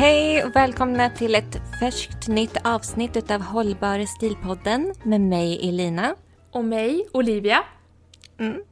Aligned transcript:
Hej 0.00 0.44
och 0.44 0.56
välkomna 0.56 1.10
till 1.10 1.34
ett 1.34 1.56
färskt 1.80 2.28
nytt 2.28 2.56
avsnitt 2.64 3.30
av 3.30 3.42
Hållbar 3.42 4.06
stilpodden 4.06 4.94
med 5.02 5.20
mig 5.20 5.68
Elina. 5.68 6.14
Och 6.50 6.64
mig, 6.64 7.08
Olivia. 7.12 7.64
Mm. 8.38 8.62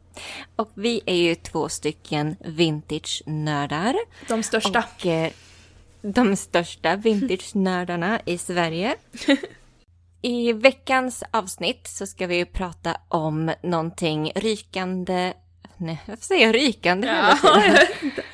Och 0.56 0.70
vi 0.74 1.00
är 1.06 1.14
ju 1.14 1.34
två 1.34 1.68
stycken 1.68 2.36
vintage-nördar. 2.40 3.94
De 4.28 4.42
största. 4.42 4.84
Och, 4.96 5.06
eh, 5.06 5.32
de 6.02 6.36
största 6.36 6.96
vintage-nördarna 6.96 8.20
i 8.24 8.38
Sverige. 8.38 8.96
I 10.22 10.52
veckans 10.52 11.24
avsnitt 11.30 11.88
så 11.88 12.06
ska 12.06 12.26
vi 12.26 12.44
prata 12.44 12.96
om 13.08 13.52
någonting 13.62 14.32
rykande... 14.34 15.32
Nej, 15.76 16.02
varför 16.06 16.24
säger 16.24 16.46
jag 16.46 16.54
rykande 16.54 17.08
hela 17.08 17.36
tiden? 17.36 18.24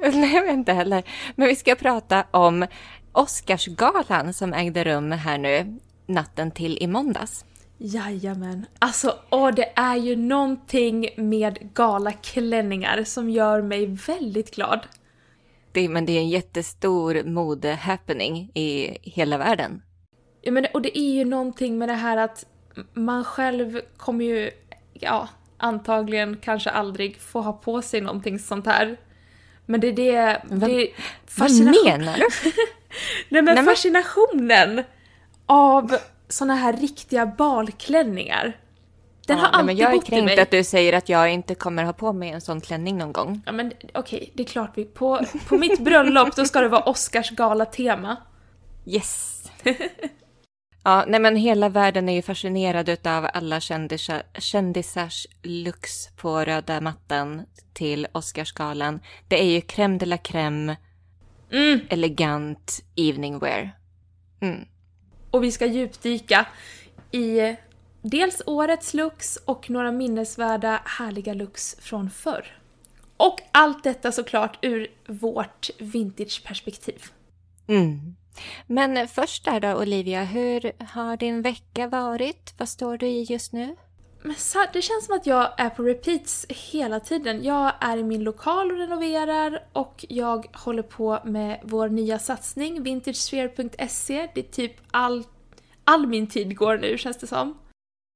Nej, 0.12 0.52
inte 0.52 0.72
heller. 0.72 1.02
Men 1.36 1.48
vi 1.48 1.56
ska 1.56 1.74
prata 1.74 2.24
om 2.30 2.66
Oscarsgalan 3.12 4.34
som 4.34 4.52
ägde 4.52 4.84
rum 4.84 5.12
här 5.12 5.38
nu 5.38 5.78
natten 6.06 6.50
till 6.50 6.78
i 6.80 6.86
måndags. 6.86 7.44
Jajamän. 7.78 8.66
Alltså, 8.78 9.14
åh, 9.30 9.50
det 9.54 9.72
är 9.76 9.96
ju 9.96 10.16
någonting 10.16 11.08
med 11.16 11.74
galaklänningar 11.74 13.04
som 13.04 13.30
gör 13.30 13.62
mig 13.62 13.86
väldigt 13.86 14.54
glad. 14.54 14.80
Det, 15.72 15.88
men 15.88 16.06
det 16.06 16.12
är 16.12 16.20
en 16.20 16.28
jättestor 16.28 17.14
mode-happening 17.14 18.50
i 18.54 18.98
hela 19.02 19.38
världen. 19.38 19.82
Ja, 20.42 20.52
men, 20.52 20.66
och 20.74 20.82
det 20.82 20.98
är 20.98 21.14
ju 21.14 21.24
någonting 21.24 21.78
med 21.78 21.88
det 21.88 21.94
här 21.94 22.16
att 22.16 22.46
man 22.92 23.24
själv 23.24 23.80
kommer 23.96 24.24
ju, 24.24 24.50
ja, 24.92 25.28
antagligen 25.56 26.36
kanske 26.36 26.70
aldrig 26.70 27.20
få 27.20 27.40
ha 27.40 27.52
på 27.52 27.82
sig 27.82 28.00
någonting 28.00 28.38
sånt 28.38 28.66
här. 28.66 28.96
Men 29.70 29.80
det 29.80 29.88
är 29.88 29.92
det... 29.92 30.42
Vad, 30.44 30.70
det 30.70 30.88
vad 31.38 31.50
menar 31.50 32.18
du? 32.18 32.26
Nej 33.28 33.42
men 33.42 33.54
Nej, 33.54 33.64
fascinationen 33.64 34.84
av 35.46 35.96
såna 36.28 36.54
här 36.54 36.72
riktiga 36.72 37.26
balklänningar. 37.26 38.56
Den 39.26 39.38
ja, 39.38 39.44
har 39.44 39.48
alltid 39.48 39.66
men 39.66 39.76
Jag 39.76 39.94
är 39.94 40.00
kränkt 40.00 40.38
att 40.38 40.50
du 40.50 40.64
säger 40.64 40.92
att 40.92 41.08
jag 41.08 41.32
inte 41.32 41.54
kommer 41.54 41.84
ha 41.84 41.92
på 41.92 42.12
mig 42.12 42.30
en 42.30 42.40
sån 42.40 42.60
klänning 42.60 42.98
någon 42.98 43.12
gång. 43.12 43.42
Ja 43.46 43.52
men 43.52 43.66
okej, 43.66 43.92
okay, 43.94 44.28
det 44.34 44.42
är 44.42 44.46
klart 44.46 44.70
vi... 44.74 44.84
På, 44.84 45.20
på 45.48 45.58
mitt 45.58 45.80
bröllop 45.80 46.36
då 46.36 46.44
ska 46.44 46.60
det 46.60 46.68
vara 46.68 46.82
Oscars 46.82 47.30
gala-tema. 47.30 48.16
Yes! 48.86 49.42
ja, 50.82 51.04
nej 51.08 51.20
men 51.20 51.36
hela 51.36 51.68
världen 51.68 52.08
är 52.08 52.12
ju 52.12 52.22
fascinerad 52.22 53.06
av 53.06 53.28
alla 53.34 53.60
kändisar, 53.60 54.22
kändisars 54.38 55.26
looks 55.42 56.08
på 56.16 56.44
röda 56.44 56.80
mattan 56.80 57.42
till 57.72 58.06
Oscarsgalan. 58.12 59.00
Det 59.28 59.40
är 59.40 59.44
ju 59.44 59.60
crème 59.60 59.98
de 59.98 60.06
la 60.06 60.16
crème, 60.16 60.76
mm. 61.52 61.80
elegant 61.88 62.84
evening 62.96 63.38
wear. 63.38 63.70
Mm. 64.40 64.64
Och 65.30 65.44
vi 65.44 65.52
ska 65.52 65.66
djupdyka 65.66 66.46
i 67.10 67.56
dels 68.02 68.42
årets 68.46 68.94
looks 68.94 69.36
och 69.36 69.70
några 69.70 69.92
minnesvärda 69.92 70.82
härliga 70.84 71.34
looks 71.34 71.76
från 71.80 72.10
förr. 72.10 72.56
Och 73.16 73.40
allt 73.52 73.84
detta 73.84 74.12
såklart 74.12 74.58
ur 74.62 74.88
vårt 75.06 75.70
vintageperspektiv. 75.78 77.04
Mm. 77.66 78.16
Men 78.66 79.08
först 79.08 79.44
där 79.44 79.60
då 79.60 79.74
Olivia, 79.74 80.24
hur 80.24 80.72
har 80.84 81.16
din 81.16 81.42
vecka 81.42 81.88
varit? 81.88 82.54
Vad 82.58 82.68
står 82.68 82.98
du 82.98 83.06
i 83.06 83.22
just 83.22 83.52
nu? 83.52 83.76
Men 84.22 84.34
det 84.72 84.82
känns 84.82 85.06
som 85.06 85.16
att 85.16 85.26
jag 85.26 85.52
är 85.56 85.70
på 85.70 85.82
repeats 85.82 86.46
hela 86.48 87.00
tiden. 87.00 87.44
Jag 87.44 87.72
är 87.80 87.96
i 87.96 88.02
min 88.02 88.24
lokal 88.24 88.72
och 88.72 88.78
renoverar 88.78 89.68
och 89.72 90.04
jag 90.08 90.46
håller 90.52 90.82
på 90.82 91.20
med 91.24 91.60
vår 91.62 91.88
nya 91.88 92.18
satsning, 92.18 92.82
vintagesphere.se. 92.82 94.28
Det 94.34 94.40
är 94.40 94.52
typ 94.52 94.72
all, 94.90 95.24
all 95.84 96.06
min 96.06 96.26
tid 96.26 96.56
går 96.56 96.78
nu 96.78 96.98
känns 96.98 97.18
det 97.18 97.26
som. 97.26 97.58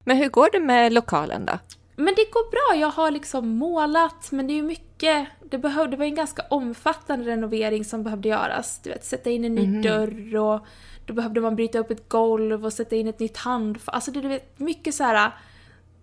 Men 0.04 0.16
hur 0.16 0.28
går 0.28 0.48
det 0.52 0.60
med 0.60 0.92
lokalen 0.92 1.46
då? 1.46 1.58
Men 1.96 2.14
det 2.14 2.30
går 2.30 2.50
bra. 2.50 2.80
Jag 2.80 2.88
har 2.88 3.10
liksom 3.10 3.48
målat, 3.48 4.32
men 4.32 4.46
det 4.46 4.52
är 4.52 4.56
ju 4.56 4.62
mycket... 4.62 5.26
Det, 5.50 5.58
behövde, 5.58 5.90
det 5.90 5.96
var 5.96 6.04
en 6.04 6.14
ganska 6.14 6.42
omfattande 6.50 7.26
renovering 7.26 7.84
som 7.84 8.02
behövde 8.02 8.28
göras. 8.28 8.80
Du 8.82 8.90
vet, 8.90 9.04
sätta 9.04 9.30
in 9.30 9.44
en 9.44 9.54
ny 9.54 9.64
mm. 9.64 9.82
dörr 9.82 10.36
och 10.36 10.66
då 11.06 11.14
behövde 11.14 11.40
man 11.40 11.56
bryta 11.56 11.78
upp 11.78 11.90
ett 11.90 12.08
golv 12.08 12.64
och 12.64 12.72
sätta 12.72 12.96
in 12.96 13.08
ett 13.08 13.18
nytt 13.18 13.36
handfat. 13.36 13.94
Alltså 13.94 14.10
det 14.10 14.34
är 14.34 14.40
mycket 14.56 14.94
så 14.94 15.04
här 15.04 15.32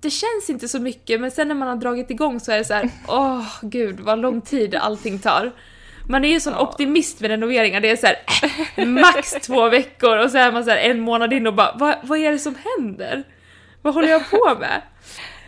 det 0.02 0.10
känns 0.10 0.50
inte 0.50 0.68
så 0.68 0.80
mycket 0.80 1.22
men 1.22 1.32
sen 1.32 1.48
när 1.48 1.56
man 1.56 1.68
har 1.68 1.76
dragit 1.76 2.12
igång 2.12 2.40
så 2.40 2.52
är 2.52 2.58
det 2.58 2.66
så 2.66 2.74
här, 2.74 2.90
åh 3.08 3.40
oh, 3.40 3.48
gud 3.62 4.00
vad 4.00 4.20
lång 4.20 4.42
tid 4.42 4.76
allting 4.76 5.20
tar. 5.20 5.52
Man 6.10 6.26
är 6.26 6.30
ju 6.30 6.40
sån 6.40 6.54
ja. 6.54 6.60
optimist 6.60 7.22
med 7.22 7.32
renoveringar, 7.32 7.82
det 7.82 7.90
är 7.90 7.96
så 7.96 8.08
här, 8.08 8.16
äh, 8.76 8.86
max 8.88 9.32
två 9.32 9.70
veckor 9.70 10.18
och 10.18 10.32
så 10.32 10.38
är 10.38 10.52
man 10.52 10.64
så 10.64 10.70
här 10.70 10.78
en 10.78 11.00
månad 11.00 11.34
in 11.34 11.48
och 11.48 11.54
bara 11.54 11.76
vad, 11.76 11.96
vad 12.04 12.20
är 12.20 12.32
det 12.32 12.40
som 12.40 12.56
händer? 12.56 13.24
Vad 13.82 13.94
håller 13.94 14.08
jag 14.08 14.30
på 14.30 14.58
med? 14.60 14.82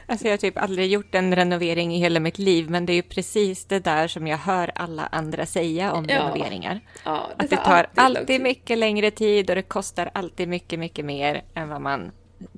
Alltså 0.08 0.26
jag 0.26 0.34
har 0.34 0.38
typ 0.38 0.58
aldrig 0.58 0.92
gjort 0.92 1.16
en 1.16 1.36
renovering 1.36 1.96
i 1.96 2.00
hela 2.00 2.20
mitt 2.20 2.38
liv, 2.38 2.70
men 2.70 2.86
det 2.86 2.94
är 2.94 2.96
ju 2.96 3.02
precis 3.02 3.66
det 3.66 3.80
där 3.80 4.08
som 4.08 4.28
jag 4.28 4.38
hör 4.38 4.72
alla 4.76 5.10
andra 5.12 5.46
säga 5.46 5.94
om 5.94 6.06
ja. 6.10 6.16
renoveringar. 6.16 6.80
Ja, 7.06 7.30
det 7.38 7.44
att 7.44 7.50
det 7.50 7.56
tar 7.56 7.88
alltid, 7.96 8.00
alltid 8.00 8.42
mycket 8.42 8.78
längre 8.78 9.12
tid 9.12 9.50
och 9.50 9.56
det 9.56 9.62
kostar 9.62 10.10
alltid 10.14 10.48
mycket, 10.48 10.80
mycket 10.80 11.06
mer 11.06 11.44
än 11.54 11.70
vad 11.70 11.82
man 11.82 12.12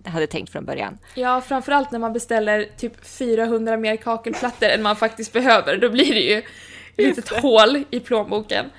hade 0.05 0.27
tänkt 0.27 0.51
från 0.51 0.65
början. 0.65 0.97
Ja, 1.15 1.41
framförallt 1.41 1.91
när 1.91 1.99
man 1.99 2.13
beställer 2.13 2.67
typ 2.77 3.05
400 3.05 3.77
mer 3.77 3.95
kakelplattor 3.95 4.69
än 4.69 4.83
man 4.83 4.95
faktiskt 4.95 5.33
behöver. 5.33 5.77
Då 5.77 5.89
blir 5.89 6.13
det 6.13 6.19
ju 6.19 6.37
ett 6.37 6.45
litet 6.97 7.29
hål 7.29 7.83
i 7.89 7.99
plånboken. 7.99 8.65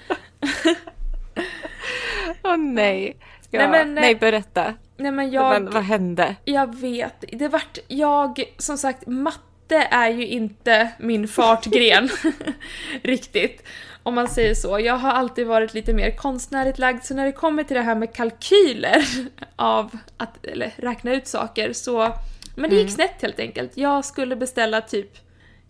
Åh 2.43 2.53
oh, 2.53 2.57
nej. 2.57 3.17
Ja, 3.51 3.59
nej, 3.59 3.69
men, 3.69 3.95
nej, 3.95 4.15
berätta. 4.15 4.75
Nej, 4.97 5.13
men 5.13 5.31
jag, 5.31 5.63
men, 5.63 5.73
vad 5.73 5.83
hände? 5.83 6.37
Jag 6.45 6.77
vet. 6.77 7.25
Det 7.33 7.49
vart, 7.49 7.79
jag, 7.89 8.43
som 8.59 8.79
sagt, 8.79 9.07
matte 9.07 9.89
är 9.91 10.11
ju 10.11 10.27
inte 10.27 10.93
min 10.99 11.29
fartgren 11.29 12.09
riktigt 13.03 13.63
om 14.07 14.15
man 14.15 14.29
säger 14.29 14.55
så. 14.55 14.81
Jag 14.81 14.95
har 14.95 15.11
alltid 15.11 15.47
varit 15.47 15.75
lite 15.75 15.93
mer 15.93 16.11
konstnärligt 16.11 16.79
lagd, 16.79 17.05
så 17.05 17.15
när 17.15 17.27
det 17.27 17.33
kommer 17.33 17.65
till 17.65 17.77
det 17.77 17.83
här 17.83 17.95
med 17.95 18.15
kalkyler 18.15 19.05
av 19.57 19.99
att 20.17 20.47
eller, 20.47 20.73
räkna 20.77 21.15
ut 21.15 21.27
saker 21.27 21.73
så... 21.73 22.13
Men 22.55 22.71
det 22.71 22.77
gick 22.77 22.85
mm. 22.85 22.95
snett 22.95 23.23
helt 23.23 23.41
enkelt. 23.41 23.77
Jag 23.77 24.05
skulle 24.05 24.37
beställa 24.37 24.81
typ, 24.81 25.11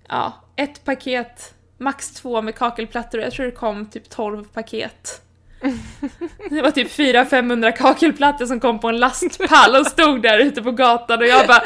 ja, 0.08 0.32
ett 0.56 0.84
paket, 0.84 1.54
max 1.78 2.10
två 2.10 2.42
med 2.42 2.54
kakelplattor 2.54 3.20
jag 3.20 3.32
tror 3.32 3.46
det 3.46 3.52
kom 3.52 3.86
typ 3.86 4.10
12 4.10 4.44
paket. 4.44 5.25
Det 6.50 6.62
var 6.62 6.70
typ 6.70 6.98
400-500 6.98 7.72
kakelplattor 7.76 8.46
som 8.46 8.60
kom 8.60 8.80
på 8.80 8.88
en 8.88 8.98
lastpall 8.98 9.76
och 9.76 9.86
stod 9.86 10.22
där 10.22 10.38
ute 10.38 10.62
på 10.62 10.72
gatan 10.72 11.18
och 11.18 11.26
jag 11.26 11.46
bara 11.46 11.62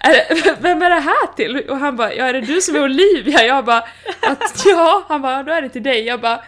är, 0.00 0.60
vem 0.62 0.82
är 0.82 0.90
det 0.90 1.00
här 1.00 1.34
till? 1.36 1.56
Och 1.70 1.76
han 1.76 1.96
bara, 1.96 2.14
ja 2.14 2.24
är 2.24 2.32
det 2.32 2.40
du 2.40 2.60
som 2.60 2.76
är 2.76 2.82
Olivia? 2.82 3.44
Jag 3.44 3.64
bara, 3.64 3.84
att, 4.20 4.62
ja. 4.64 5.04
Han 5.08 5.22
bara, 5.22 5.42
då 5.42 5.52
är 5.52 5.62
det 5.62 5.68
till 5.68 5.82
dig. 5.82 6.04
Jag 6.06 6.20
bara, 6.20 6.40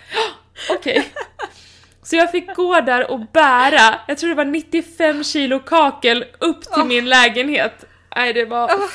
okej. 0.71 0.99
Okay. 0.99 1.03
Så 2.03 2.17
jag 2.17 2.31
fick 2.31 2.55
gå 2.55 2.81
där 2.81 3.11
och 3.11 3.21
bära, 3.33 4.01
jag 4.07 4.19
tror 4.19 4.29
det 4.29 4.37
var 4.37 4.45
95 4.45 5.25
kilo 5.25 5.59
kakel 5.59 6.25
upp 6.39 6.63
till 6.63 6.83
oh. 6.83 6.87
min 6.87 7.09
lägenhet. 7.09 7.85
Nej 8.17 8.33
det 8.33 8.45
var... 8.45 8.67
Oh, 8.67 8.89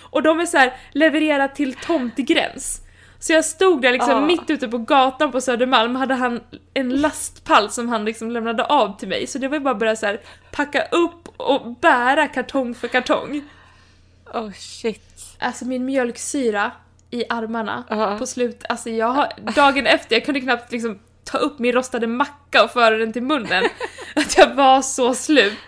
och 0.00 0.22
de 0.22 0.40
är 0.40 0.46
så 0.46 0.58
här, 0.58 0.72
leverera 0.92 1.48
till 1.48 1.74
tomtgräns. 1.74 2.80
Så 3.26 3.32
jag 3.32 3.44
stod 3.44 3.82
där 3.82 3.92
liksom 3.92 4.10
Ja. 4.10 4.20
mitt 4.20 4.50
ute 4.50 4.68
på 4.68 4.78
gatan 4.78 5.32
på 5.32 5.40
Södermalm, 5.40 5.96
hade 5.96 6.14
han 6.14 6.40
en 6.74 6.88
lastpall 7.00 7.70
som 7.70 7.88
han 7.88 8.04
liksom 8.04 8.30
lämnade 8.30 8.64
av 8.64 8.98
till 8.98 9.08
mig. 9.08 9.26
Så 9.26 9.38
det 9.38 9.48
var 9.48 9.56
ju 9.56 9.60
bara 9.60 9.70
att 9.70 9.78
börja 9.78 9.96
så 9.96 10.06
här, 10.06 10.20
packa 10.52 10.82
upp 10.82 11.28
och 11.40 11.76
bära 11.80 12.28
kartong 12.28 12.74
för 12.74 12.88
kartong. 12.88 13.42
Oh 14.34 14.52
shit. 14.52 15.36
Alltså 15.38 15.64
min 15.64 15.84
mjölksyra 15.84 16.70
i 17.10 17.24
armarna 17.28 17.84
Ja. 17.88 18.18
på 18.18 18.26
slut, 18.26 18.64
alltså 18.68 18.90
jag 18.90 19.06
har, 19.08 19.32
dagen 19.56 19.86
efter, 19.86 20.16
jag 20.16 20.24
kunde 20.24 20.40
knappt 20.40 20.72
liksom 20.72 20.98
ta 21.24 21.38
upp 21.38 21.58
min 21.58 21.72
rostade 21.72 22.06
macka 22.06 22.64
och 22.64 22.70
föra 22.70 22.96
den 22.98 23.12
till 23.12 23.22
munnen. 23.22 23.64
att 24.16 24.38
jag 24.38 24.54
var 24.54 24.82
så 24.82 25.14
slut. 25.14 25.58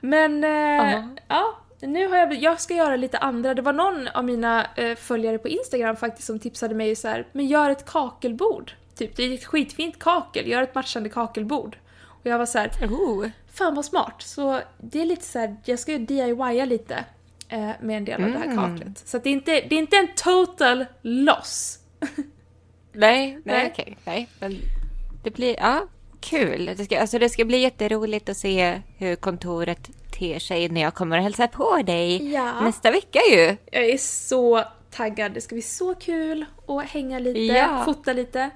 Men, 0.00 0.44
eh, 0.44 0.50
Ja. 0.50 1.02
ja, 1.28 1.58
nu 1.86 2.08
har 2.08 2.16
jag, 2.16 2.34
jag 2.34 2.60
ska 2.60 2.74
göra 2.74 2.96
lite 2.96 3.18
andra. 3.18 3.54
Det 3.54 3.62
var 3.62 3.72
någon 3.72 4.08
av 4.08 4.24
mina 4.24 4.66
eh, 4.76 4.96
följare 4.96 5.38
på 5.38 5.48
Instagram 5.48 5.96
faktiskt 5.96 6.26
som 6.26 6.38
tipsade 6.38 6.74
mig 6.74 6.96
så 6.96 7.08
här, 7.08 7.26
men 7.32 7.46
gör 7.46 7.70
ett 7.70 7.86
kakelbord. 7.86 8.72
Typ, 8.96 9.16
det 9.16 9.22
är 9.22 9.34
ett 9.34 9.44
skitfint 9.44 9.98
kakel, 9.98 10.46
gör 10.48 10.62
ett 10.62 10.74
matchande 10.74 11.08
kakelbord. 11.08 11.78
Och 12.06 12.26
jag 12.26 12.38
var 12.38 12.46
så 12.46 12.58
här, 12.58 12.70
Oh. 12.82 13.26
Fan 13.52 13.74
vad 13.74 13.84
smart! 13.84 14.14
Så 14.22 14.60
det 14.78 15.00
är 15.00 15.06
lite 15.06 15.24
så 15.24 15.38
här, 15.38 15.56
jag 15.64 15.78
ska 15.78 15.92
ju 15.92 15.98
DIYa 15.98 16.64
lite 16.64 17.04
eh, 17.48 17.70
med 17.80 17.96
en 17.96 18.04
del 18.04 18.24
av 18.24 18.30
det 18.30 18.38
här 18.38 18.44
Mm. 18.44 18.56
kaklet. 18.56 18.98
Så 19.04 19.18
det, 19.18 19.28
är 19.28 19.32
inte, 19.32 19.52
det 19.52 19.74
är 19.74 19.78
inte 19.78 19.96
en 19.96 20.08
total 20.16 20.84
loss. 21.02 21.78
Nej, 22.92 23.32
nej, 23.32 23.40
Nej. 23.44 23.70
okej. 23.72 23.96
Nej, 24.04 24.28
men 24.40 24.56
det 25.24 25.30
blir, 25.30 25.56
ja, 25.58 25.86
kul. 26.20 26.70
Det 26.76 26.84
ska, 26.84 27.00
alltså 27.00 27.18
det 27.18 27.28
ska 27.28 27.44
bli 27.44 27.58
jätteroligt 27.58 28.28
att 28.28 28.36
se 28.36 28.82
hur 28.98 29.16
kontoret 29.16 29.90
ter 30.18 30.38
sig 30.38 30.68
när 30.68 30.80
jag 30.80 30.94
kommer 30.94 31.16
och 31.16 31.22
hälsa 31.22 31.48
på 31.48 31.82
dig 31.82 32.32
Ja. 32.32 32.60
nästa 32.60 32.90
vecka 32.90 33.18
ju. 33.30 33.56
Jag 33.70 33.84
är 33.84 33.98
så 33.98 34.64
taggad, 34.90 35.32
det 35.32 35.40
ska 35.40 35.54
bli 35.54 35.62
så 35.62 35.94
kul 35.94 36.44
att 36.68 36.84
hänga 36.90 37.18
lite, 37.18 37.40
Ja. 37.40 37.82
fota 37.84 38.12
lite. 38.12 38.50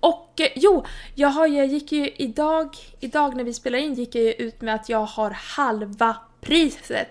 Och 0.00 0.40
eh, 0.40 0.48
jo, 0.54 0.84
jag, 1.14 1.28
har, 1.28 1.46
jag 1.46 1.66
gick 1.66 1.92
ju 1.92 2.10
idag, 2.16 2.76
idag 3.00 3.36
när 3.36 3.44
vi 3.44 3.54
spelar 3.54 3.78
in 3.78 3.94
gick 3.94 4.14
jag 4.14 4.24
ju 4.24 4.32
ut 4.32 4.60
med 4.60 4.74
att 4.74 4.88
jag 4.88 5.04
har 5.04 5.30
halva 5.30 6.16
priset. 6.40 7.08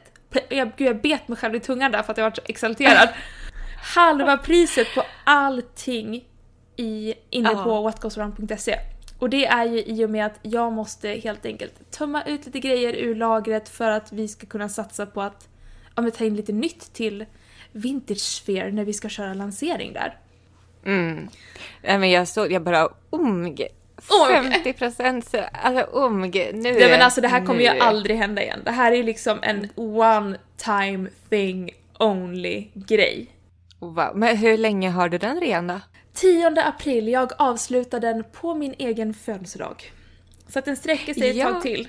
Jag, 0.50 0.72
gud, 0.78 0.88
jag 0.88 1.02
bet 1.02 1.28
mig 1.28 1.38
själv 1.38 1.56
i 1.56 1.60
tungan 1.60 1.92
där 1.92 2.04
för 2.04 2.12
att 2.12 2.18
jag 2.18 2.26
var 2.26 2.32
så 2.36 2.42
exalterad. 2.46 3.10
halva 3.96 4.38
priset 4.38 4.88
på 4.96 5.04
allting 5.24 6.26
i, 6.76 7.14
inne 7.30 7.50
på 7.50 7.82
whatgoesaround.se. 7.82 8.76
Och 9.20 9.30
det 9.30 9.46
är 9.46 9.66
ju 9.66 9.84
i 9.84 10.06
och 10.06 10.10
med 10.10 10.26
att 10.26 10.40
jag 10.42 10.74
måste 10.74 11.10
helt 11.10 11.46
enkelt 11.46 11.92
tömma 11.92 12.24
ut 12.24 12.46
lite 12.46 12.60
grejer 12.60 12.94
ur 12.94 13.16
lagret 13.16 13.70
för 13.70 13.92
att 13.92 14.12
vi 14.12 14.28
ska 14.28 14.48
kunna 14.48 14.70
satsa 14.70 15.06
på 15.06 15.22
att 15.22 15.48
ja, 15.96 16.02
men 16.02 16.12
ta 16.12 16.26
in 16.26 16.36
lite 16.36 16.54
nytt 16.54 16.94
till 16.94 17.26
Vintage 17.72 18.20
Sphere 18.20 18.72
när 18.72 18.86
vi 18.86 18.94
ska 18.94 19.10
köra 19.10 19.34
lansering 19.34 19.94
där. 19.94 20.18
Mm. 20.86 21.28
Nej, 21.82 21.98
men 21.98 22.12
jag 22.12 22.28
såg, 22.28 22.52
jag 22.52 22.62
bara 22.64 22.90
omg. 23.10 23.68
Omg. 24.30 24.54
50 24.54 24.74
procent, 24.74 25.36
alltså 25.64 25.84
omg. 25.84 26.36
Nu. 26.54 26.74
Nej 26.74 26.90
men 26.90 27.02
alltså 27.02 27.22
det 27.22 27.28
här 27.28 27.46
kommer 27.46 27.62
ju 27.62 27.74
nu. 27.74 27.80
aldrig 27.80 28.18
hända 28.18 28.42
igen. 28.42 28.62
Det 28.66 28.72
här 28.72 28.92
är 28.92 28.96
ju 28.96 29.04
liksom 29.04 29.40
en 29.42 29.70
one 29.76 30.38
time 30.58 31.10
thing 31.30 31.72
only 32.00 32.68
grej. 32.74 33.28
Wow. 33.80 34.12
Men 34.16 34.38
hur 34.38 34.58
länge 34.58 34.90
har 34.90 35.10
du 35.10 35.18
den 35.18 35.40
redan 35.40 35.68
då? 35.68 35.80
10 36.16 36.54
april, 36.62 37.08
jag 37.08 37.32
avslutar 37.38 38.00
den 38.00 38.24
på 38.32 38.56
min 38.56 38.76
egen 38.78 39.14
födelsedag. 39.14 39.92
Så 40.48 40.60
att 40.60 40.66
den 40.66 40.76
sträcker 40.78 41.14
sig 41.14 41.30
ett 41.30 41.36
Ja. 41.36 41.52
tag 41.52 41.62
till. 41.62 41.88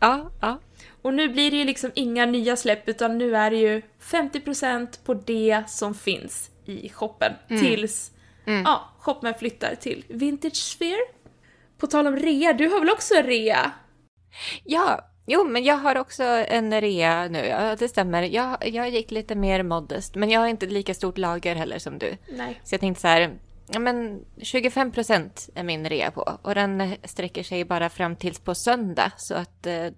Ja, 0.00 0.30
ja. 0.40 0.58
Och 1.02 1.14
nu 1.14 1.28
blir 1.28 1.50
det 1.50 1.56
ju 1.56 1.64
liksom 1.64 1.90
inga 1.94 2.26
nya 2.26 2.56
släpp 2.56 2.88
utan 2.88 3.18
nu 3.18 3.36
är 3.36 3.50
det 3.50 3.56
ju 3.56 3.82
50% 4.00 4.86
på 5.04 5.14
det 5.14 5.62
som 5.68 5.94
finns 5.94 6.50
i 6.64 6.88
shoppen. 6.88 7.32
Tills 7.48 8.10
ja, 8.64 8.80
shoppen 8.98 9.34
flyttar 9.34 9.74
till 9.74 10.04
Vintage 10.08 10.56
Sphere. 10.56 11.00
På 11.78 11.86
tal 11.86 12.06
om 12.06 12.16
rea, 12.16 12.52
du 12.52 12.68
har 12.68 12.80
väl 12.80 12.90
också 12.90 13.14
rea? 13.14 13.70
Ja, 14.64 15.00
jo 15.26 15.44
men 15.44 15.64
jag 15.64 15.76
har 15.76 15.96
också 15.96 16.22
en 16.24 16.80
rea 16.80 17.28
nu. 17.28 17.38
Ja, 17.46 17.76
det 17.76 17.88
stämmer. 17.88 18.22
Jag, 18.22 18.68
jag 18.68 18.90
gick 18.90 19.10
lite 19.10 19.34
mer 19.34 19.62
modest, 19.62 20.14
men 20.14 20.30
jag 20.30 20.40
har 20.40 20.46
inte 20.48 20.66
lika 20.66 20.94
stort 20.94 21.18
lager 21.18 21.54
heller 21.54 21.78
som 21.78 21.98
du. 21.98 22.16
Nej. 22.32 22.60
Så 22.64 22.74
jag 22.74 22.80
tänkte 22.80 23.00
så 23.00 23.08
här, 23.08 23.30
ja 23.68 23.78
men 23.78 24.24
25 24.42 24.92
procent 24.92 25.48
är 25.54 25.62
min 25.62 25.88
rea 25.88 26.10
på. 26.10 26.38
Och 26.42 26.54
den 26.54 26.96
sträcker 27.04 27.42
sig 27.42 27.64
bara 27.64 27.88
fram 27.88 28.16
tills 28.16 28.40
på 28.40 28.54
söndag. 28.54 29.12
Så 29.16 29.34
att 29.34 29.66
eh, 29.66 29.88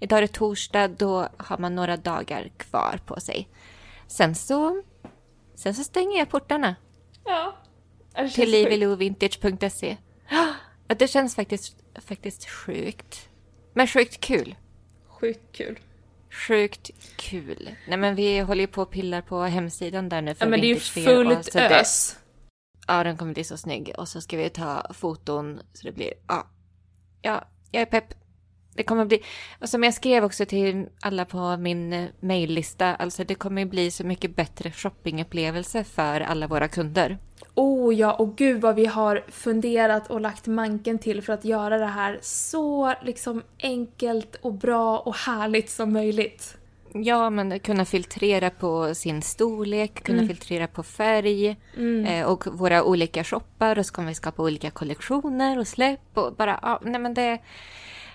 idag 0.00 0.16
är 0.16 0.22
det 0.22 0.32
torsdag, 0.32 0.88
då 0.88 1.28
har 1.36 1.58
man 1.58 1.74
några 1.74 1.96
dagar 1.96 2.50
kvar 2.56 3.00
på 3.06 3.20
sig. 3.20 3.48
Sen 4.06 4.34
så, 4.34 4.82
sen 5.54 5.74
så 5.74 5.84
stänger 5.84 6.18
jag 6.18 6.28
portarna 6.28 6.76
Ja. 7.24 7.56
Till 8.34 8.50
livilovintage.se. 8.50 9.96
Ja, 10.88 10.94
det 10.94 11.08
känns 11.08 11.34
faktiskt, 11.34 11.76
faktiskt 12.06 12.48
sjukt. 12.48 13.28
Men 13.72 13.86
sjukt 13.86 14.20
kul. 14.20 14.54
Sjukt 15.08 15.56
kul. 15.56 15.78
Sjukt 16.30 16.90
kul. 17.16 17.70
Nej 17.88 17.98
men 17.98 18.14
vi 18.14 18.38
håller 18.40 18.60
ju 18.60 18.66
på 18.66 18.82
och 18.82 18.90
pillar 18.90 19.20
på 19.22 19.42
hemsidan 19.42 20.08
där 20.08 20.22
nu 20.22 20.34
för 20.34 20.44
Ja 20.44 20.50
men 20.50 20.60
det 20.60 20.66
är 20.66 20.74
ju 20.74 20.80
fullt 20.80 21.56
ös. 21.56 22.16
Ja, 22.92 23.04
den 23.04 23.16
kommer 23.16 23.34
bli 23.34 23.44
så 23.44 23.56
snygg. 23.56 23.92
Och 23.98 24.08
så 24.08 24.20
ska 24.20 24.36
vi 24.36 24.50
ta 24.50 24.86
foton 24.94 25.60
så 25.72 25.86
det 25.86 25.92
blir, 25.92 26.12
ja. 26.28 26.46
Ja, 27.22 27.44
jag 27.70 27.82
är 27.82 27.86
pepp. 27.86 28.14
Det 28.74 28.82
kommer 28.82 29.04
bli, 29.04 29.22
och 29.60 29.68
som 29.68 29.82
jag 29.82 29.94
skrev 29.94 30.24
också 30.24 30.46
till 30.46 30.88
alla 31.00 31.24
på 31.24 31.56
min 31.56 31.92
eh, 31.92 32.08
maillista, 32.20 32.94
alltså 32.94 33.24
det 33.24 33.34
kommer 33.34 33.64
bli 33.64 33.90
så 33.90 34.04
mycket 34.04 34.36
bättre 34.36 34.70
shoppingupplevelse 34.70 35.84
för 35.84 36.20
alla 36.20 36.46
våra 36.46 36.68
kunder. 36.68 37.18
Oh 37.54 37.94
ja, 37.94 38.12
och 38.12 38.36
gud 38.36 38.60
vad 38.60 38.74
vi 38.74 38.86
har 38.86 39.24
funderat 39.28 40.10
och 40.10 40.20
lagt 40.20 40.46
manken 40.46 40.98
till 40.98 41.22
för 41.22 41.32
att 41.32 41.44
göra 41.44 41.78
det 41.78 41.86
här 41.86 42.18
så 42.22 42.94
liksom 43.02 43.42
enkelt 43.62 44.36
och 44.42 44.54
bra 44.54 44.98
och 44.98 45.16
härligt 45.16 45.70
som 45.70 45.92
möjligt. 45.92 46.56
Ja, 46.94 47.30
men 47.30 47.60
kunna 47.60 47.84
filtrera 47.84 48.50
på 48.50 48.94
sin 48.94 49.22
storlek, 49.22 50.02
kunna 50.04 50.26
filtrera 50.26 50.66
på 50.66 50.82
färg 50.82 51.56
eh, 52.06 52.26
och 52.26 52.46
våra 52.46 52.84
olika 52.84 53.24
shoppar 53.24 53.78
och 53.78 53.86
så 53.86 53.94
kommer 53.94 54.08
vi 54.08 54.14
skapa 54.14 54.42
olika 54.42 54.70
kollektioner 54.70 55.58
och 55.58 55.68
släpp 55.68 56.18
och 56.18 56.34
bara, 56.34 56.58
ja, 56.62 56.80
nej 56.82 57.00
men 57.00 57.14
det... 57.14 57.38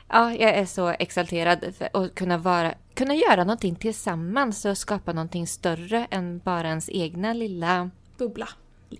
Ja, 0.10 0.34
jag 0.34 0.50
är 0.56 0.66
så 0.66 0.88
exalterad 0.88 1.74
för 1.78 1.90
att 1.94 2.16
kunna, 2.16 2.38
vara, 2.38 2.74
kunna 2.94 3.16
göra 3.16 3.44
någonting 3.44 3.76
tillsammans 3.76 4.66
och 4.66 4.78
skapa 4.78 5.14
någonting 5.14 5.48
större 5.48 6.08
än 6.10 6.40
bara 6.40 6.68
ens 6.68 6.90
egna 6.90 7.34
lilla, 7.34 7.90
Bubbla. 8.18 8.48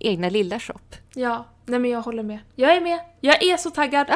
egna 0.00 0.28
lilla 0.28 0.60
shop. 0.60 0.96
Ja, 1.14 1.44
nej 1.64 1.78
men 1.80 1.90
jag 1.90 2.02
håller 2.02 2.22
med. 2.22 2.38
Jag 2.54 2.76
är 2.76 2.80
med. 2.80 3.00
Jag 3.20 3.42
är 3.42 3.56
så 3.56 3.70
taggad. 3.70 4.06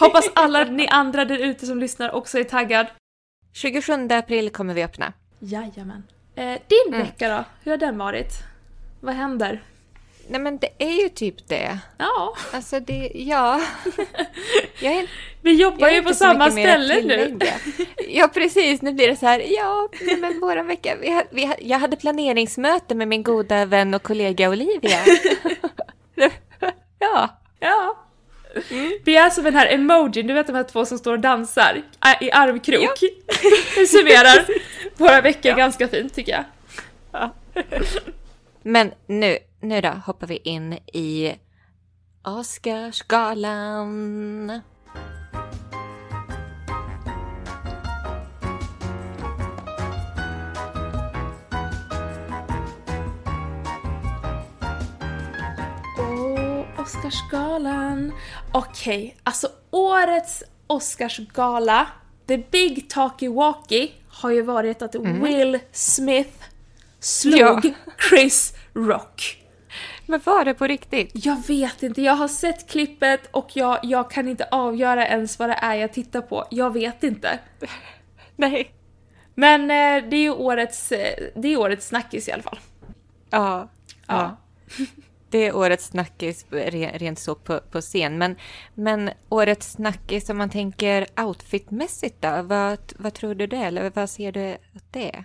Hoppas 0.00 0.24
alla 0.34 0.64
ni 0.64 0.88
andra 0.88 1.24
där 1.24 1.38
ute 1.38 1.66
som 1.66 1.78
lyssnar 1.78 2.10
också 2.10 2.38
är 2.38 2.44
taggad. 2.44 2.86
27 3.52 4.08
april 4.10 4.50
kommer 4.50 4.74
vi 4.74 4.84
öppna. 4.84 5.12
Jajamän. 5.38 6.02
Eh, 6.34 6.58
din 6.68 7.00
vecka 7.00 7.28
då? 7.28 7.44
Hur 7.64 7.70
har 7.70 7.78
den 7.78 7.98
varit? 7.98 8.32
Vad 9.00 9.14
händer? 9.14 9.62
Nej 10.28 10.40
men 10.40 10.58
det 10.58 10.68
är 10.78 11.02
ju 11.02 11.08
typ 11.08 11.48
det. 11.48 11.78
Ja, 11.98 12.36
Alltså 12.52 12.80
det, 12.80 13.12
ja. 13.14 13.54
Är 14.80 15.08
vi 15.42 15.52
jobbar 15.52 15.88
ju 15.88 16.02
på 16.02 16.14
samma 16.14 16.50
ställe 16.50 17.00
nu. 17.02 17.38
Ja, 18.08 18.28
precis. 18.34 18.82
Nu 18.82 18.92
blir 18.92 19.08
det 19.08 19.16
så 19.16 19.26
här, 19.26 19.40
ja, 19.48 19.88
men 20.20 20.40
våran 20.40 20.66
vecka. 20.66 20.96
Vi, 21.00 21.22
vi, 21.30 21.54
jag 21.60 21.78
hade 21.78 21.96
planeringsmöte 21.96 22.94
med 22.94 23.08
min 23.08 23.22
goda 23.22 23.64
vän 23.64 23.94
och 23.94 24.02
kollega 24.02 24.50
Olivia. 24.50 24.98
ja. 26.98 27.28
Ja. 27.60 28.01
Vi 29.04 29.16
är 29.16 29.30
som 29.30 29.44
den 29.44 29.54
här 29.54 29.74
emojin, 29.74 30.26
du 30.26 30.34
vet 30.34 30.46
de 30.46 30.52
här 30.56 30.64
två 30.64 30.84
som 30.84 30.98
står 30.98 31.12
och 31.12 31.20
dansar 31.20 31.82
i 32.20 32.30
armkrok. 32.30 33.00
Det 33.74 33.86
summerar 33.86 34.46
våra 34.96 35.20
veckor 35.20 35.56
ganska 35.56 35.88
fint 35.88 36.14
tycker 36.14 36.32
jag. 36.32 36.44
Men 38.62 38.92
nu, 39.06 39.38
nu 39.60 39.80
då 39.80 39.88
hoppar 39.88 40.26
vi 40.26 40.36
in 40.36 40.72
i 40.72 41.34
Oscarsgalan. 42.24 43.42
Oscarsgalan. 56.92 58.12
Okej, 58.52 59.16
alltså 59.22 59.48
årets 59.70 60.42
Oscarsgala, 60.66 61.86
the 62.26 62.38
big 62.38 62.90
talkie 62.90 63.28
walkie, 63.28 63.90
har 64.08 64.30
ju 64.30 64.42
varit 64.42 64.82
att 64.82 64.94
Will 64.94 65.58
Smith 65.72 66.44
slog 67.00 67.64
Ja. 67.64 67.72
Chris 68.08 68.54
Rock. 68.74 69.42
Men 70.06 70.20
var 70.24 70.44
det 70.44 70.54
på 70.54 70.66
riktigt? 70.66 71.10
Jag 71.12 71.46
vet 71.46 71.82
inte, 71.82 72.02
jag 72.02 72.12
har 72.12 72.28
sett 72.28 72.70
klippet 72.70 73.28
och 73.30 73.50
jag, 73.56 73.78
jag 73.82 74.10
kan 74.10 74.28
inte 74.28 74.44
avgöra 74.50 75.06
ens 75.06 75.38
vad 75.38 75.48
det 75.48 75.58
är 75.60 75.74
jag 75.74 75.92
tittar 75.92 76.20
på. 76.20 76.46
Jag 76.50 76.72
vet 76.72 77.04
inte. 77.04 77.38
Nej. 78.36 78.74
Men 79.34 79.62
eh, 79.62 80.10
det 80.10 80.16
är 80.16 80.22
ju 80.22 80.30
årets, 80.30 80.92
eh, 80.92 81.14
det 81.36 81.48
är 81.48 81.56
årets 81.56 81.86
snackis 81.86 82.28
i 82.28 82.32
alla 82.32 82.42
fall. 82.42 82.58
Ja. 83.30 83.68
Ja. 84.06 84.36
ja. 84.76 84.84
Det 85.32 85.46
är 85.46 85.56
årets 85.56 85.86
snackis 85.86 86.46
rent 86.50 87.18
så 87.18 87.34
på, 87.34 87.60
på 87.60 87.80
scen. 87.80 88.18
Men, 88.18 88.36
men 88.74 89.10
årets 89.28 89.72
snackis 89.72 90.30
om 90.30 90.38
man 90.38 90.50
tänker 90.50 91.06
outfitmässigt 91.16 92.22
då? 92.22 92.42
Vad, 92.42 92.78
vad 92.96 93.14
tror 93.14 93.34
du 93.34 93.46
det 93.46 93.56
Eller 93.56 93.92
vad 93.94 94.10
ser 94.10 94.32
du 94.32 94.52
att 94.52 94.92
det 94.92 95.08
är? 95.08 95.24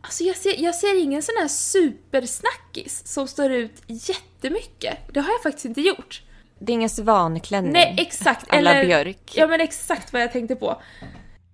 Alltså 0.00 0.24
jag 0.24 0.36
ser, 0.36 0.62
jag 0.62 0.74
ser 0.74 1.02
ingen 1.02 1.22
sån 1.22 1.34
här 1.38 1.48
supersnackis 1.48 3.06
som 3.06 3.28
står 3.28 3.50
ut 3.50 3.82
jättemycket. 3.86 4.96
Det 5.12 5.20
har 5.20 5.32
jag 5.32 5.42
faktiskt 5.42 5.64
inte 5.64 5.80
gjort. 5.80 6.22
Det 6.58 6.72
är 6.72 6.74
ingen 6.74 6.90
svanklänning? 6.90 7.72
Nej, 7.72 7.94
exakt. 7.98 8.46
Alla 8.48 8.74
eller, 8.74 8.86
björk? 8.86 9.32
Ja, 9.34 9.46
men 9.46 9.60
exakt 9.60 10.12
vad 10.12 10.22
jag 10.22 10.32
tänkte 10.32 10.56
på. 10.56 10.82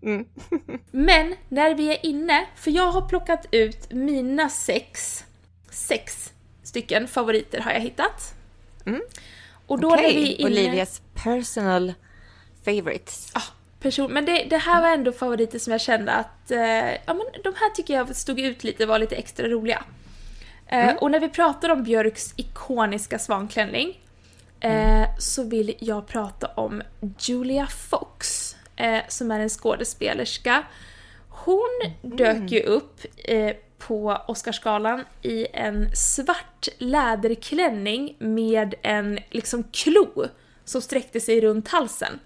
Mm. 0.03 0.27
men 0.91 1.35
när 1.49 1.75
vi 1.75 1.91
är 1.91 2.07
inne, 2.07 2.47
för 2.57 2.71
jag 2.71 2.93
har 2.93 3.09
plockat 3.09 3.47
ut 3.51 3.93
mina 3.93 4.49
sex, 4.49 5.25
sex 5.71 6.33
stycken 6.77 7.09
favoriter 7.09 7.61
har 7.61 7.73
jag 7.73 7.81
hittat. 7.81 8.35
Mm. 8.87 9.03
Och 9.67 9.81
då 9.81 9.93
okay. 9.93 10.05
är 10.05 10.15
vi 10.15 10.33
inne... 10.35 10.51
Olivias 10.51 11.03
personal 11.15 11.95
favorites. 12.65 13.31
Ah, 13.35 13.43
person... 13.81 14.13
Men 14.13 14.25
det, 14.25 14.45
det, 14.51 14.57
här 14.57 14.83
var 14.83 14.89
ändå 14.89 15.13
favoriter 15.13 15.59
som 15.59 15.71
jag 15.71 15.81
kände 15.81 16.13
att 16.13 16.51
eh, 16.51 16.93
ja, 16.93 17.15
men 17.15 17.27
de 17.45 17.55
här 17.57 17.71
tycker 17.75 17.95
jag 17.95 18.17
stod 18.17 18.41
ut 18.41 18.65
lite, 18.65 18.87
var 18.87 18.99
lite 18.99 19.17
extra 19.17 19.49
roliga. 19.49 19.85
Eh, 20.67 20.85
mm. 20.85 20.97
Och 20.97 21.11
när 21.11 21.21
vi 21.21 21.29
pratar 21.29 21.69
om 21.69 21.83
Björks 21.83 22.35
ikoniska 22.37 23.19
svanklänning 23.19 24.01
eh, 24.61 24.97
mm. 24.97 25.09
så 25.19 25.43
vill 25.43 25.75
jag 25.79 26.07
prata 26.07 26.47
om 26.47 26.83
Julia 27.19 27.67
Fox 27.67 28.57
eh, 28.77 29.01
som 29.09 29.31
är 29.31 29.41
en 29.41 29.49
skådespelerska. 29.49 30.65
Hon 31.29 31.81
mm. 31.85 32.17
dök 32.17 32.51
ju 32.51 32.63
upp 32.63 33.01
eh, 33.25 33.57
på 33.79 34.19
Oscarsgalan 34.29 35.05
i 35.23 35.47
en 35.53 35.97
svart 35.97 36.69
läderklänning 36.79 38.17
med 38.19 38.75
en 38.83 39.19
liksom 39.31 39.65
klo 39.65 40.25
som 40.65 40.81
sträckte 40.81 41.21
sig 41.21 41.41
runt 41.41 41.69
halsen. 41.69 42.19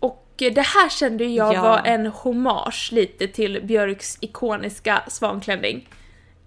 Och 0.00 0.24
det 0.36 0.66
här 0.66 0.88
kände 0.88 1.24
jag 1.24 1.54
ja. 1.54 1.62
var 1.62 1.82
en 1.84 2.06
hommage 2.06 2.90
lite 2.92 3.28
till 3.28 3.60
Björks 3.62 4.18
ikoniska 4.20 5.02
svanklänning. 5.08 5.88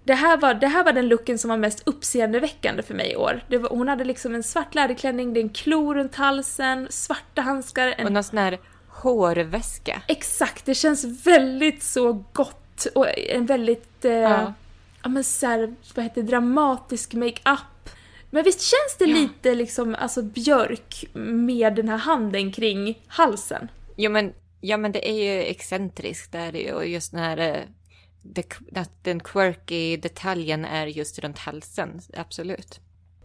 Det 0.04 0.14
här, 0.14 0.36
var, 0.36 0.54
det 0.54 0.66
här 0.66 0.84
var 0.84 0.92
den 0.92 1.08
looken 1.08 1.38
som 1.38 1.50
var 1.50 1.56
mest 1.56 1.82
uppseendeväckande 1.86 2.82
för 2.82 2.94
mig 2.94 3.12
i 3.12 3.16
år. 3.16 3.44
Var, 3.48 3.68
hon 3.68 3.88
hade 3.88 4.04
liksom 4.04 4.34
en 4.34 4.42
svart 4.42 4.74
läderklänning, 4.74 5.34
det 5.34 5.40
är 5.40 5.42
en 5.42 5.48
klo 5.48 5.94
runt 5.94 6.14
halsen, 6.14 6.86
svarta 6.90 7.42
handskar. 7.42 7.94
En... 7.98 8.06
Och 8.06 8.12
någon 8.12 8.24
sån 8.24 8.38
här 8.38 8.58
hårväska. 8.88 10.02
Exakt, 10.08 10.64
det 10.64 10.74
känns 10.74 11.26
väldigt 11.26 11.82
så 11.82 12.24
gott 12.32 12.61
och 12.86 13.18
en 13.18 13.46
väldigt, 13.46 14.04
eh, 14.04 14.12
ja. 14.12 14.52
ja 15.02 15.08
men 15.08 15.24
såhär, 15.24 15.74
vad 15.94 16.04
heter 16.04 16.22
dramatisk 16.22 17.14
makeup. 17.14 17.90
Men 18.30 18.44
visst 18.44 18.60
känns 18.60 18.98
det 18.98 19.04
ja. 19.04 19.16
lite 19.16 19.54
liksom, 19.54 19.96
alltså 19.98 20.22
Björk 20.22 21.04
med 21.14 21.74
den 21.74 21.88
här 21.88 21.96
handen 21.96 22.52
kring 22.52 23.02
halsen? 23.06 23.70
Jo 23.96 24.10
men, 24.10 24.32
ja 24.60 24.76
men 24.76 24.92
det 24.92 25.10
är 25.10 25.14
ju 25.14 25.42
excentriskt 25.42 26.32
där 26.32 26.52
ju 26.52 26.72
och 26.72 26.86
just 26.86 27.12
den 27.12 27.20
här 27.20 27.38
eh, 27.38 27.62
den 29.02 29.20
quirky 29.20 29.96
detaljen 29.96 30.64
är 30.64 30.86
just 30.86 31.18
runt 31.18 31.38
halsen, 31.38 32.00
absolut. 32.16 32.80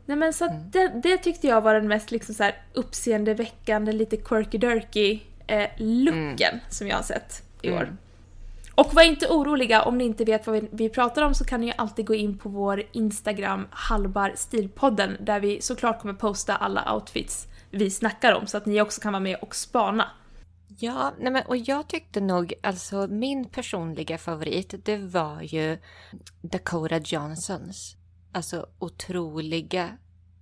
Nej 0.06 0.18
men 0.18 0.34
så 0.34 0.46
mm. 0.46 0.72
det, 0.72 0.88
det, 1.04 1.18
tyckte 1.18 1.48
jag 1.48 1.62
var 1.62 1.74
den 1.74 1.88
mest 1.88 2.12
liksom 2.12 2.36
så 2.36 2.44
här 2.44 2.62
uppseendeväckande, 2.74 3.92
lite 3.92 4.18
quirky-durky 4.18 5.20
eh, 5.48 5.70
looken 5.78 6.54
mm. 6.54 6.60
som 6.70 6.88
jag 6.88 6.96
har 6.96 7.04
sett 7.04 7.44
i 7.62 7.72
år. 7.72 7.84
Mm. 7.84 7.98
Och 8.78 8.94
var 8.94 9.04
inte 9.04 9.28
oroliga, 9.28 9.82
om 9.82 9.98
ni 9.98 10.04
inte 10.04 10.26
vet 10.26 10.48
vad 10.48 10.56
vi, 10.56 10.70
vi 10.72 10.90
pratar 10.90 11.22
om 11.22 11.36
så 11.36 11.46
kan 11.46 11.62
ni 11.62 11.68
ju 11.68 11.74
alltid 11.78 12.06
gå 12.06 12.14
in 12.14 12.38
på 12.38 12.50
vår 12.50 12.84
Instagram, 12.92 13.68
Halbar 13.72 14.34
Stilpodden, 14.36 15.18
där 15.20 15.40
vi 15.40 15.62
såklart 15.62 16.02
kommer 16.02 16.14
posta 16.14 16.56
alla 16.56 16.94
outfits 16.94 17.48
vi 17.72 17.90
snackar 17.90 18.34
om 18.34 18.48
så 18.48 18.58
att 18.58 18.66
ni 18.66 18.82
också 18.82 19.02
kan 19.02 19.14
vara 19.14 19.24
med 19.24 19.38
och 19.42 19.56
spana. 19.56 20.12
Ja, 20.80 21.14
nej 21.20 21.32
men, 21.32 21.46
och 21.46 21.58
jag 21.58 21.88
tyckte 21.88 22.22
nog, 22.22 22.54
alltså 22.64 23.08
min 23.08 23.46
personliga 23.46 24.18
favorit, 24.18 24.86
det 24.86 24.98
var 24.98 25.42
ju 25.42 25.78
Dakota 26.42 26.98
Johnsons. 26.98 27.96
Alltså 28.32 28.68
otroliga 28.80 29.90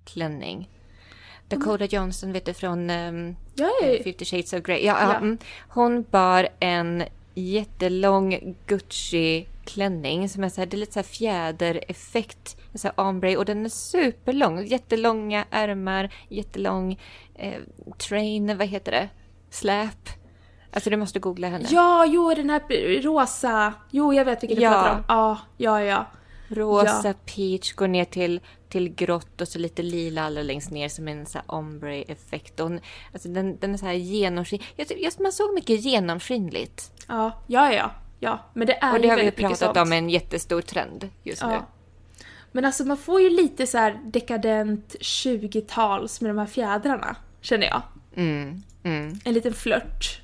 klänning. 0.04 0.70
Dakota 1.48 1.86
Johnson, 1.86 2.32
vet 2.34 2.46
du, 2.46 2.54
från 2.54 2.90
um, 2.90 3.36
Yay. 3.56 4.04
50 4.04 4.26
shades 4.26 4.54
of 4.54 4.62
Grey. 4.62 4.86
Ja, 4.86 4.98
ja. 5.02 5.16
Mm. 5.16 5.38
Hon 5.70 6.06
bar 6.12 6.48
en 6.60 7.04
jättelång 7.36 8.56
Gucci-klänning 8.68 10.30
som 10.30 10.44
är 10.44 10.50
så 10.50 10.62
här, 10.62 10.66
det 10.66 10.76
är 10.76 10.80
lite 10.80 10.94
så 10.94 11.00
här 11.00 11.04
fjädereffekt, 11.04 12.58
så 12.74 12.88
här 12.88 13.00
ombre 13.00 13.38
och 13.38 13.46
den 13.46 13.66
är 13.66 13.70
superlång. 13.70 14.66
Jättelånga 14.66 15.46
ärmar, 15.52 16.14
jättelång 16.30 17.00
eh, 17.36 17.62
train, 17.98 18.58
vad 18.58 18.68
heter 18.68 18.92
det? 18.92 19.10
Släp. 19.50 20.10
Alltså 20.72 20.90
du 20.90 20.98
måste 20.98 21.20
googla 21.20 21.48
henne. 21.48 21.68
Ja, 21.72 22.06
jo 22.06 22.34
den 22.34 22.50
här 22.50 23.02
rosa. 23.02 23.74
Jo, 23.92 24.14
jag 24.14 24.26
vet 24.26 24.44
vilken 24.44 24.62
ja. 24.62 24.70
du 24.70 24.76
pratar 24.76 24.98
om. 24.98 25.04
Ja, 25.08 25.38
ja, 25.58 25.84
ja. 25.84 26.06
Rosa 26.48 27.08
ja. 27.08 27.14
peach 27.26 27.74
går 27.74 27.88
ner 27.88 28.06
till, 28.06 28.40
till 28.70 28.90
grått 28.90 29.42
och 29.42 29.48
så 29.48 29.60
lite 29.60 29.84
lila 29.84 30.24
allra 30.24 30.42
längst 30.44 30.72
ner 30.72 30.90
som 30.90 31.08
en 31.08 31.26
så 31.26 31.40
ombre-effekt. 31.46 32.60
Alltså 32.60 33.30
den, 33.30 33.58
den 33.60 33.74
är 33.74 33.78
så 33.78 33.86
här 33.86 33.94
genomskinlig. 33.94 34.66
Just, 34.98 35.20
man 35.20 35.32
såg 35.32 35.54
mycket 35.54 35.82
genomskinligt. 35.82 36.92
Ja, 37.08 37.42
ja, 37.48 37.74
ja. 37.74 37.92
ja. 38.20 38.46
Men 38.54 38.68
det 38.68 38.74
är 38.74 38.94
Och 38.94 39.02
det 39.02 39.08
har 39.08 39.18
vi 39.18 39.32
pratat 39.32 39.78
om 39.78 39.92
en 39.92 40.10
jättestor 40.10 40.62
trend 40.62 41.10
just 41.24 41.42
ja. 41.42 41.50
nu. 41.50 41.60
Men 42.52 42.66
alltså 42.66 42.86
man 42.86 42.98
får 42.98 43.22
ju 43.22 43.30
lite 43.30 43.68
så 43.68 43.92
dekadent 44.04 44.96
20-tals 45.00 46.22
med 46.22 46.30
de 46.30 46.38
här 46.38 46.46
fjädrarna, 46.46 47.16
känner 47.42 47.68
jag. 47.68 47.82
Mm, 48.16 48.64
mm. 48.84 49.20
En 49.26 49.34
liten 49.34 49.54
flört. 49.54 50.22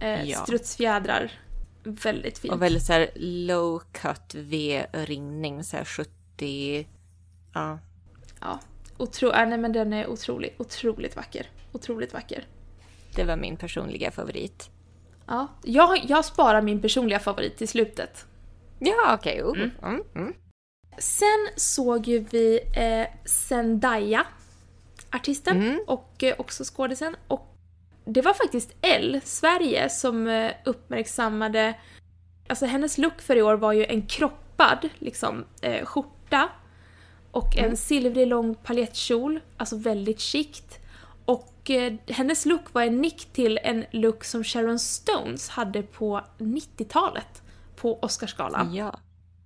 Eh, 0.00 0.24
ja. 0.24 0.38
Strutsfjädrar 0.38 1.32
Väldigt 1.88 2.38
fint. 2.38 2.54
Och 2.54 2.62
väldigt 2.62 2.82
så 2.82 2.92
här 2.92 3.10
low 3.16 3.82
cut 3.92 4.34
V-ringning, 4.34 5.64
så 5.64 5.76
här 5.76 5.84
70... 5.84 6.86
Ja. 7.54 7.78
Ja. 8.40 8.60
Otro... 8.96 9.32
Äh, 9.32 9.48
nej 9.48 9.58
men 9.58 9.72
den 9.72 9.92
är 9.92 10.06
otrolig, 10.06 10.54
otroligt 10.58 11.16
vacker. 11.16 11.50
Otroligt 11.72 12.12
vacker. 12.12 12.46
Det 13.14 13.24
var 13.24 13.36
min 13.36 13.56
personliga 13.56 14.10
favorit. 14.10 14.70
Ja, 15.28 15.48
jag, 15.62 16.04
jag 16.04 16.24
sparar 16.24 16.62
min 16.62 16.82
personliga 16.82 17.18
favorit 17.18 17.56
till 17.56 17.68
slutet. 17.68 18.26
Ja, 18.78 19.14
okej. 19.14 19.42
Okay. 19.42 19.62
Mm. 19.62 19.72
Mm, 19.82 20.02
mm. 20.14 20.34
Sen 20.98 21.48
såg 21.56 22.06
ju 22.06 22.18
vi 22.18 22.60
eh, 22.76 23.06
Zendaya, 23.24 24.26
artisten 25.10 25.56
mm. 25.56 25.80
och 25.86 26.22
eh, 26.22 26.34
också 26.38 26.64
skådisen. 26.64 27.16
Och 27.28 27.54
det 28.04 28.22
var 28.22 28.34
faktiskt 28.34 28.76
L, 28.82 29.20
Sverige, 29.24 29.88
som 29.88 30.26
eh, 30.26 30.52
uppmärksammade... 30.64 31.74
Alltså 32.48 32.66
hennes 32.66 32.98
look 32.98 33.20
för 33.20 33.36
i 33.36 33.42
år 33.42 33.54
var 33.54 33.72
ju 33.72 33.84
en 33.84 34.06
kroppad 34.06 34.88
liksom, 34.98 35.44
eh, 35.62 35.84
skjorta 35.84 36.48
och 37.30 37.56
mm. 37.56 37.70
en 37.70 37.76
silvrig 37.76 38.26
lång 38.26 38.54
paljettkjol, 38.54 39.40
alltså 39.56 39.76
väldigt 39.76 40.20
chict. 40.20 40.77
Och 41.68 41.74
eh, 41.74 41.92
hennes 42.08 42.46
look 42.46 42.74
var 42.74 42.82
en 42.82 43.00
nick 43.00 43.32
till 43.32 43.58
en 43.62 43.84
look 43.90 44.24
som 44.24 44.44
Sharon 44.44 44.78
Stones 44.78 45.48
hade 45.48 45.82
på 45.82 46.20
90-talet 46.38 47.42
på 47.76 47.98
Oscarsgalan. 48.02 48.74
Ja. 48.74 48.98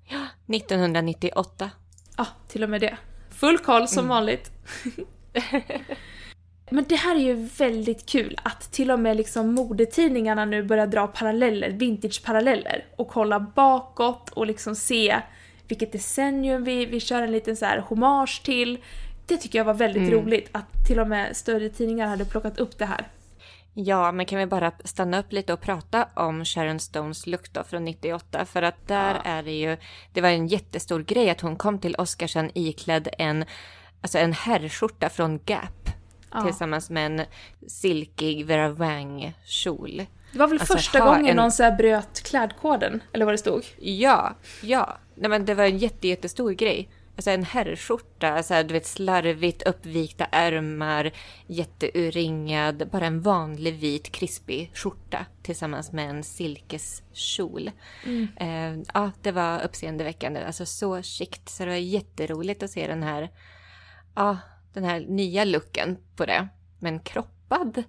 ja. 0.09 0.55
1998. 0.55 1.71
Ja, 2.17 2.27
till 2.49 2.63
och 2.63 2.71
med 2.71 2.81
det. 2.81 2.97
Full 3.31 3.59
koll 3.59 3.89
som 3.89 3.99
mm. 3.99 4.09
vanligt. 4.09 4.51
Men 6.71 6.85
det 6.89 6.97
här 6.97 7.17
är 7.17 7.21
ju 7.21 7.35
väldigt 7.35 8.07
kul 8.07 8.39
att 8.43 8.73
till 8.73 8.91
och 8.91 9.01
med 9.01 9.17
liksom 9.17 9.55
modetidningarna 9.55 10.45
nu 10.45 10.63
börjar 10.63 10.87
dra 10.87 11.07
paralleller, 11.07 11.71
vintage-paralleller 11.71 12.87
och 12.97 13.09
kolla 13.09 13.41
bakåt 13.41 14.31
och 14.31 14.47
liksom 14.47 14.75
se 14.75 15.21
vilket 15.69 15.93
decennium 15.93 16.65
vi, 16.65 16.87
vi 16.87 17.01
kör 17.01 17.23
en 17.23 17.33
liten 17.33 17.57
så 17.57 17.65
här 17.65 17.79
hommage 17.79 18.43
till. 18.45 18.79
Det 19.27 19.37
tycker 19.37 19.59
jag 19.59 19.65
var 19.65 19.75
väldigt 19.75 20.09
mm. 20.09 20.15
roligt 20.15 20.49
att 20.53 20.87
till 20.87 21.01
och 21.01 21.09
med 21.09 21.37
större 21.37 21.69
tidningar 21.69 22.07
hade 22.07 22.25
plockat 22.25 22.59
upp 22.59 22.79
det 22.79 22.87
här. 22.87 23.09
Ja, 23.75 24.13
men 24.13 24.27
kan 24.27 24.39
vi 24.39 24.47
bara 24.47 24.73
stanna 24.85 25.19
upp 25.19 25.33
lite 25.33 25.53
och 25.53 25.61
prata 25.61 26.09
om 26.15 26.45
Sharon 26.45 26.81
Stones 26.81 27.27
look 27.27 27.53
då 27.53 27.65
från 27.65 27.85
98? 27.85 28.45
För 28.45 28.63
att 28.63 28.89
där 28.89 29.15
ja. 29.15 29.21
är 29.31 29.43
det 29.43 29.53
ju, 29.53 29.77
det 30.13 30.21
var 30.21 30.29
en 30.29 30.47
jättestor 30.47 31.03
grej 31.03 31.31
att 31.31 31.41
hon 31.41 31.57
kom 31.57 31.79
till 31.79 31.95
Oscarsen 31.99 32.51
iklädd 32.55 33.09
en, 33.19 33.45
alltså 34.01 34.19
en 34.19 34.33
herrskjorta 34.33 35.09
från 35.09 35.41
Gap 35.47 35.91
ja. 36.33 36.43
tillsammans 36.43 36.91
med 36.91 37.07
en 37.07 37.27
silkig 37.67 38.47
Vera 38.47 38.69
Wang-kjol. 38.69 40.07
Det 40.33 40.39
var 40.39 40.47
väl 40.47 40.59
alltså, 40.59 40.75
första 40.75 41.01
gången 41.01 41.27
en... 41.27 41.37
någon 41.37 41.53
så 41.53 41.71
bröt 41.79 42.23
klädkoden, 42.23 43.03
eller 43.13 43.25
vad 43.25 43.35
det 43.35 43.39
stod? 43.39 43.65
Ja, 43.79 44.35
ja. 44.63 44.99
Nej, 45.15 45.31
men 45.31 45.45
det 45.45 45.55
var 45.55 45.65
en 45.65 45.79
jätte, 45.79 46.09
jättestor 46.09 46.51
grej. 46.51 46.89
Alltså 47.23 47.31
en 47.31 47.45
herrskjorta, 47.45 48.29
alltså, 48.29 48.63
du 48.63 48.75
vet 48.75 48.87
slarvigt 48.87 49.63
uppvikta 49.63 50.25
ärmar, 50.25 51.11
jätteuringad, 51.47 52.89
bara 52.91 53.07
en 53.07 53.21
vanlig 53.21 53.75
vit 53.75 54.13
krispig 54.13 54.71
skjorta 54.75 55.27
tillsammans 55.43 55.93
med 55.93 56.11
en 56.11 56.23
silkeskjol. 56.23 57.71
Mm. 58.05 58.29
Eh, 58.37 58.85
ja, 58.95 59.11
det 59.23 59.33
var 59.33 59.65
uppseendeväckande, 59.65 60.45
alltså 60.45 60.67
så 60.67 61.03
chict. 61.03 61.49
Så 61.49 61.65
det 61.65 61.71
var 61.71 61.77
jätteroligt 61.77 62.63
att 62.63 62.71
se 62.71 62.87
den 62.87 63.03
här 63.03 63.31
ja, 64.15 64.39
den 64.73 64.85
här 64.85 65.01
nya 65.01 65.45
looken 65.45 65.99
på 66.17 66.27
det. 66.27 66.49
Men 66.79 67.01
kroppad, 67.01 67.83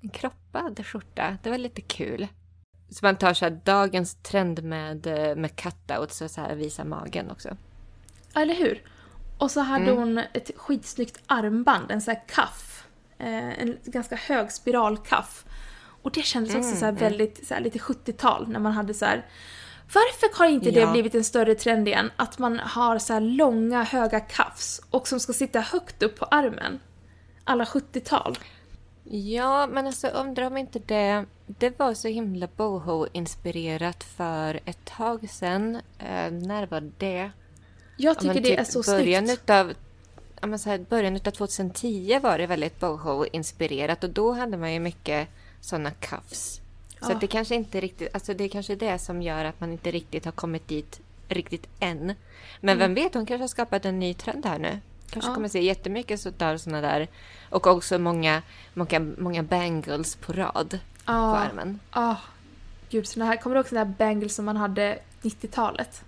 en 0.00 0.08
kroppad 0.08 0.86
skjorta, 0.86 1.38
det 1.42 1.50
var 1.50 1.58
lite 1.58 1.80
kul. 1.80 2.28
Så 2.90 3.06
man 3.06 3.16
tar 3.16 3.34
så 3.34 3.44
här 3.44 3.60
dagens 3.64 4.14
trend 4.22 4.64
med, 4.64 5.06
eh, 5.06 5.36
med 5.36 5.56
cutouts 5.56 6.20
och 6.20 6.30
så 6.30 6.40
här 6.40 6.54
visa 6.54 6.84
magen 6.84 7.30
också. 7.30 7.56
Eller 8.34 8.54
hur? 8.54 8.82
Och 9.38 9.50
så 9.50 9.60
hade 9.60 9.84
Mm. 9.84 9.96
hon 9.98 10.18
ett 10.18 10.50
skitsnyggt 10.56 11.18
armband, 11.26 11.90
en 11.90 12.00
sån 12.00 12.14
här 12.14 12.22
kaff. 12.28 12.84
Eh, 13.18 13.60
en 13.62 13.78
ganska 13.84 14.16
hög 14.16 14.52
spiralkaff. 14.52 15.44
Och 16.02 16.10
det 16.12 16.22
kändes 16.22 16.54
också 16.54 16.66
Mm, 16.68 16.78
så 16.78 16.84
här 16.84 16.92
mm. 16.92 17.02
väldigt 17.02 17.46
så 17.46 17.54
här, 17.54 17.60
lite 17.60 17.78
70-tal 17.78 18.48
när 18.48 18.60
man 18.60 18.72
hade 18.72 18.94
så 18.94 19.04
här. 19.04 19.26
Varför 19.94 20.38
har 20.38 20.46
inte 20.46 20.70
det 20.70 20.80
Ja. 20.80 20.92
blivit 20.92 21.14
en 21.14 21.24
större 21.24 21.54
trend 21.54 21.88
igen? 21.88 22.10
Att 22.16 22.38
man 22.38 22.58
har 22.58 22.98
så 22.98 23.12
här 23.12 23.20
långa 23.20 23.82
höga 23.82 24.20
kaffs 24.20 24.80
och 24.90 25.08
som 25.08 25.20
ska 25.20 25.32
sitta 25.32 25.60
högt 25.60 26.02
upp 26.02 26.18
på 26.18 26.24
armen. 26.24 26.80
Alla 27.44 27.64
70-tal. 27.64 28.38
Ja, 29.04 29.66
men 29.66 29.86
alltså 29.86 30.06
undrar 30.08 30.46
om 30.46 30.56
inte 30.56 30.78
det... 30.78 31.24
Det 31.46 31.78
var 31.78 31.94
så 31.94 32.08
himla 32.08 32.48
boho-inspirerat 32.56 34.04
för 34.04 34.60
ett 34.64 34.84
tag 34.84 35.30
sedan. 35.30 35.74
Eh, 35.98 36.30
när 36.30 36.66
var 36.66 36.90
det? 36.98 37.30
Jag 38.02 38.16
Ja, 38.16 38.20
tycker 38.20 38.34
det 38.40 38.48
typ 38.48 38.58
är 38.58 38.64
så 38.64 38.82
början 38.82 39.26
snyggt. 39.26 39.42
Utav, 39.42 39.72
ja, 40.40 40.46
men 40.46 40.58
så 40.58 40.70
här, 40.70 40.78
början 40.78 41.16
utav 41.16 41.30
2010 41.30 42.18
var 42.22 42.38
det 42.38 42.46
väldigt 42.46 42.80
boho-inspirerat 42.80 44.04
och 44.04 44.10
då 44.10 44.32
hade 44.32 44.56
man 44.56 44.72
ju 44.72 44.80
mycket 44.80 45.28
sådana 45.60 45.90
cuffs. 45.90 46.60
Så 47.02 47.10
Ja. 47.12 47.16
det 47.20 47.26
kanske 47.26 47.54
inte 47.54 47.80
riktigt, 47.80 48.08
alltså 48.14 48.34
det 48.34 48.44
är 48.44 48.48
kanske 48.48 48.74
det 48.74 48.98
som 48.98 49.22
gör 49.22 49.44
att 49.44 49.60
man 49.60 49.72
inte 49.72 49.90
riktigt 49.90 50.24
har 50.24 50.32
kommit 50.32 50.68
dit 50.68 51.00
riktigt 51.28 51.66
än. 51.80 52.14
Men 52.60 52.78
vem 52.78 52.94
vet, 52.94 53.14
hon 53.14 53.26
kanske 53.26 53.42
har 53.42 53.48
skapat 53.48 53.84
en 53.84 53.98
ny 53.98 54.14
trend 54.14 54.46
här 54.46 54.58
nu. 54.58 54.78
Kanske 55.10 55.18
Mm. 55.28 55.30
Ja. 55.30 55.34
kommer 55.34 55.48
se 55.48 55.62
jättemycket 55.62 56.20
sådana 56.20 56.80
där 56.80 57.08
och 57.50 57.66
också 57.66 57.98
många, 57.98 58.42
många, 58.74 59.00
många 59.18 59.42
bangles 59.42 60.16
på 60.16 60.32
rad 60.32 60.70
på 60.70 61.12
Ja, 61.12 61.36
armen. 61.36 61.80
ah, 61.90 62.16
gud 62.90 63.06
såna 63.08 63.24
här, 63.24 63.36
kommer 63.36 63.56
du 63.56 63.60
ihåg 63.60 63.68
såna 63.68 63.84
här 63.84 63.92
bangles 63.98 64.34
som 64.34 64.44
man 64.44 64.56
hade 64.56 64.98
90-talet? 65.22 66.02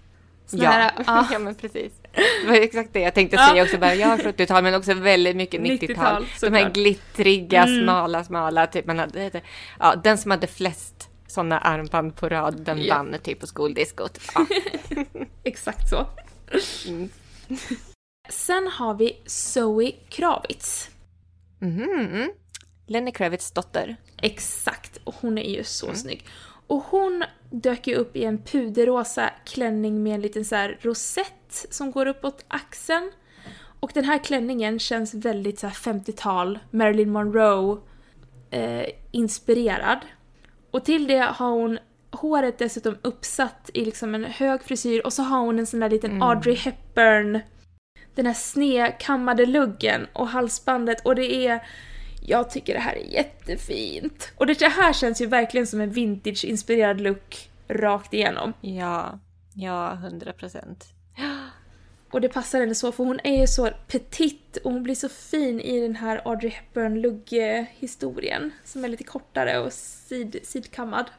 Ja, 0.52 0.70
Här, 0.70 0.92
ah, 1.06 1.26
ja 1.32 1.38
men 1.38 1.54
precis. 1.54 1.92
Det 2.12 2.46
var 2.48 2.54
exakt 2.54 2.92
det 2.92 3.00
jag 3.00 3.14
tänkte 3.14 3.36
Ja. 3.36 3.48
säga 3.50 3.62
också. 3.62 3.78
Bara, 3.78 3.94
ja, 3.94 4.16
70-tal 4.16 4.62
men 4.62 4.74
också 4.74 4.94
väldigt 4.94 5.36
mycket 5.36 5.60
90-tal, 5.60 5.88
90-tal. 5.88 6.24
De 6.40 6.46
här 6.56 6.60
såklart. 6.60 6.74
glittriga, 6.74 7.62
Mm. 7.64 7.84
smala, 7.84 8.24
smala. 8.24 8.66
Typ 8.66 8.86
man 8.86 8.98
hade, 8.98 9.40
ja, 9.78 9.94
den 10.04 10.18
som 10.18 10.30
hade 10.30 10.46
flest 10.46 11.08
sådana 11.26 11.58
armband 11.58 12.16
på 12.16 12.28
rad, 12.28 12.60
den 12.64 12.82
Ja. 12.82 12.94
vann 12.94 13.16
typ 13.22 13.40
på 13.40 13.46
skoldiskot. 13.46 14.18
Ja. 14.34 14.46
exakt 15.44 15.88
så. 15.90 16.06
Mm. 16.88 17.08
Sen 18.30 18.66
har 18.68 18.94
vi 18.94 19.16
Zoe 19.26 19.92
Kravitz. 20.08 20.90
Mhm. 21.58 22.30
Lenny 22.86 23.12
Kravitz 23.12 23.50
dotter. 23.52 23.96
Exakt, 24.22 24.96
och 25.04 25.14
hon 25.20 25.38
är 25.38 25.42
ju 25.48 25.52
Mm. 25.54 25.64
så 25.64 25.94
snygg. 25.94 26.26
Och 26.72 26.82
hon 26.82 27.24
dök 27.50 27.86
ju 27.86 27.94
upp 27.94 28.16
i 28.16 28.24
en 28.24 28.42
puderrosa 28.42 29.30
klänning 29.44 30.02
med 30.02 30.14
en 30.14 30.20
liten 30.20 30.44
så 30.44 30.68
rosett 30.80 31.66
som 31.70 31.90
går 31.90 32.06
uppåt 32.06 32.44
axeln. 32.48 33.12
Och 33.80 33.90
den 33.94 34.04
här 34.04 34.18
klänningen 34.18 34.78
känns 34.78 35.14
väldigt 35.14 35.58
så 35.58 35.66
här 35.66 35.74
50-tal, 35.74 36.58
Marilyn 36.70 37.10
Monroe 37.10 37.78
eh, 38.50 38.86
inspirerad. 39.10 39.98
Och 40.70 40.84
till 40.84 41.06
det 41.06 41.18
har 41.18 41.50
hon 41.50 41.78
håret 42.10 42.58
dessutom 42.58 42.96
uppsatt 43.02 43.70
i 43.74 43.84
liksom 43.84 44.14
en 44.14 44.24
hög 44.24 44.62
frisyr 44.62 45.06
och 45.06 45.12
så 45.12 45.22
har 45.22 45.38
hon 45.38 45.58
en 45.58 45.66
sån 45.66 45.80
där 45.80 45.90
liten 45.90 46.10
Mm. 46.10 46.22
Audrey 46.22 46.54
Hepburn 46.54 47.40
den 48.14 48.26
här 48.26 48.34
snedkammade 48.34 49.46
luggen 49.46 50.06
och 50.12 50.28
halsbandet 50.28 51.06
och 51.06 51.14
det 51.14 51.46
är 51.46 51.62
jag 52.26 52.50
tycker 52.50 52.74
det 52.74 52.80
här 52.80 52.96
är 52.96 53.12
jättefint. 53.12 54.32
Och 54.36 54.46
det 54.46 54.62
här 54.62 54.92
känns 54.92 55.20
ju 55.20 55.26
verkligen 55.26 55.66
som 55.66 55.80
en 55.80 55.90
vintage-inspirerad 55.90 57.00
look 57.00 57.50
rakt 57.68 58.14
igenom. 58.14 58.52
Ja, 58.60 59.18
ja, 59.54 59.94
hundra 59.94 60.32
procent. 60.32 60.84
Och 62.12 62.20
det 62.20 62.28
passar 62.28 62.60
henne 62.60 62.74
så 62.74 62.92
för 62.92 63.04
hon 63.04 63.20
är 63.24 63.40
ju 63.40 63.46
så 63.46 63.70
petit 63.86 64.56
och 64.64 64.72
hon 64.72 64.82
blir 64.82 64.94
så 64.94 65.08
fin 65.08 65.60
i 65.60 65.80
den 65.80 65.96
här 65.96 66.20
Audrey 66.24 66.50
Hepburn 66.50 67.00
lugg-historien 67.00 68.50
som 68.64 68.84
är 68.84 68.88
lite 68.88 69.04
kortare 69.04 69.58
och 69.58 69.72
sid, 69.72 70.38
sidkammad. 70.42 71.10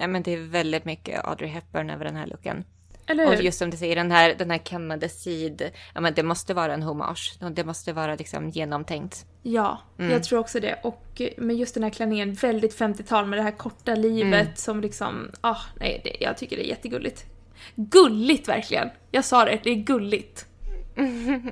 Ja, 0.00 0.06
men 0.06 0.22
det 0.22 0.32
är 0.32 0.38
väldigt 0.38 0.84
mycket 0.84 1.24
Audrey 1.24 1.48
Hepburn 1.48 1.90
över 1.90 2.04
den 2.04 2.16
här 2.16 2.26
looken. 2.26 2.64
Eller 3.06 3.26
Och 3.28 3.34
just 3.42 3.58
som 3.58 3.70
du 3.70 3.76
säger, 3.76 3.96
den 3.96 4.10
här, 4.10 4.34
den 4.34 4.50
här 4.50 4.58
kammade 4.58 5.08
sid, 5.08 5.70
ja 5.94 6.00
men 6.00 6.14
det 6.14 6.22
måste 6.22 6.54
vara 6.54 6.74
en 6.74 6.82
hommage. 6.82 7.34
Det 7.52 7.64
måste 7.64 7.92
vara 7.92 8.14
liksom 8.14 8.48
genomtänkt. 8.50 9.26
Ja, 9.42 9.78
Mm. 9.98 10.10
jag 10.12 10.24
tror 10.24 10.38
också 10.38 10.60
det. 10.60 10.78
Och 10.82 11.20
med 11.36 11.56
just 11.56 11.74
den 11.74 11.82
här 11.82 11.90
klänningen, 11.90 12.34
väldigt 12.34 12.78
50-tal 12.78 13.26
med 13.26 13.38
det 13.38 13.42
här 13.42 13.50
korta 13.50 13.94
livet 13.94 14.42
Mm. 14.42 14.56
som 14.56 14.80
liksom, 14.80 15.30
ah, 15.40 15.56
nej, 15.80 16.00
det, 16.04 16.16
jag 16.24 16.36
tycker 16.36 16.56
det 16.56 16.66
är 16.66 16.68
jättegulligt. 16.68 17.24
Gulligt 17.74 18.48
verkligen! 18.48 18.90
Jag 19.10 19.24
sa 19.24 19.44
det, 19.44 19.60
det 19.64 19.70
är 19.70 19.74
gulligt. 19.74 20.46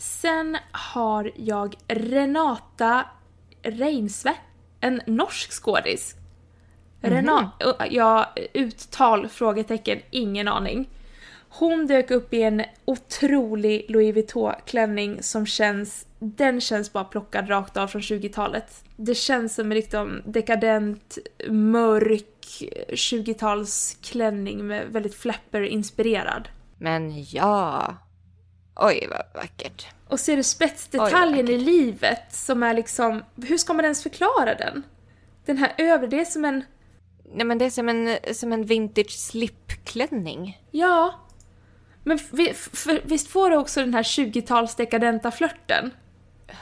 Sen 0.00 0.58
har 0.72 1.32
jag 1.36 1.74
Renata 1.88 3.04
Reinsve, 3.62 4.34
en 4.80 5.00
norsk 5.06 5.52
skådis. 5.52 6.14
Rena- 7.00 7.50
ja, 7.90 8.34
uttal? 8.52 9.28
Frågetecken, 9.28 9.98
ingen 10.10 10.48
aning. 10.48 10.88
Hon 11.48 11.86
dök 11.86 12.10
upp 12.10 12.34
i 12.34 12.42
en 12.42 12.64
otrolig 12.84 13.86
Louis 13.88 14.14
Vuitton-klänning 14.14 15.22
som 15.22 15.46
känns, 15.46 16.06
den 16.18 16.60
känns 16.60 16.92
bara 16.92 17.04
plockad 17.04 17.50
rakt 17.50 17.76
av 17.76 17.88
från 17.88 18.02
20-talet. 18.02 18.84
Det 18.96 19.14
känns 19.14 19.54
som 19.54 19.72
en 19.72 19.76
liksom 19.76 20.22
dekadent, 20.24 21.18
mörk 21.48 22.24
20-talsklänning 22.88 24.62
med 24.62 24.86
väldigt 24.86 25.14
flapper-inspirerad. 25.14 26.48
Men 26.78 27.24
ja. 27.24 27.94
Oj, 28.76 29.08
vad 29.10 29.42
vackert. 29.42 29.86
Och 30.08 30.20
ser 30.20 30.32
du 30.32 30.38
Oj, 30.38 30.44
spetsdetaljen 30.44 31.46
vad 31.46 31.54
i 31.54 31.58
livet 31.58 32.24
som 32.30 32.62
är 32.62 32.74
liksom, 32.74 33.24
hur 33.36 33.58
ska 33.58 33.72
man 33.72 33.84
ens 33.84 34.02
förklara 34.02 34.54
den? 34.54 34.82
Den 35.44 35.56
här 35.56 35.74
övre, 35.78 36.06
det 36.06 36.20
är 36.20 36.24
som 36.24 36.44
en, 36.44 36.64
Nej 37.34 37.46
men 37.46 37.58
det 37.58 37.64
är 37.64 37.70
som 37.70 37.88
en, 37.88 38.16
som 38.32 38.52
en 38.52 38.64
vintage 38.64 39.10
slipklänning. 39.10 40.62
ja. 40.70 41.14
Men 42.04 42.18
vi- 42.32 42.54
för, 42.54 43.00
visst 43.04 43.28
får 43.28 43.50
du 43.50 43.56
också 43.56 43.80
den 43.80 43.94
här 43.94 44.02
20-tals 44.02 44.74
dekadenta 44.74 45.30
flörten? 45.30 45.90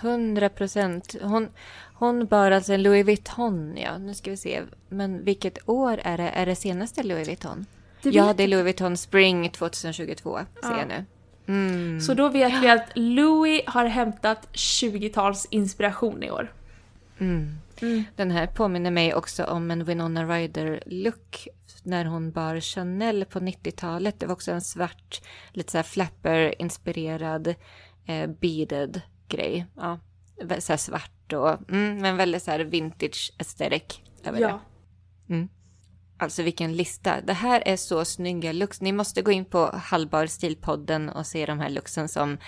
100 0.01 0.49
procent. 0.49 1.15
Hon, 1.23 1.49
hon 1.95 2.27
bar 2.27 2.51
alltså 2.51 2.73
en 2.73 2.83
Louis 2.83 3.07
Vuitton, 3.07 3.77
ja. 3.77 3.99
Nu 3.99 4.15
ska 4.15 4.31
vi 4.31 4.37
se. 4.37 4.63
Men 4.89 5.25
vilket 5.25 5.69
år 5.69 6.01
är 6.05 6.17
det? 6.17 6.29
Är 6.29 6.47
det 6.47 6.57
senaste 6.57 7.03
Louis 7.03 7.29
Vuitton? 7.29 7.67
Det 8.03 8.11
ja, 8.11 8.33
det 8.37 8.43
är 8.43 8.49
Louis 8.49 8.65
Vuitton 8.65 8.97
Spring 8.97 9.51
2022, 9.51 10.39
ser 10.63 10.71
Ja. 10.71 10.79
jag 10.79 10.89
nu. 10.89 11.05
Mm. 11.49 12.01
Så 12.01 12.15
då 12.15 12.29
vet 12.29 12.63
vi 12.63 12.69
att 12.71 12.89
Louis 12.95 13.63
har 13.67 13.85
hämtat 13.85 14.49
20-tals 14.53 15.47
inspiration 15.51 16.23
i 16.23 16.31
år. 16.31 16.53
Mm. 17.19 17.55
Mm. 17.83 18.05
Den 18.17 18.31
här 18.31 18.47
påminner 18.47 18.91
mig 18.91 19.15
också 19.15 19.45
om 19.45 19.71
en 19.71 19.85
Winona 19.85 20.25
Ryder-look 20.25 21.49
när 21.83 22.05
hon 22.05 22.31
bar 22.31 22.61
Chanel 22.61 23.25
på 23.25 23.39
90-talet. 23.41 24.21
Det 24.21 24.27
var 24.27 24.33
också 24.33 24.53
en 24.53 24.61
svart, 24.61 25.21
lite 25.53 25.73
så 25.73 25.79
här 25.79 25.83
flapper-inspirerad 25.83 27.55
eh, 28.07 28.31
beaded 28.31 29.01
grej. 29.29 29.67
Ja, 29.77 29.99
så 30.59 30.73
här 30.73 30.77
svart 30.77 31.33
och, 31.33 31.71
mm, 31.71 31.99
men 31.99 32.17
väldigt 32.17 32.43
så 32.43 32.51
här 32.51 32.61
vintage 32.61 33.33
aesthetic 33.39 34.01
över 34.25 34.39
det. 34.39 34.45
Ja. 34.45 34.61
Alltså 36.19 36.43
vilken 36.43 36.77
lista. 36.77 37.21
Det 37.21 37.33
här 37.33 37.63
är 37.67 37.77
så 37.77 38.05
snygga 38.05 38.53
looks. 38.53 38.81
Ni 38.81 38.93
måste 38.93 39.23
gå 39.23 39.31
in 39.31 39.45
på 39.45 39.71
Hallbar 39.75 40.27
stilpodden 40.27 41.09
och 41.09 41.27
se 41.27 41.47
de 41.47 41.61
här 41.61 41.71
looksen 41.71 42.09
som, 42.09 42.39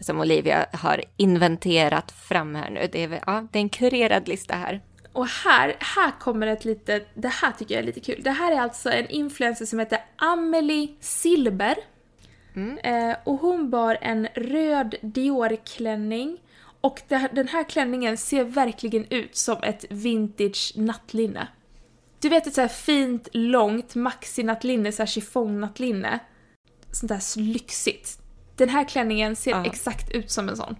som 0.00 0.20
Olivia 0.20 0.66
har 0.72 1.04
inventerat 1.16 2.12
fram 2.12 2.54
här 2.54 2.70
nu. 2.70 2.88
Det 2.92 3.04
är, 3.04 3.20
ja, 3.26 3.46
det 3.52 3.58
är 3.58 3.60
en 3.60 3.68
kurerad 3.68 4.28
lista 4.28 4.54
här. 4.54 4.80
Och 5.12 5.26
här, 5.26 5.76
här 5.80 6.10
kommer 6.20 6.46
ett 6.46 6.64
litet, 6.64 7.08
det 7.14 7.28
här 7.28 7.52
tycker 7.52 7.74
jag 7.74 7.82
är 7.82 7.86
lite 7.86 8.00
kul. 8.00 8.22
Det 8.22 8.30
här 8.30 8.52
är 8.52 8.60
alltså 8.60 8.90
en 8.90 9.08
influencer 9.08 9.66
som 9.66 9.78
heter 9.78 9.98
Amelie 10.16 10.88
Silber. 11.00 11.76
Mm. 12.54 12.78
Eh, 12.78 13.16
och 13.24 13.38
hon 13.38 13.70
bar 13.70 13.98
en 14.00 14.28
röd 14.34 14.94
Dior-klänning. 15.02 16.38
Och 16.80 17.02
det, 17.08 17.28
den 17.32 17.48
här 17.48 17.64
klänningen 17.64 18.16
ser 18.16 18.44
verkligen 18.44 19.04
ut 19.10 19.36
som 19.36 19.62
ett 19.62 19.84
vintage 19.90 20.72
nattlinne. 20.76 21.48
Du 22.20 22.28
vet 22.28 22.46
ett 22.46 22.54
så 22.54 22.60
här 22.60 22.68
fint, 22.68 23.28
långt 23.32 23.94
maxi-nattlinne, 23.94 24.92
så 24.92 25.02
här 25.02 25.06
chiffong-nattlinne. 25.06 26.18
Sånt 26.92 27.08
där 27.08 27.40
lyxigt. 27.40 28.18
Den 28.56 28.68
här 28.68 28.84
klänningen 28.88 29.36
ser 29.36 29.50
Ja. 29.50 29.64
exakt 29.64 30.10
ut 30.10 30.30
som 30.30 30.48
en 30.48 30.56
sån. 30.56 30.76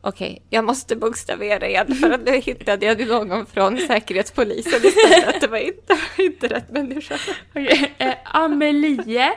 Okej, 0.00 0.42
jag 0.50 0.64
måste 0.64 0.96
bokstavera 0.96 1.68
igen 1.68 1.94
för 1.94 2.10
att 2.10 2.24
nu 2.24 2.32
hittade 2.44 2.86
jag 2.86 3.08
någon 3.08 3.46
från 3.46 3.78
Säkerhetspolisen 3.78 4.80
istället. 4.84 5.40
Det 5.40 5.46
var 5.46 5.58
inte, 5.58 5.98
inte 6.18 6.48
rätt 6.48 6.70
människa. 6.70 7.18
Okej, 7.50 7.94
eh, 7.98 8.14
Amelie 8.24 9.32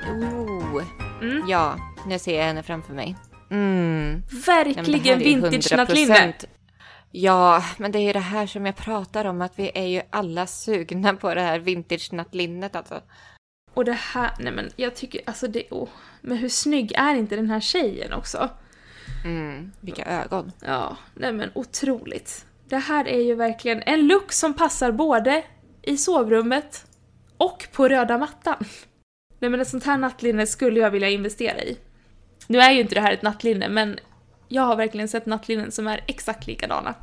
Oh. 0.08 0.82
Mm. 1.22 1.48
Ja, 1.48 1.76
nu 2.06 2.18
ser 2.18 2.38
jag 2.38 2.44
henne 2.44 2.62
framför 2.62 2.94
mig. 2.94 3.16
Mm. 3.50 4.22
Verkligen 4.46 5.18
ju 5.20 5.24
vintage-nattlinne. 5.24 6.14
100%. 6.14 6.44
Ja, 7.10 7.64
men 7.78 7.92
det 7.92 7.98
är 7.98 8.02
ju 8.02 8.12
det 8.12 8.18
här 8.18 8.46
som 8.46 8.66
jag 8.66 8.76
pratar 8.76 9.24
om, 9.24 9.42
att 9.42 9.58
vi 9.58 9.70
är 9.74 9.86
ju 9.86 10.02
alla 10.10 10.46
sugna 10.46 11.14
på 11.14 11.34
det 11.34 11.40
här 11.40 11.58
vintage-nattlinnet 11.58 12.76
alltså. 12.76 13.00
Och 13.74 13.84
det 13.84 13.92
här, 13.92 14.30
nej 14.38 14.52
men 14.52 14.70
jag 14.76 14.94
tycker, 14.94 15.20
alltså 15.26 15.48
det, 15.48 15.64
oh, 15.70 15.88
men 16.20 16.36
hur 16.36 16.48
snygg 16.48 16.92
är 16.96 17.14
inte 17.14 17.36
den 17.36 17.50
här 17.50 17.60
tjejen 17.60 18.12
också? 18.12 18.48
Mm, 19.24 19.72
vilka 19.80 20.04
ögon. 20.04 20.52
Ja, 20.66 20.96
nej 21.14 21.32
men 21.32 21.50
otroligt. 21.54 22.46
Det 22.72 22.78
här 22.78 23.08
är 23.08 23.20
ju 23.20 23.34
verkligen 23.34 23.82
en 23.82 24.06
look 24.06 24.32
som 24.32 24.54
passar 24.54 24.92
både 24.92 25.42
i 25.82 25.96
sovrummet 25.96 26.86
och 27.36 27.68
på 27.72 27.88
röda 27.88 28.18
mattan. 28.18 28.64
Nej 29.38 29.50
men 29.50 29.60
ett 29.60 29.68
sånt 29.68 29.84
här 29.84 29.98
nattlinne 29.98 30.46
skulle 30.46 30.80
jag 30.80 30.90
vilja 30.90 31.08
investera 31.08 31.58
i. 31.62 31.78
Nu 32.46 32.58
är 32.58 32.70
ju 32.70 32.80
inte 32.80 32.94
det 32.94 33.00
här 33.00 33.12
ett 33.12 33.22
nattlinne, 33.22 33.68
men 33.68 33.98
jag 34.48 34.62
har 34.62 34.76
verkligen 34.76 35.08
sett 35.08 35.26
nattlinnen 35.26 35.72
som 35.72 35.86
är 35.86 36.04
exakt 36.06 36.46
likadana. 36.46 36.94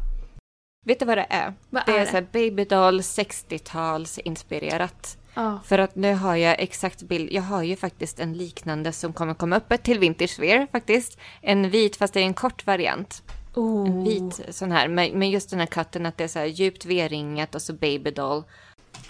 Vet 0.86 1.00
du 1.00 1.06
vad 1.06 1.18
det 1.18 1.28
är? 1.30 1.54
Vad 1.70 1.86
det 1.86 1.92
är 1.92 1.96
är 1.96 2.00
det? 2.00 2.06
så 2.06 2.12
här 2.12 2.28
babydoll 2.32 3.00
60-tals 3.00 4.20
inspirerat. 4.20 5.18
Ja. 5.34 5.60
För 5.66 5.80
att 5.80 5.96
nu 5.96 6.14
har 6.14 6.36
jag 6.36 6.60
exakt 6.60 7.02
bild. 7.02 7.32
Jag 7.32 7.42
har 7.42 7.64
ju 7.64 7.76
faktiskt 7.76 8.20
en 8.20 8.34
liknande 8.34 8.92
som 8.92 9.14
kommer 9.14 9.34
komma 9.34 9.58
upp 9.58 9.84
till 9.84 10.00
Vintage 10.00 10.40
Wear 10.40 10.68
faktiskt. 10.72 11.20
En 11.42 11.70
vit 11.70 11.96
fast 11.96 12.14
det 12.14 12.20
är 12.20 12.24
en 12.24 12.34
kort 12.34 12.66
variant. 12.66 13.24
Oh. 13.60 13.88
En 13.88 14.04
vit 14.04 14.42
sån 14.50 14.72
här. 14.72 14.88
Med 14.88 15.32
just 15.32 15.50
den 15.50 15.60
här 15.60 15.68
katten 15.68 16.06
att 16.06 16.18
det 16.18 16.24
är 16.24 16.28
så 16.28 16.40
här 16.40 16.46
djupt 16.46 16.86
V-ringat 16.86 17.56
och 17.56 17.62
så 17.62 17.74
babydoll. 17.74 18.44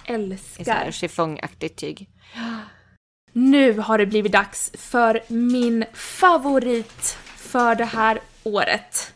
I 0.06 0.08
så 0.08 0.14
här 0.14 0.16
Älskar. 0.16 0.92
chiffongaktigt 0.92 1.80
tyg. 1.80 2.10
Nu 3.32 3.80
har 3.80 3.98
det 3.98 4.06
blivit 4.06 4.32
dags 4.32 4.72
för 4.78 5.22
min 5.28 5.86
favorit 5.94 7.18
för 7.36 7.76
det 7.76 7.86
här 7.86 8.20
året. 8.44 9.14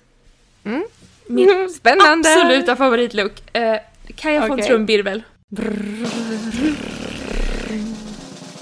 Mm. 0.64 0.84
Min 1.28 1.70
Spännande! 1.78 2.34
absoluta 2.34 2.76
favoritlook. 2.76 3.56
Eh, 3.56 3.80
kan 4.16 4.34
jag 4.34 4.48
få 4.48 4.54
en 4.54 4.62
trumvirvel? 4.62 5.24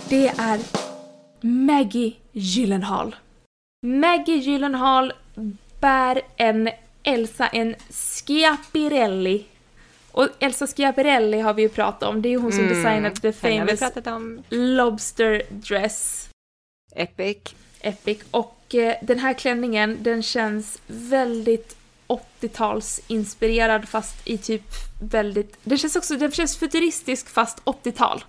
Det 0.10 0.27
är 0.27 0.60
Maggie 1.41 2.13
Gyllenhaal. 2.31 3.15
Maggie 3.86 4.36
Gyllenhaal 4.38 5.13
bär 5.82 6.22
en 6.38 6.70
Elsa, 7.04 7.48
en 7.48 7.76
Schiaparelli. 7.89 9.46
Och 10.12 10.28
Elsa 10.39 10.67
Schiaparelli 10.67 11.39
har 11.39 11.54
vi 11.54 11.62
ju 11.62 11.70
pratat 11.70 12.10
om, 12.10 12.22
det 12.22 12.30
är 12.30 12.32
ju 12.32 12.38
hon 12.38 12.52
som 12.52 12.65
Mm, 12.65 12.78
designat 12.78 13.22
the 13.22 13.34
famous. 13.34 13.82
Lobster 14.50 15.44
dress. 15.50 16.30
Epic. 16.96 17.38
Epic. 17.82 18.20
Och 18.32 18.76
eh, 18.76 18.96
den 19.02 19.20
här 19.20 19.34
klänningen, 19.34 19.98
den 20.04 20.24
känns 20.24 20.82
väldigt 20.88 21.78
80-talsinspirerad 22.08 23.86
fast 23.86 24.28
i 24.28 24.38
typ 24.38 24.63
väldigt... 25.02 25.58
Den 25.63 25.78
känns 25.78 25.96
också, 25.96 26.17
den 26.17 26.32
känns 26.32 26.58
futuristisk 26.58 27.30
fast 27.30 27.63
80-tal. 27.63 28.24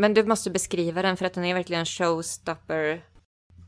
Men 0.00 0.14
du 0.14 0.24
måste 0.24 0.50
beskriva 0.50 1.02
den 1.02 1.16
för 1.16 1.24
att 1.24 1.34
den 1.34 1.44
är 1.44 1.54
verkligen 1.54 1.80
en 1.80 1.86
showstopper. 1.86 3.00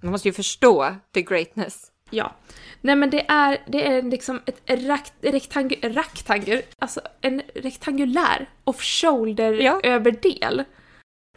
Man 0.02 0.12
måste 0.12 0.28
ju 0.28 0.32
förstå 0.32 0.94
the 1.14 1.22
greatness. 1.22 1.92
Ja. 2.10 2.32
Nej 2.80 2.96
men 2.96 3.10
det 3.10 3.30
är, 3.30 3.58
det 3.66 3.86
är 3.86 4.02
liksom 4.02 4.40
ett 4.46 4.60
rakt, 4.70 5.12
rektangul, 5.20 5.78
rektangul, 5.82 6.62
alltså 6.78 7.00
en 7.20 7.42
rektangulär 7.54 8.50
off-shoulder 8.64 9.52
Ja. 9.52 9.80
överdel. 9.82 10.64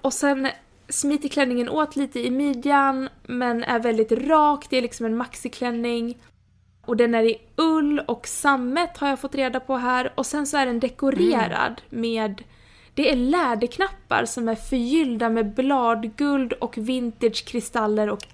Och 0.01 0.13
sen 0.13 0.47
smiter 0.89 1.29
klänningen 1.29 1.69
åt 1.69 1.95
lite 1.95 2.19
i 2.19 2.31
midjan 2.31 3.09
men 3.23 3.63
är 3.63 3.79
väldigt 3.79 4.11
rak, 4.11 4.65
det 4.69 4.77
är 4.77 4.81
liksom 4.81 5.05
en 5.05 5.17
maxiklänning. 5.17 6.17
Och 6.85 6.97
den 6.97 7.15
är 7.15 7.23
i 7.23 7.41
ull 7.55 7.99
och 7.99 8.27
sammet 8.27 8.97
har 8.97 9.09
jag 9.09 9.19
fått 9.19 9.35
reda 9.35 9.59
på 9.59 9.77
här 9.77 10.13
och 10.15 10.25
sen 10.25 10.47
så 10.47 10.57
är 10.57 10.65
den 10.65 10.79
dekorerad 10.79 11.81
med 11.89 12.43
det 12.93 13.11
är 13.11 13.15
läderknappar 13.15 14.25
som 14.25 14.49
är 14.49 14.55
förgyllda 14.55 15.29
med 15.29 15.53
bladguld 15.53 16.53
och 16.53 16.77
vintagekristaller 16.77 18.09
och 18.09 18.19
Oj. 18.23 18.31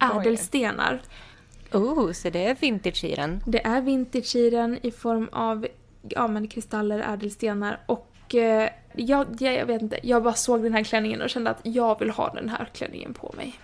Oh, 1.74 2.12
så 2.12 2.30
det 2.30 2.46
är 2.46 2.56
vintage 2.56 3.04
i 3.04 3.16
den. 3.16 3.44
Det 3.46 3.66
är 3.66 3.82
vintage 3.82 4.36
i 4.36 4.50
den 4.50 4.80
i 4.86 4.92
form 4.92 5.30
av 5.32 5.68
ja, 6.10 6.28
men 6.28 6.48
kristaller, 6.48 7.14
ädelstenar 7.14 7.80
och 7.86 8.36
eh, 8.36 8.70
jag, 8.96 9.28
jag, 9.40 9.66
vet 9.66 9.82
inte, 9.82 10.00
jag 10.04 10.24
bara 10.24 10.34
såg 10.34 10.64
den 10.64 10.74
här 10.74 10.84
klänningen 10.84 11.22
och 11.22 11.30
kände 11.30 11.50
att 11.50 11.60
jag 11.64 12.00
vill 12.00 12.10
ha 12.10 12.34
den 12.34 12.50
här 12.50 12.70
klänningen 12.74 13.14
på 13.14 13.34
mig. 13.38 13.60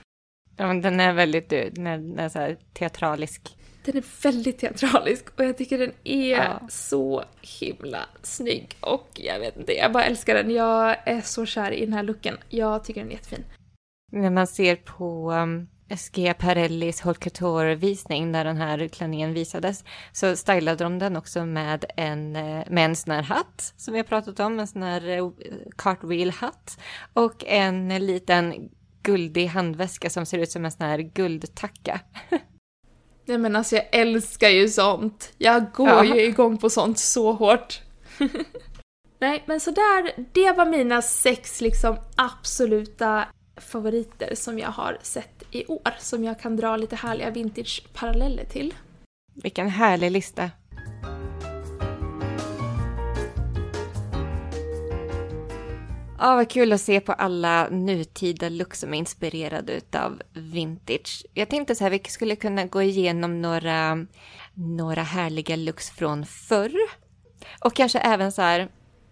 Ja, 0.58 0.68
men 0.68 0.82
den 0.82 1.00
är 1.00 1.14
väldigt 1.14 1.50
den 1.50 1.88
är, 1.88 1.98
den 1.98 2.20
är 2.20 2.30
så 2.30 2.56
teatralisk. 2.74 3.58
Den 3.86 3.98
är 3.98 4.24
väldigt 4.24 4.60
teatralisk 4.60 5.40
och 5.40 5.46
jag 5.46 5.58
tycker 5.58 5.78
den 5.78 5.92
är 6.04 6.38
Ja. 6.38 6.62
så 6.70 7.24
himla 7.42 8.00
snygg 8.22 8.78
och 8.80 9.10
jag 9.14 9.40
vet 9.40 9.58
inte, 9.58 9.74
jag 9.74 9.92
bara 9.92 10.04
älskar 10.04 10.34
den. 10.36 10.52
Jag 10.52 10.96
är 11.06 11.22
så 11.22 11.46
kär 11.46 11.72
i 11.72 11.86
den 11.86 11.94
här 11.94 12.04
looken. 12.04 12.38
Jag 12.50 12.84
tycker 12.84 13.02
den 13.02 13.10
är 13.10 13.14
jättefin. 13.16 13.44
När 14.12 14.30
man 14.30 14.48
ser 14.48 14.76
på 14.76 15.32
um, 15.32 15.68
Schiaparellis 15.97 17.01
Haute 17.01 17.19
Couture-visning 17.30 18.32
när 18.32 18.45
den 18.45 18.58
här 18.58 18.88
klänningen 18.88 19.34
visades 19.34 19.84
så 20.12 20.36
stylade 20.36 20.84
de 20.84 20.99
den 20.99 21.17
också 21.17 21.45
med 21.45 21.86
en, 21.97 22.36
eh, 22.36 22.63
med 22.69 22.86
en 22.86 22.95
sån 22.95 23.13
här 23.13 23.21
hatt 23.23 23.73
som 23.77 23.91
vi 23.93 23.99
har 23.99 24.04
pratat 24.06 24.39
om, 24.39 24.60
en 24.60 24.67
sån 24.67 24.84
här 24.84 25.10
eh, 25.10 25.30
cartwheel-hatt 25.77 26.80
och 27.13 27.43
en 27.45 28.06
liten 28.06 28.69
guldig 29.04 29.45
handväska 29.47 30.10
som 30.10 30.25
ser 30.25 30.38
ut 30.38 30.51
som 30.51 30.65
en 30.65 30.71
sån 30.71 30.86
här 30.88 30.99
guldtacka. 30.99 31.99
Nej 33.25 33.38
men 33.38 33.56
alltså 33.56 33.75
jag 33.75 33.86
älskar 33.91 34.49
ju 34.49 34.67
sånt. 34.69 35.34
Jag 35.38 35.71
går 35.73 35.88
Ja. 35.89 36.04
ju 36.15 36.21
igång 36.21 36.58
på 36.58 36.69
sånt 36.69 36.99
så 36.99 37.34
hårt. 37.34 37.82
Nej 39.19 39.43
men 39.45 39.60
sådär, 39.60 40.25
det 40.34 40.51
var 40.51 40.65
mina 40.65 41.01
sex 41.01 41.62
liksom 41.62 41.97
absoluta 42.15 43.25
favoriter 43.62 44.36
som 44.36 44.60
jag 44.60 44.69
har 44.69 44.97
sett 45.02 45.43
i 45.52 45.65
år. 45.65 45.93
Som 46.00 46.24
jag 46.24 46.39
kan 46.39 46.56
dra 46.56 46.78
lite 46.78 46.95
härliga 46.95 47.30
vintage-paralleller 47.30 48.45
till. 48.45 48.74
Vilken 49.34 49.69
härlig 49.69 50.12
lista. 50.12 50.52
Ja, 56.24 56.36
vad 56.36 56.50
kul 56.50 56.74
att 56.74 56.82
se 56.82 57.00
på 57.00 57.13
alla 57.13 57.69
nutida 57.69 58.50
looks 58.50 58.80
som 58.80 58.93
är 58.93 58.97
inspirerade 58.97 59.74
utav 59.74 60.21
vintage. 60.34 61.26
Jag 61.34 61.50
tänkte 61.50 61.76
så 61.76 61.84
här, 61.84 61.91
vi 61.91 62.00
skulle 62.00 62.36
kunna 62.36 62.65
gå 62.65 62.82
igenom 62.82 63.41
några, 63.41 64.06
några 64.54 65.04
härliga 65.04 65.56
looks 65.56 65.89
från 65.89 66.26
förr. 66.26 66.71
Och 67.60 67.76
kanske 67.76 68.00
även 68.00 68.32
så 68.32 68.41
här, 68.41 68.69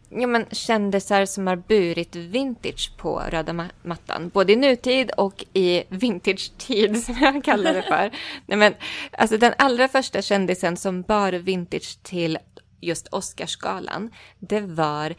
ja 0.09 0.27
men 0.27 0.45
kändisar 0.51 1.25
som 1.25 1.47
har 1.47 1.55
burit 1.55 2.15
vintage 2.15 2.91
på 2.97 3.19
röda 3.19 3.53
ma- 3.53 3.69
mattan. 3.83 4.29
Både 4.29 4.53
i 4.53 4.55
nutid 4.55 5.11
och 5.11 5.45
i 5.53 5.83
vintage-tid 5.89 7.03
som 7.03 7.17
jag 7.21 7.43
kallar 7.43 7.73
det 7.73 7.81
för. 7.83 8.11
Nej 8.45 8.57
men, 8.57 8.73
alltså 9.11 9.37
den 9.37 9.53
allra 9.57 9.87
första 9.87 10.21
kändisen 10.21 10.77
som 10.77 11.01
bar 11.01 11.31
vintage 11.31 12.03
till 12.03 12.37
just 12.81 13.07
Oscarsgalan, 13.07 14.11
det 14.39 14.61
var 14.61 15.15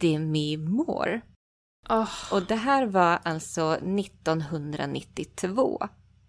Demi 0.00 0.56
Moore. 0.56 1.20
Åh, 1.88 2.08
Och 2.32 2.42
det 2.42 2.54
här 2.56 2.86
var 2.86 3.18
alltså 3.22 3.72
1992. 3.72 5.88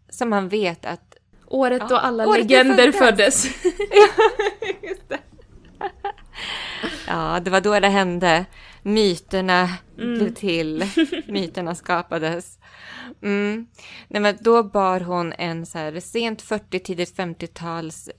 Så 0.10 0.26
man 0.26 0.50
vet 0.50 0.86
att... 0.86 1.16
året 1.48 1.82
Ja, 1.82 1.88
då 1.88 1.96
alla 1.98 2.28
året 2.28 2.40
legender 2.42 2.92
föddes. 2.92 3.46
föddes. 3.46 3.64
Just 4.84 5.10
det. 5.10 5.20
Ja, 7.08 7.40
det 7.40 7.50
var 7.50 7.62
då 7.62 7.80
det 7.80 7.88
hände. 7.88 8.46
Myterna 8.82 9.70
blev 9.96 10.34
till. 10.34 10.86
Myterna 11.28 11.76
skapades. 11.76 12.60
Mm. 13.22 13.68
Nej, 14.08 14.22
men 14.22 14.38
då 14.42 14.64
bar 14.64 15.00
hon 15.00 15.34
en 15.34 15.66
så 15.66 15.78
här 15.78 16.00
sent 16.00 16.42
40, 16.42 16.80
tidigt 16.80 17.18
50-tals 17.18 18.10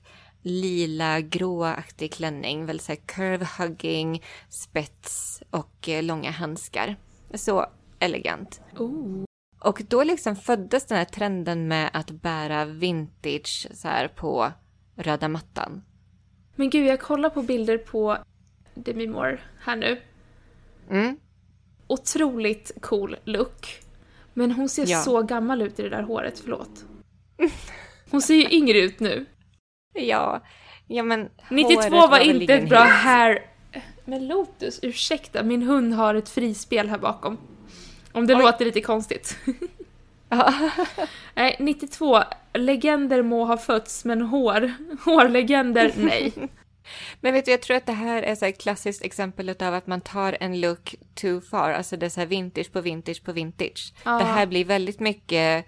lila 0.42 1.20
gråaktig 1.20 2.12
klänning. 2.12 2.66
Väl 2.66 2.80
så 2.80 2.92
här 2.92 3.00
curve 3.06 3.48
hugging, 3.58 4.22
spets 4.48 5.42
och 5.50 5.88
eh, 5.88 6.02
långa 6.02 6.30
handskar. 6.30 6.96
Så 7.34 7.66
elegant. 7.98 8.60
oh. 8.78 9.24
Och 9.60 9.82
då 9.88 10.02
liksom 10.02 10.36
föddes 10.36 10.86
den 10.86 10.98
här 10.98 11.04
trenden 11.04 11.68
med 11.68 11.90
att 11.92 12.10
bära 12.10 12.64
vintage 12.64 13.68
så 13.74 13.88
här 13.88 14.08
på 14.08 14.52
röda 14.96 15.28
mattan. 15.28 15.82
Men 16.58 16.70
gud, 16.70 16.86
jag 16.86 17.00
kollar 17.00 17.30
på 17.30 17.42
bilder 17.42 17.78
på 17.78 18.18
Demi 18.74 19.06
Moore 19.06 19.38
här 19.60 19.76
nu. 19.76 20.00
Mm. 20.90 21.16
Otroligt 21.86 22.72
cool 22.80 23.16
look. 23.24 23.80
Men 24.34 24.52
hon 24.52 24.68
ser 24.68 24.86
Ja. 24.86 25.02
så 25.02 25.22
gammal 25.22 25.62
ut 25.62 25.78
i 25.78 25.82
det 25.82 25.88
där 25.88 26.02
håret, 26.02 26.38
förlåt. 26.40 26.84
Hon 28.10 28.22
ser 28.22 28.34
ju 28.34 28.50
yngre 28.50 28.78
ut 28.78 29.00
nu. 29.00 29.26
Ja, 29.94 30.40
Ja, 30.86 31.02
men 31.02 31.28
92 31.50 31.74
håret 31.80 31.92
var 31.92 32.08
väl 32.10 32.40
inte 32.40 32.54
ett 32.54 32.68
bra 32.68 32.78
hair... 32.78 33.46
Men 34.04 34.26
Lotus, 34.28 34.78
ursäkta, 34.82 35.42
min 35.42 35.62
hund 35.62 35.94
har 35.94 36.14
ett 36.14 36.28
frispel 36.28 36.88
här 36.88 36.98
bakom. 36.98 37.38
Om 38.12 38.26
det 38.26 38.34
Oj. 38.34 38.42
låter 38.42 38.64
lite 38.64 38.80
konstigt. 38.80 39.38
Ja. 40.28 40.54
Nej, 41.34 41.56
92. 41.58 42.22
Legender 42.58 43.22
må 43.22 43.44
ha 43.44 43.56
fötts, 43.56 44.04
men 44.04 44.22
hår... 44.22 44.72
Hårlegender, 45.04 45.92
nej. 45.96 46.32
Men 47.20 47.32
vet 47.34 47.44
du, 47.44 47.50
jag 47.50 47.62
tror 47.62 47.76
att 47.76 47.86
det 47.86 47.92
här 47.92 48.22
är 48.22 48.44
ett 48.44 48.60
klassiskt 48.60 49.04
exempel 49.04 49.48
av 49.60 49.74
att 49.74 49.86
man 49.86 50.00
tar 50.00 50.36
en 50.40 50.60
look 50.60 50.94
too 51.14 51.40
far. 51.40 51.70
Alltså 51.70 51.96
det 51.96 52.06
är 52.06 52.10
så 52.10 52.20
här 52.20 52.26
vintage 52.26 52.72
på 52.72 52.80
vintage 52.80 53.24
på 53.24 53.32
vintage. 53.32 53.92
Ja. 54.04 54.18
Det 54.18 54.24
här 54.24 54.46
blir 54.46 54.64
väldigt 54.64 55.00
mycket, 55.00 55.66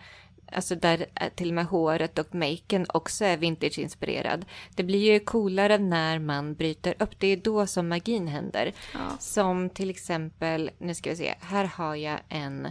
alltså 0.53 0.74
där 0.74 1.07
eh, 1.14 1.29
till 1.35 1.48
och 1.48 1.55
med 1.55 1.66
håret 1.66 2.18
och 2.18 2.35
maken 2.35 2.87
också 2.88 3.24
är 3.24 3.37
vintage-inspirerad. 3.37 4.44
Det 4.74 4.83
blir 4.83 5.12
ju 5.12 5.20
coolare 5.20 5.79
när 5.79 6.18
man 6.18 6.55
bryter 6.55 6.94
upp. 6.98 7.18
Det 7.18 7.26
är 7.26 7.37
då 7.37 7.66
som 7.66 7.88
magin 7.88 8.26
händer. 8.26 8.72
Ja. 8.92 9.16
Som 9.18 9.70
till 9.70 9.90
exempel, 9.90 10.70
nu 10.79 10.94
ska 10.94 11.11
vi 11.11 11.16
se, 11.16 11.35
här 11.40 11.64
har 11.64 11.94
jag 11.94 12.20
en 12.29 12.68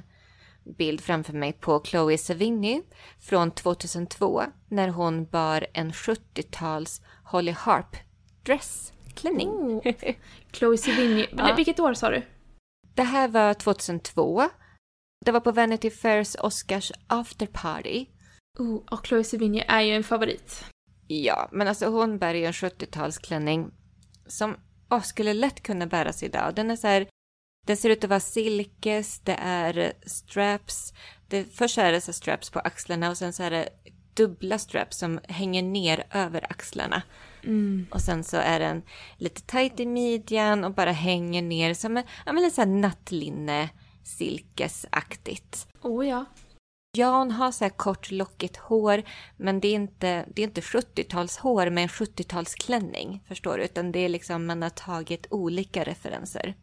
bild 0.78 1.02
framför 1.02 1.34
mig 1.34 1.54
på 1.54 1.84
Chloe 1.86 2.18
Sevigny 2.18 2.82
från 3.20 3.52
2002 3.52 4.44
när 4.68 4.88
hon 4.88 5.26
bar 5.26 5.68
en 5.74 5.92
70-tals 5.92 7.02
Holly 7.24 7.52
Harp 7.52 7.96
dressklänning. 8.44 9.50
Oh. 9.50 9.94
Chloe 10.54 10.78
Sevigny. 10.78 11.28
Ja. 11.38 11.56
Vilket 11.56 11.80
år 11.80 11.94
sa 11.94 12.10
du? 12.10 12.22
Det 12.96 13.04
här 13.04 13.28
var 13.28 13.54
2002. 13.54 14.50
Det 15.26 15.32
var 15.32 15.40
på 15.40 15.52
Vanity 15.52 15.90
Fairs 15.90 16.36
Oscars 16.40 16.92
afterparty. 17.08 18.06
Oh, 18.60 18.82
och 18.92 19.08
Chloe 19.08 19.24
Sevigny 19.24 19.64
är 19.68 19.82
ju 19.82 19.96
en 19.96 20.04
favorit. 20.04 20.66
Ja, 21.08 21.50
men 21.52 21.68
alltså 21.68 21.88
hon 21.88 22.18
bär 22.18 22.34
ju 22.34 22.46
en 22.46 22.52
70-talsklänning 22.52 23.72
som 24.28 24.56
åh, 24.90 25.02
skulle 25.02 25.34
lätt 25.34 25.64
kunna 25.64 25.88
bäras 25.88 26.24
idag. 26.24 26.56
Den 26.56 26.72
är 26.72 26.76
så 26.76 26.88
här, 26.88 27.08
den 27.70 27.78
ser 27.78 27.90
ut 27.90 28.04
att 28.04 28.10
vara 28.10 28.20
silkes, 28.20 29.20
det 29.20 29.38
är 29.42 29.94
straps. 30.06 30.94
Det, 31.28 31.46
först 31.54 31.78
är 31.78 31.92
det 31.92 32.02
så 32.02 32.14
straps 32.14 32.50
på 32.50 32.60
axlarna 32.60 33.10
och 33.10 33.18
sen 33.18 33.34
så 33.34 33.44
är 33.44 33.52
det 33.52 33.70
dubbla 34.14 34.60
straps 34.60 34.98
som 34.98 35.20
hänger 35.24 35.64
ner 35.64 36.04
över 36.12 36.52
axlarna. 36.52 37.02
Och 37.92 38.02
sen 38.02 38.24
så 38.24 38.38
är 38.38 38.60
den 38.60 38.82
lite 39.18 39.42
tight 39.42 39.80
i 39.80 39.86
midjan 39.86 40.64
och 40.64 40.74
bara 40.74 40.92
hänger 40.92 41.42
ner 41.42 41.74
som 41.74 41.98
en, 41.98 42.04
ja 42.26 42.34
men 42.34 42.44
lite 42.44 42.56
så 42.56 42.62
här 42.62 42.70
nattlinne 42.70 43.70
silkesaktigt. 44.04 45.68
Oh 45.82 46.08
ja. 46.08 46.26
Ja, 46.98 47.18
hon 47.18 47.32
har 47.32 47.52
så 47.52 47.66
här 47.66 47.70
kort 47.70 48.12
lockigt 48.12 48.58
hår, 48.58 49.04
men 49.38 49.60
det 49.60 49.68
är 49.68 49.76
inte, 49.76 50.26
det 50.36 50.42
är 50.42 50.48
inte 50.48 50.62
70-talshår 50.62 51.70
med 51.70 51.84
en 51.84 51.90
70-talsklänning, 51.90 53.20
förstår 53.28 53.58
du? 53.58 53.64
Utan 53.64 53.92
det 53.92 54.00
är 54.00 54.10
liksom, 54.10 54.46
man 54.46 54.62
har 54.62 54.70
tagit 54.70 55.28
olika 55.30 55.84
referenser. 55.84 56.56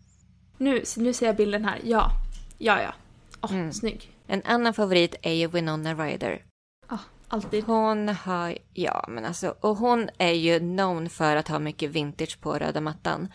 Nu, 0.58 0.82
nu 0.96 1.12
ser 1.12 1.26
jag 1.26 1.36
bilden 1.36 1.64
här. 1.64 1.80
Ja. 1.84 2.10
Ja, 2.58 2.82
ja. 2.82 2.94
Åh, 3.40 3.52
Mm. 3.54 3.72
snygg. 3.72 4.10
En 4.26 4.42
annan 4.44 4.74
favorit 4.74 5.14
är 5.22 5.32
ju 5.32 5.46
Winona 5.48 5.94
Ryder. 5.94 6.44
Ah, 6.86 6.98
alltid. 7.28 7.64
Hon 7.64 8.08
har, 8.08 8.58
ja 8.72 9.04
men 9.08 9.24
alltså, 9.24 9.54
och 9.60 9.76
hon 9.76 10.08
är 10.18 10.32
ju 10.32 10.58
known 10.58 11.08
för 11.08 11.36
att 11.36 11.48
ha 11.48 11.58
mycket 11.58 11.90
vintage 11.90 12.40
på 12.40 12.58
röda 12.58 12.80
mattan. 12.80 13.28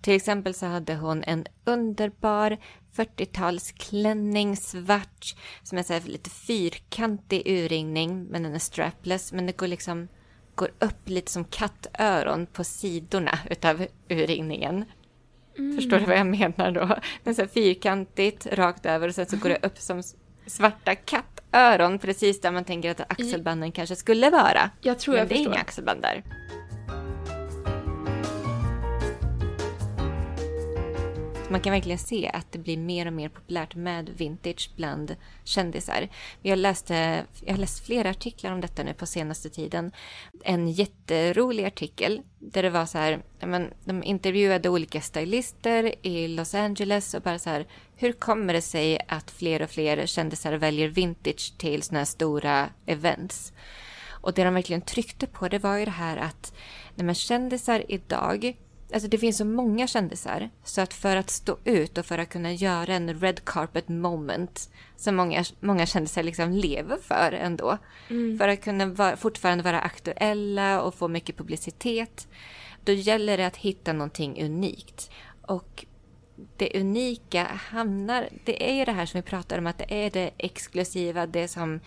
Till 0.00 0.14
exempel 0.14 0.54
så 0.54 0.66
hade 0.66 0.94
hon 0.96 1.22
en 1.24 1.46
underbar 1.64 2.56
40-talsklänning, 2.96 4.56
svart, 4.56 5.34
som 5.62 5.78
är 5.78 5.82
så 5.82 6.00
lite 6.04 6.30
fyrkantig 6.30 7.42
urringning, 7.46 8.24
men 8.24 8.42
den 8.42 8.54
är 8.54 8.58
strapless, 8.58 9.32
men 9.32 9.46
det 9.46 9.56
går 9.56 9.66
liksom 9.66 10.08
går 10.54 10.70
upp 10.78 11.08
lite 11.08 11.32
som 11.32 11.44
kattöron 11.44 12.46
på 12.46 12.64
sidorna 12.64 13.38
utav 13.50 13.86
urringningen. 14.08 14.84
Förstår 15.76 15.98
du 15.98 16.04
vad 16.04 16.16
jag 16.18 16.26
menar 16.26 16.70
då? 16.72 16.86
Den 17.24 17.30
är 17.30 17.32
så 17.34 17.46
fyrkantigt 17.46 18.46
rakt 18.46 18.86
över 18.86 19.08
och 19.08 19.14
sen 19.14 19.26
så 19.26 19.36
går 19.36 19.48
det 19.48 19.58
upp 19.62 19.78
som 19.78 20.02
svarta 20.46 20.94
kattöron 20.94 21.98
precis 21.98 22.40
där 22.40 22.50
man 22.52 22.64
tänker 22.64 22.90
att 22.90 23.00
axelbanden 23.12 23.72
kanske 23.72 23.96
skulle 23.96 24.30
vara. 24.30 24.70
Jag 24.80 24.98
tror 24.98 25.14
Men 25.14 25.18
jag 25.18 25.28
det 25.28 25.34
är 25.34 25.36
förstår. 25.36 25.52
inga 25.52 25.60
axelband 25.60 26.02
där. 26.02 26.22
Man 31.50 31.60
kan 31.60 31.72
verkligen 31.72 31.98
se 31.98 32.30
att 32.32 32.52
det 32.52 32.58
blir 32.58 32.76
mer 32.76 33.06
och 33.06 33.12
mer 33.12 33.28
populärt 33.28 33.74
med 33.74 34.08
vintage 34.08 34.70
bland 34.76 35.16
kändisar. 35.44 36.08
Jag, 36.42 36.58
läste, 36.58 37.24
jag 37.44 37.52
har 37.52 37.58
läst 37.58 37.86
flera 37.86 38.10
artiklar 38.10 38.52
om 38.52 38.60
detta 38.60 38.82
nu 38.82 38.94
på 38.94 39.06
senaste 39.06 39.50
tiden. 39.50 39.92
En 40.44 40.68
jätterolig 40.68 41.64
artikel 41.64 42.22
där 42.38 42.62
det 42.62 42.70
var 42.70 42.86
så 42.86 42.98
här, 42.98 43.22
men, 43.40 43.70
de 43.84 44.02
intervjuade 44.02 44.68
olika 44.68 45.00
stylister 45.00 46.06
i 46.06 46.28
Los 46.28 46.54
Angeles 46.54 47.14
och 47.14 47.22
bara 47.22 47.38
så 47.38 47.50
här, 47.50 47.66
hur 47.96 48.12
kommer 48.12 48.52
det 48.52 48.62
sig 48.62 49.00
att 49.08 49.30
fler 49.30 49.62
och 49.62 49.70
fler 49.70 50.06
kändisar 50.06 50.52
väljer 50.52 50.88
vintage 50.88 51.54
till 51.58 51.82
såna 51.82 51.98
här 51.98 52.04
stora 52.04 52.68
events? 52.86 53.52
Och 54.08 54.32
det 54.34 54.44
de 54.44 54.54
verkligen 54.54 54.82
tryckte 54.82 55.26
på 55.26 55.48
det 55.48 55.58
var 55.58 55.76
ju 55.76 55.84
det 55.84 55.90
här 55.90 56.16
att 56.16 56.54
nej 56.94 57.06
men, 57.06 57.14
kändisar 57.14 57.84
idag, 57.88 58.56
alltså 58.92 59.08
det 59.08 59.18
finns 59.18 59.36
så 59.36 59.44
många 59.44 59.86
kändisar, 59.86 60.50
så 60.64 60.80
att 60.80 60.94
för 60.94 61.16
att 61.16 61.30
stå 61.30 61.58
ut 61.64 61.98
och 61.98 62.06
för 62.06 62.18
att 62.18 62.28
kunna 62.28 62.52
göra 62.52 62.94
en 62.94 63.20
red 63.20 63.44
carpet 63.44 63.88
moment 63.88 64.70
som 64.96 65.16
många, 65.16 65.44
många 65.60 65.86
kändisar 65.86 66.22
liksom 66.22 66.52
lever 66.52 66.96
för 66.96 67.32
ändå, 67.32 67.78
för 68.38 68.48
att 68.48 68.64
kunna 68.64 68.86
vara, 68.86 69.16
fortfarande 69.16 69.64
vara 69.64 69.80
aktuella 69.80 70.82
och 70.82 70.94
få 70.94 71.08
mycket 71.08 71.36
publicitet, 71.36 72.28
då 72.84 72.92
gäller 72.92 73.36
det 73.36 73.46
att 73.46 73.56
hitta 73.56 73.92
någonting 73.92 74.44
unikt. 74.44 75.10
Och 75.42 75.86
det 76.56 76.80
unika 76.80 77.44
hamnar, 77.44 78.28
det 78.44 78.70
är 78.70 78.74
ju 78.74 78.84
det 78.84 78.92
här 78.92 79.06
som 79.06 79.18
vi 79.18 79.22
pratar 79.22 79.58
om, 79.58 79.66
att 79.66 79.78
det 79.78 80.06
är 80.06 80.10
det 80.10 80.30
exklusiva, 80.38 81.26
det 81.26 81.48
som, 81.48 81.80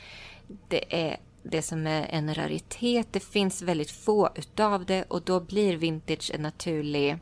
det 0.67 1.07
är 1.07 1.17
det 1.49 1.61
som 1.61 1.87
är 1.87 2.07
en 2.09 2.35
raritet. 2.35 3.07
Det 3.11 3.19
finns 3.19 3.61
väldigt 3.61 3.91
få 3.91 4.29
utav 4.35 4.85
det 4.85 5.03
och 5.03 5.21
då 5.21 5.39
blir 5.39 5.77
vintage 5.77 6.31
en 6.33 6.41
naturlig, 6.41 7.17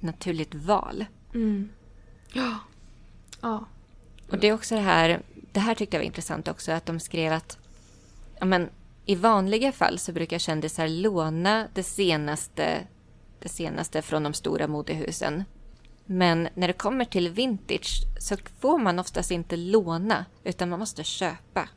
naturligt 0.00 0.54
val. 0.54 1.04
Ja. 2.32 2.58
Ja. 3.40 3.66
Och 4.30 4.38
det 4.38 4.48
är 4.48 4.52
också 4.52 4.74
det 4.74 4.80
här, 4.80 5.22
det 5.52 5.60
här 5.60 5.74
tyckte 5.74 5.96
jag 5.96 6.00
var 6.00 6.06
intressant 6.06 6.48
också, 6.48 6.72
att 6.72 6.86
de 6.86 7.00
skrev 7.00 7.32
att 7.32 7.58
ja, 8.38 8.44
men, 8.44 8.68
i 9.06 9.14
vanliga 9.14 9.72
fall 9.72 9.98
så 9.98 10.12
brukar 10.12 10.38
kändisar 10.38 10.88
låna 10.88 11.68
det 11.74 11.82
senaste, 11.82 12.86
det 13.38 13.48
senaste 13.48 14.02
från 14.02 14.22
de 14.22 14.34
stora 14.34 14.68
modehusen. 14.68 15.44
Men 16.06 16.48
när 16.54 16.66
det 16.66 16.72
kommer 16.72 17.04
till 17.04 17.28
vintage 17.28 18.02
så 18.18 18.36
får 18.60 18.78
man 18.78 18.98
oftast 18.98 19.30
inte 19.30 19.56
låna, 19.56 20.24
utan 20.44 20.68
man 20.68 20.78
måste 20.78 21.04
köpa. 21.04 21.68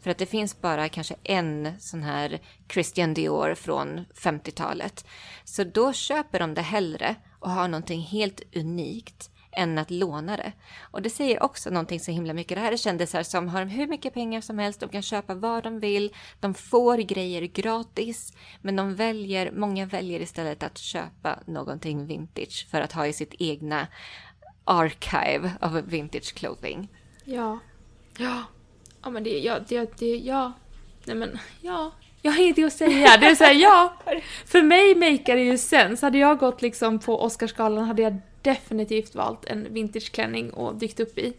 För 0.00 0.10
att 0.10 0.18
det 0.18 0.26
finns 0.26 0.60
bara 0.60 0.88
kanske 0.88 1.14
en 1.22 1.80
sån 1.80 2.02
här 2.02 2.40
Christian 2.68 3.14
Dior 3.14 3.54
från 3.54 4.04
50-talet. 4.14 5.06
Så 5.44 5.64
då 5.64 5.92
köper 5.92 6.38
de 6.38 6.54
det 6.54 6.62
hellre 6.62 7.14
och 7.40 7.50
har 7.50 7.68
någonting 7.68 8.00
helt 8.00 8.56
unikt 8.56 9.30
än 9.52 9.78
att 9.78 9.90
låna 9.90 10.36
det. 10.36 10.52
Och 10.80 11.02
det 11.02 11.10
säger 11.10 11.42
också 11.42 11.70
någonting 11.70 12.00
så 12.00 12.10
himla 12.10 12.34
mycket. 12.34 12.56
Det 12.56 12.60
här 12.60 12.72
är 12.72 12.76
kändisar 12.76 13.22
som 13.22 13.48
har 13.48 13.64
hur 13.64 13.86
mycket 13.86 14.14
pengar 14.14 14.40
som 14.40 14.58
helst, 14.58 14.80
de 14.80 14.88
kan 14.88 15.02
köpa 15.02 15.34
vad 15.34 15.64
de 15.64 15.80
vill, 15.80 16.14
de 16.40 16.54
får 16.54 16.96
grejer 16.96 17.42
gratis, 17.42 18.32
men 18.60 18.76
de 18.76 18.94
väljer, 18.94 19.50
många 19.50 19.86
väljer 19.86 20.20
istället 20.20 20.62
att 20.62 20.78
köpa 20.78 21.38
någonting 21.46 22.06
vintage 22.06 22.68
för 22.70 22.80
att 22.80 22.92
ha 22.92 23.06
i 23.06 23.12
sitt 23.12 23.34
egna 23.38 23.86
archive 24.64 25.52
av 25.60 25.82
vintage 25.86 26.34
clothing. 26.34 26.88
Ja. 27.24 27.58
Ja. 28.18 28.44
Ja 29.02 29.10
men 29.10 29.24
det, 29.24 29.38
ja, 29.38 29.58
det, 29.68 29.98
det, 29.98 30.16
ja. 30.16 30.52
Nej 31.04 31.16
men, 31.16 31.38
ja. 31.60 31.92
Jag 32.22 32.32
har 32.32 32.40
ingenting 32.42 32.64
att 32.64 32.72
säga. 32.72 33.16
Det 33.16 33.26
är 33.26 33.34
såhär, 33.34 33.54
ja. 33.54 33.96
För 34.46 34.62
mig 34.62 34.94
makear 34.94 35.36
det 35.36 35.42
ju 35.42 35.58
sens. 35.58 36.02
Hade 36.02 36.18
jag 36.18 36.38
gått 36.38 36.62
liksom 36.62 36.98
på 36.98 37.22
Oscarsgalan 37.22 37.84
hade 37.84 38.02
jag 38.02 38.16
definitivt 38.42 39.14
valt 39.14 39.44
en 39.44 39.74
vintageklänning 39.74 40.50
och 40.50 40.74
dykt 40.74 41.00
upp 41.00 41.18
i. 41.18 41.32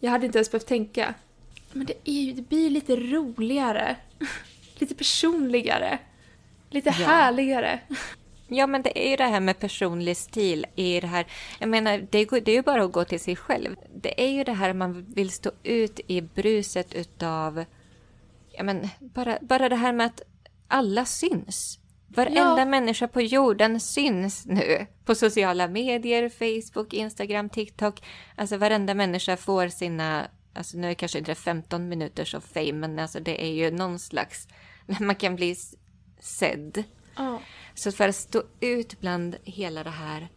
Jag 0.00 0.10
hade 0.10 0.26
inte 0.26 0.38
ens 0.38 0.50
behövt 0.50 0.66
tänka. 0.66 1.14
Men 1.72 1.86
det, 1.86 1.94
är 2.04 2.12
ju, 2.22 2.32
det 2.32 2.42
blir 2.42 2.62
ju 2.62 2.70
lite 2.70 2.96
roligare. 2.96 3.96
Lite 4.78 4.94
personligare. 4.94 5.98
Lite 6.70 6.88
Ja. 6.88 7.06
härligare. 7.06 7.80
Ja, 8.48 8.66
men 8.66 8.82
det 8.82 9.06
är 9.06 9.10
ju 9.10 9.16
det 9.16 9.24
här 9.24 9.40
med 9.40 9.58
personlig 9.58 10.16
stil 10.16 10.66
i 10.74 11.00
det 11.00 11.06
här. 11.06 11.26
Jag 11.58 11.68
menar, 11.68 12.06
det 12.10 12.18
är, 12.18 12.34
ju- 12.34 12.40
det 12.40 12.50
är 12.50 12.54
ju 12.56 12.62
bara 12.62 12.84
att 12.84 12.92
gå 12.92 13.04
till 13.04 13.20
sig 13.20 13.36
själv. 13.36 13.76
Det 13.94 14.24
är 14.24 14.28
ju 14.28 14.44
det 14.44 14.52
här 14.52 14.72
man 14.72 15.04
vill 15.14 15.30
stå 15.30 15.50
ut 15.62 16.00
i 16.06 16.20
bruset 16.20 16.94
utav... 16.94 17.64
Ja, 18.52 18.62
men 18.62 18.88
bara, 19.00 19.38
bara 19.40 19.68
det 19.68 19.76
här 19.76 19.92
med 19.92 20.06
att 20.06 20.22
alla 20.68 21.04
syns. 21.04 21.78
Varenda 22.08 22.58
Ja. 22.58 22.64
människa 22.64 23.08
på 23.08 23.20
jorden 23.20 23.80
syns 23.80 24.46
nu. 24.46 24.86
På 25.04 25.14
sociala 25.14 25.68
medier, 25.68 26.28
Facebook, 26.28 26.92
Instagram, 26.94 27.48
TikTok. 27.48 28.02
Alltså 28.36 28.56
varenda 28.56 28.94
människa 28.94 29.36
får 29.36 29.68
sina... 29.68 30.26
Alltså 30.54 30.76
nu 30.76 30.84
är 30.86 30.88
det 30.88 30.94
kanske 30.94 31.18
inte 31.18 31.34
15 31.34 31.88
minuters 31.88 32.34
av 32.34 32.40
fame, 32.40 32.72
men 32.72 32.98
alltså 32.98 33.20
det 33.20 33.44
är 33.44 33.52
ju 33.52 33.70
någon 33.70 33.98
slags... 33.98 34.48
Man 35.00 35.14
kan 35.16 35.36
bli 35.36 35.56
sedd. 36.20 36.84
Ja. 37.16 37.40
Så 37.74 37.92
för 37.92 38.08
att 38.08 38.16
stå 38.16 38.42
ut 38.60 39.00
bland 39.00 39.36
hela 39.44 39.84
det 39.84 39.90
här 39.90 40.28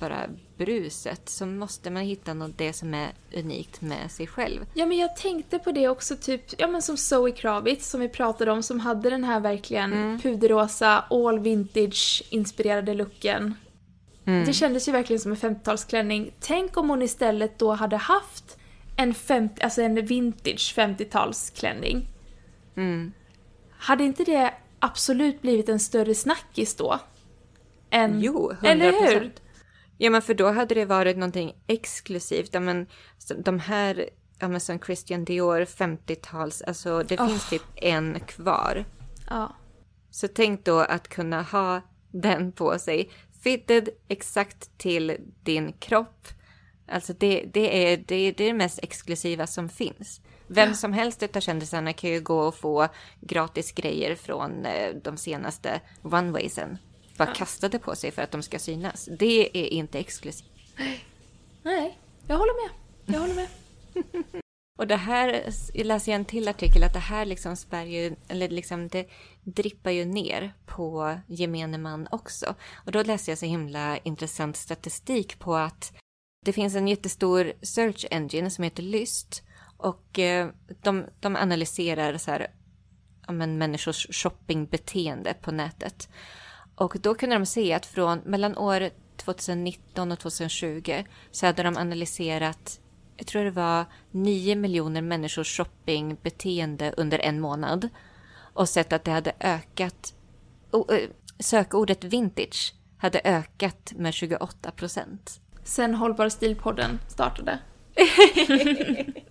bara 0.00 0.26
bruset 0.56 1.28
så 1.28 1.46
måste 1.46 1.90
man 1.90 2.02
hitta 2.02 2.34
något 2.34 2.58
det 2.58 2.72
som 2.72 2.94
är 2.94 3.12
unikt 3.34 3.80
med 3.80 4.10
sig 4.10 4.26
själv. 4.26 4.66
Ja 4.74 4.86
men 4.86 4.98
jag 4.98 5.16
tänkte 5.16 5.58
på 5.58 5.72
det 5.72 5.88
också, 5.88 6.16
typ, 6.16 6.42
ja 6.58 6.68
men 6.68 6.82
som 6.82 6.96
Zoe 6.96 7.30
Kravitz 7.30 7.90
som 7.90 8.00
vi 8.00 8.08
pratade 8.08 8.52
om 8.52 8.62
som 8.62 8.80
hade 8.80 9.10
den 9.10 9.24
här 9.24 9.40
verkligen 9.40 10.20
puderrosa, 10.22 11.04
all 11.10 11.38
vintage 11.38 12.22
inspirerade 12.30 12.94
looken. 12.94 13.54
Det 14.24 14.52
kändes 14.52 14.88
ju 14.88 14.92
verkligen 14.92 15.20
som 15.20 15.32
en 15.32 15.36
50-talsklänning. 15.36 16.32
Tänk 16.40 16.76
om 16.76 16.90
hon 16.90 17.02
istället 17.02 17.58
då 17.58 17.72
hade 17.72 17.96
haft 17.96 18.58
en, 18.96 19.14
50, 19.14 19.62
alltså 19.62 19.82
en 19.82 20.06
vintage 20.06 20.74
50-talsklänning. 20.76 22.06
Hade 23.78 24.04
inte 24.04 24.24
det 24.24 24.54
absolut 24.86 25.42
blivit 25.42 25.68
en 25.68 25.80
större 25.80 26.14
snackis 26.14 26.74
då? 26.76 26.98
Än, 27.90 28.20
Jo, 28.20 28.52
100%. 28.52 28.66
Eller 28.66 28.92
hur? 28.92 29.32
Ja, 29.98 30.10
men 30.10 30.22
för 30.22 30.34
då 30.34 30.50
hade 30.50 30.74
det 30.74 30.84
varit 30.84 31.16
någonting 31.16 31.54
exklusivt. 31.66 32.50
Ja, 32.52 32.60
men 32.60 32.86
de 33.36 33.58
här, 33.58 34.10
ja 34.38 34.48
men 34.48 34.60
som 34.60 34.80
Christian 34.80 35.24
Dior 35.24 35.64
50-tals, 35.64 36.62
alltså 36.62 37.02
det 37.02 37.16
finns 37.16 37.50
typ 37.50 37.62
en 37.76 38.20
kvar. 38.20 38.84
Ja. 39.30 39.56
Så 40.10 40.28
tänk 40.28 40.64
då 40.64 40.78
att 40.78 41.08
kunna 41.08 41.42
ha 41.42 41.80
den 42.12 42.52
på 42.52 42.78
sig, 42.78 43.10
fitted 43.42 43.88
exakt 44.08 44.78
till 44.78 45.16
din 45.42 45.72
kropp. 45.72 46.28
Alltså 46.88 47.12
det, 47.12 47.44
det, 47.52 47.92
är, 47.92 48.04
det, 48.06 48.14
är 48.14 48.34
det 48.36 48.52
mest 48.52 48.78
exklusiva 48.82 49.46
som 49.46 49.68
finns. 49.68 50.20
Vem 50.46 50.74
som 50.74 50.92
helst 50.92 51.22
utav 51.22 51.40
kändisarna 51.40 51.92
kan 51.92 52.10
ju 52.10 52.20
gå 52.20 52.38
och 52.38 52.54
få 52.54 52.88
gratis 53.20 53.72
grejer 53.72 54.14
från 54.14 54.66
eh, 54.66 54.94
de 55.02 55.16
senaste 55.16 55.80
runwaysen. 56.02 56.78
Bara 57.16 57.34
kastade 57.34 57.78
på 57.78 57.94
sig 57.94 58.10
för 58.10 58.22
att 58.22 58.30
de 58.30 58.42
ska 58.42 58.58
synas. 58.58 59.08
Det 59.18 59.58
är 59.58 59.66
inte 59.66 59.98
exklusivt. 59.98 60.50
Nej, 61.62 61.98
jag 62.26 62.36
håller 62.38 62.68
med. 62.68 62.74
Jag 63.14 63.20
håller 63.20 63.34
med. 63.34 63.48
Och 64.78 64.86
det 64.86 64.96
här, 64.96 65.52
jag 65.74 65.86
läser 65.86 66.12
jag 66.12 66.18
en 66.18 66.24
till 66.24 66.48
artikel, 66.48 66.82
att 66.82 66.92
det 66.92 66.98
här 66.98 67.24
liksom 67.24 67.56
spär 67.56 67.84
ju, 67.84 68.16
eller 68.28 68.48
liksom 68.48 68.88
det 68.88 69.08
drippar 69.42 69.90
ju 69.90 70.04
ner 70.04 70.54
på 70.66 71.18
gemene 71.26 71.78
man 71.78 72.08
också. 72.10 72.54
Och 72.74 72.92
då 72.92 73.02
läser 73.02 73.32
jag 73.32 73.38
så 73.38 73.46
himla 73.46 73.98
intressant 73.98 74.56
statistik 74.56 75.38
på 75.38 75.54
att 75.56 75.92
det 76.44 76.52
finns 76.52 76.74
en 76.74 76.88
jättestor 76.88 77.52
search 77.62 78.06
engine 78.10 78.50
som 78.50 78.64
heter 78.64 78.82
Lyst. 78.82 79.42
Och 79.76 80.18
eh, 80.18 80.48
de, 80.82 81.04
de 81.20 81.36
analyserar 81.36 82.18
så 82.18 82.30
här, 82.30 82.46
ja, 83.26 83.32
men 83.32 83.58
människors 83.58 84.06
shoppingbeteende 84.10 85.34
på 85.34 85.50
nätet. 85.50 86.08
Och 86.74 86.96
då 87.00 87.14
kunde 87.14 87.36
de 87.36 87.46
se 87.46 87.72
att 87.72 87.86
från 87.86 88.18
mellan 88.18 88.56
år 88.56 88.90
2019 89.16 90.12
och 90.12 90.18
2020 90.18 91.04
så 91.30 91.46
hade 91.46 91.62
de 91.62 91.76
analyserat, 91.76 92.80
jag 93.16 93.26
tror 93.26 93.44
det 93.44 93.50
var 93.50 93.84
9 94.10 94.56
miljoner 94.56 95.02
människors 95.02 95.56
shoppingbeteende 95.56 96.94
under 96.96 97.18
en 97.18 97.40
månad. 97.40 97.88
Och 98.52 98.68
sett 98.68 98.92
att 98.92 99.04
det 99.04 99.10
hade 99.10 99.32
ökat, 99.40 100.14
ö, 100.72 101.06
sökordet 101.38 102.04
vintage 102.04 102.74
hade 102.98 103.20
ökat 103.24 103.92
med 103.96 104.14
28 104.14 104.70
procent. 104.70 105.40
Sen 105.64 105.94
Hållbar 105.94 106.28
stilpodden 106.28 106.98
startade. 107.08 107.58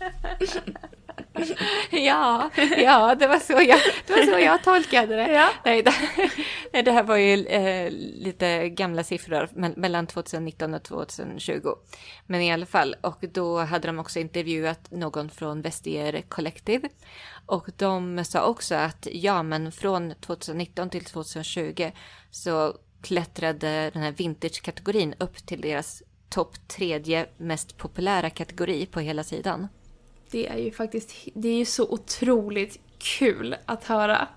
Ja, 1.90 2.50
ja 2.76 3.14
det, 3.14 3.26
var 3.26 3.38
så 3.38 3.52
jag, 3.52 3.78
det 4.06 4.12
var 4.12 4.22
så 4.32 4.38
jag 4.38 4.64
tolkade 4.64 5.16
det. 5.16 5.32
Ja. 5.32 5.48
Nej, 5.64 5.82
det, 5.82 5.92
nej, 6.72 6.82
det 6.82 6.92
här 6.92 7.02
var 7.02 7.16
ju 7.16 7.46
eh, 7.46 7.90
lite 8.14 8.68
gamla 8.68 9.04
siffror 9.04 9.48
me- 9.54 9.78
mellan 9.78 10.06
2019 10.06 10.74
och 10.74 10.82
2020. 10.82 11.68
Men 12.26 12.40
i 12.40 12.52
alla 12.52 12.66
fall, 12.66 12.96
och 13.00 13.24
då 13.32 13.58
hade 13.58 13.88
de 13.88 13.98
också 13.98 14.18
intervjuat 14.18 14.90
någon 14.90 15.30
från 15.30 15.62
Vestier 15.62 16.22
Collective. 16.28 16.88
Och 17.46 17.68
de 17.76 18.24
sa 18.24 18.46
också 18.46 18.74
att 18.74 19.08
ja, 19.12 19.42
men 19.42 19.72
från 19.72 20.14
2019 20.20 20.90
till 20.90 21.04
2020 21.04 21.90
så 22.30 22.74
klättrade 23.02 23.90
den 23.90 24.02
här 24.02 24.12
vintage-kategorin 24.12 25.14
upp 25.18 25.46
till 25.46 25.60
deras 25.60 26.02
topp 26.28 26.68
tredje 26.68 27.26
mest 27.36 27.76
populära 27.76 28.30
kategori 28.30 28.86
på 28.86 29.00
hela 29.00 29.24
sidan. 29.24 29.68
Det 30.30 30.48
är 30.48 30.56
ju 30.56 30.72
faktiskt, 30.72 31.14
det 31.34 31.48
är 31.48 31.58
ju 31.58 31.64
så 31.64 31.88
otroligt 31.88 32.80
kul 32.98 33.56
att 33.66 33.84
höra. 33.84 34.28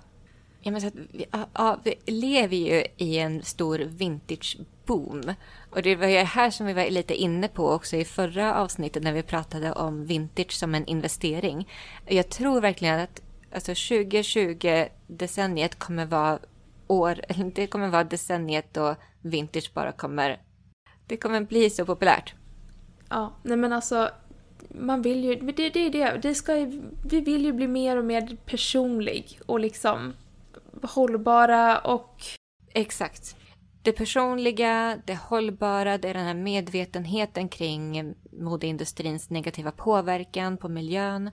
Ja, 0.61 0.71
men 0.71 0.81
så 0.81 0.87
att 0.87 0.95
vi, 0.95 1.25
ja, 1.53 1.79
vi 1.83 1.95
lever 2.05 2.57
ju 2.57 2.85
i 2.97 3.17
en 3.19 3.43
stor 3.43 3.79
vintage-boom. 3.79 5.33
Och 5.69 5.81
det 5.81 5.95
var 5.95 6.07
ju 6.07 6.17
här 6.17 6.49
som 6.49 6.65
vi 6.65 6.73
var 6.73 6.89
lite 6.89 7.15
inne 7.15 7.47
på 7.47 7.69
också 7.69 7.95
i 7.95 8.05
förra 8.05 8.55
avsnittet 8.55 9.03
när 9.03 9.13
vi 9.13 9.23
pratade 9.23 9.71
om 9.71 10.05
vintage 10.05 10.51
som 10.51 10.75
en 10.75 10.85
investering. 10.85 11.69
Jag 12.05 12.29
tror 12.29 12.61
verkligen 12.61 12.99
att 12.99 13.21
alltså 13.53 13.71
2020, 13.71 14.85
decenniet, 15.07 15.79
kommer 15.79 16.05
vara 16.05 16.39
år, 16.87 17.21
eller 17.29 17.51
det 17.55 17.67
kommer 17.67 17.87
vara 17.87 18.03
decenniet 18.03 18.73
då 18.73 18.95
vintage 19.21 19.71
bara 19.73 19.91
kommer, 19.91 20.41
det 21.07 21.17
kommer 21.17 21.41
bli 21.41 21.69
så 21.69 21.85
populärt. 21.85 22.33
Ja, 23.09 23.33
nej 23.43 23.57
men 23.57 23.73
alltså, 23.73 24.09
man 24.69 25.01
vill 25.01 25.23
ju, 25.23 25.35
det, 25.35 25.69
det 25.69 25.79
är 25.79 25.89
det, 25.89 26.19
det 26.21 26.35
ska 26.35 26.53
vi 27.05 27.21
vill 27.21 27.45
ju 27.45 27.53
bli 27.53 27.67
mer 27.67 27.97
och 27.97 28.05
mer 28.05 28.37
personlig 28.45 29.39
och 29.45 29.59
liksom 29.59 30.13
hållbara 30.81 31.79
och 31.79 32.23
Exakt. 32.73 33.35
Det 33.81 33.91
personliga, 33.91 34.97
det 35.05 35.15
hållbara, 35.15 35.97
det 35.97 36.09
är 36.09 36.13
den 36.13 36.25
här 36.25 36.33
medvetenheten 36.33 37.49
kring 37.49 38.13
modeindustrins 38.31 39.29
negativa 39.29 39.71
påverkan 39.71 40.57
på 40.57 40.69
miljön. 40.69 41.31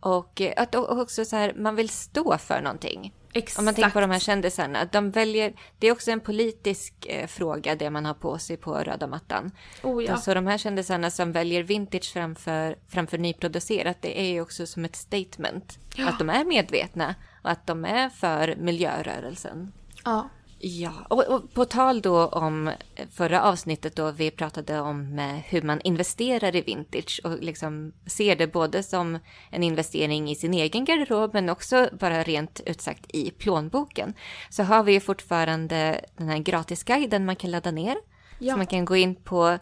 Och 0.00 0.42
att 0.56 0.74
också 0.74 1.24
så 1.24 1.36
här, 1.36 1.54
man 1.56 1.76
vill 1.76 1.88
stå 1.88 2.38
för 2.38 2.60
någonting 2.60 3.14
exakt. 3.32 3.58
Om 3.58 3.64
man 3.64 3.74
tänker 3.74 3.90
på 3.90 4.00
de 4.00 4.10
här 4.10 4.18
kändisarna, 4.18 4.84
de 4.84 5.10
väljer, 5.10 5.52
det 5.78 5.86
är 5.86 5.92
också 5.92 6.10
en 6.10 6.20
politisk 6.20 7.06
eh, 7.06 7.26
fråga 7.26 7.74
det 7.74 7.90
man 7.90 8.04
har 8.04 8.14
på 8.14 8.38
sig 8.38 8.56
på 8.56 8.74
röda 8.74 9.06
mattan. 9.06 9.50
Oh 9.82 10.04
ja. 10.04 10.16
Så 10.16 10.34
de 10.34 10.46
här 10.46 10.58
kändisarna 10.58 11.10
som 11.10 11.32
väljer 11.32 11.62
vintage 11.62 12.12
framför, 12.12 12.76
framför 12.88 13.18
nyproducerat, 13.18 13.96
det 14.00 14.20
är 14.20 14.32
ju 14.32 14.40
också 14.40 14.66
som 14.66 14.84
ett 14.84 14.96
statement. 14.96 15.78
Ja. 15.96 16.08
Att 16.08 16.18
de 16.18 16.30
är 16.30 16.44
medvetna 16.44 17.14
och 17.42 17.50
att 17.50 17.66
de 17.66 17.84
är 17.84 18.08
för 18.08 18.54
miljörörelsen. 18.58 19.72
ja. 20.04 20.28
Ja, 20.64 20.92
och, 21.08 21.28
och 21.28 21.54
på 21.54 21.64
tal 21.64 22.02
då 22.02 22.26
om 22.26 22.70
förra 23.10 23.42
avsnittet 23.42 23.96
då 23.96 24.10
vi 24.10 24.30
pratade 24.30 24.80
om 24.80 25.18
hur 25.46 25.62
man 25.62 25.80
investerar 25.80 26.56
i 26.56 26.60
vintage 26.60 27.20
och 27.24 27.38
liksom 27.38 27.92
ser 28.06 28.36
det 28.36 28.46
både 28.46 28.82
som 28.82 29.18
en 29.50 29.62
investering 29.62 30.30
i 30.30 30.34
sin 30.34 30.54
egen 30.54 30.84
garderob 30.84 31.34
men 31.34 31.48
också 31.48 31.88
bara 32.00 32.22
rent 32.22 32.60
utsagt 32.66 33.14
i 33.14 33.30
plånboken. 33.30 34.14
Så 34.50 34.62
har 34.62 34.82
vi 34.82 34.92
ju 34.92 35.00
fortfarande 35.00 36.04
den 36.16 36.28
här 36.28 36.38
gratisguiden 36.38 37.24
man 37.24 37.36
kan 37.36 37.50
ladda 37.50 37.70
ner. 37.70 37.96
Ja. 38.38 38.52
Så 38.52 38.56
man 38.56 38.66
kan 38.66 38.84
gå 38.84 38.96
in 38.96 39.14
på 39.14 39.58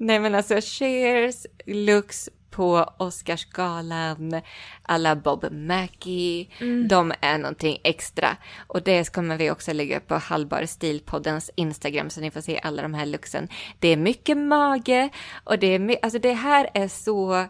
Nej 0.00 0.20
men 0.20 0.34
alltså 0.34 0.54
Chers 0.60 1.46
looks 1.66 2.28
på 2.50 2.94
Oscarsgalan, 2.98 4.40
alla 4.82 5.16
Bob 5.16 5.52
Mackie, 5.52 6.46
de 6.88 7.12
är 7.20 7.38
någonting 7.38 7.80
extra. 7.84 8.36
Och 8.66 8.82
det 8.82 9.12
kommer 9.12 9.36
vi 9.36 9.50
också 9.50 9.72
lägga 9.72 9.96
upp 9.96 10.06
på 10.06 10.14
Hallbar 10.14 10.66
Stilpoddens 10.66 11.50
Instagram 11.54 12.10
så 12.10 12.20
ni 12.20 12.30
får 12.30 12.40
se 12.40 12.60
alla 12.62 12.82
de 12.82 12.94
här 12.94 13.06
looksen. 13.06 13.48
Det 13.78 13.88
är 13.88 13.96
mycket 13.96 14.36
mage 14.36 15.08
och 15.44 15.58
det 15.58 15.66
är 15.66 15.98
alltså 16.02 16.18
det 16.18 16.32
här 16.32 16.70
är 16.74 16.88
så 16.88 17.46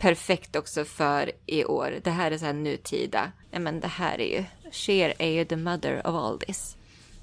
perfekt 0.00 0.56
också 0.56 0.84
för 0.84 1.32
i 1.46 1.64
år. 1.64 2.00
Det 2.04 2.10
här 2.10 2.30
är 2.30 2.38
så 2.38 2.44
här 2.44 2.52
nutida. 2.52 3.32
Nej 3.50 3.60
men 3.60 3.80
det 3.80 3.88
här 3.88 4.20
är 4.20 4.38
ju, 4.38 4.44
Cher 4.72 5.14
är 5.18 5.30
ju 5.30 5.44
the 5.44 5.56
mother 5.56 6.06
of 6.06 6.14
all 6.14 6.38
this. 6.38 6.76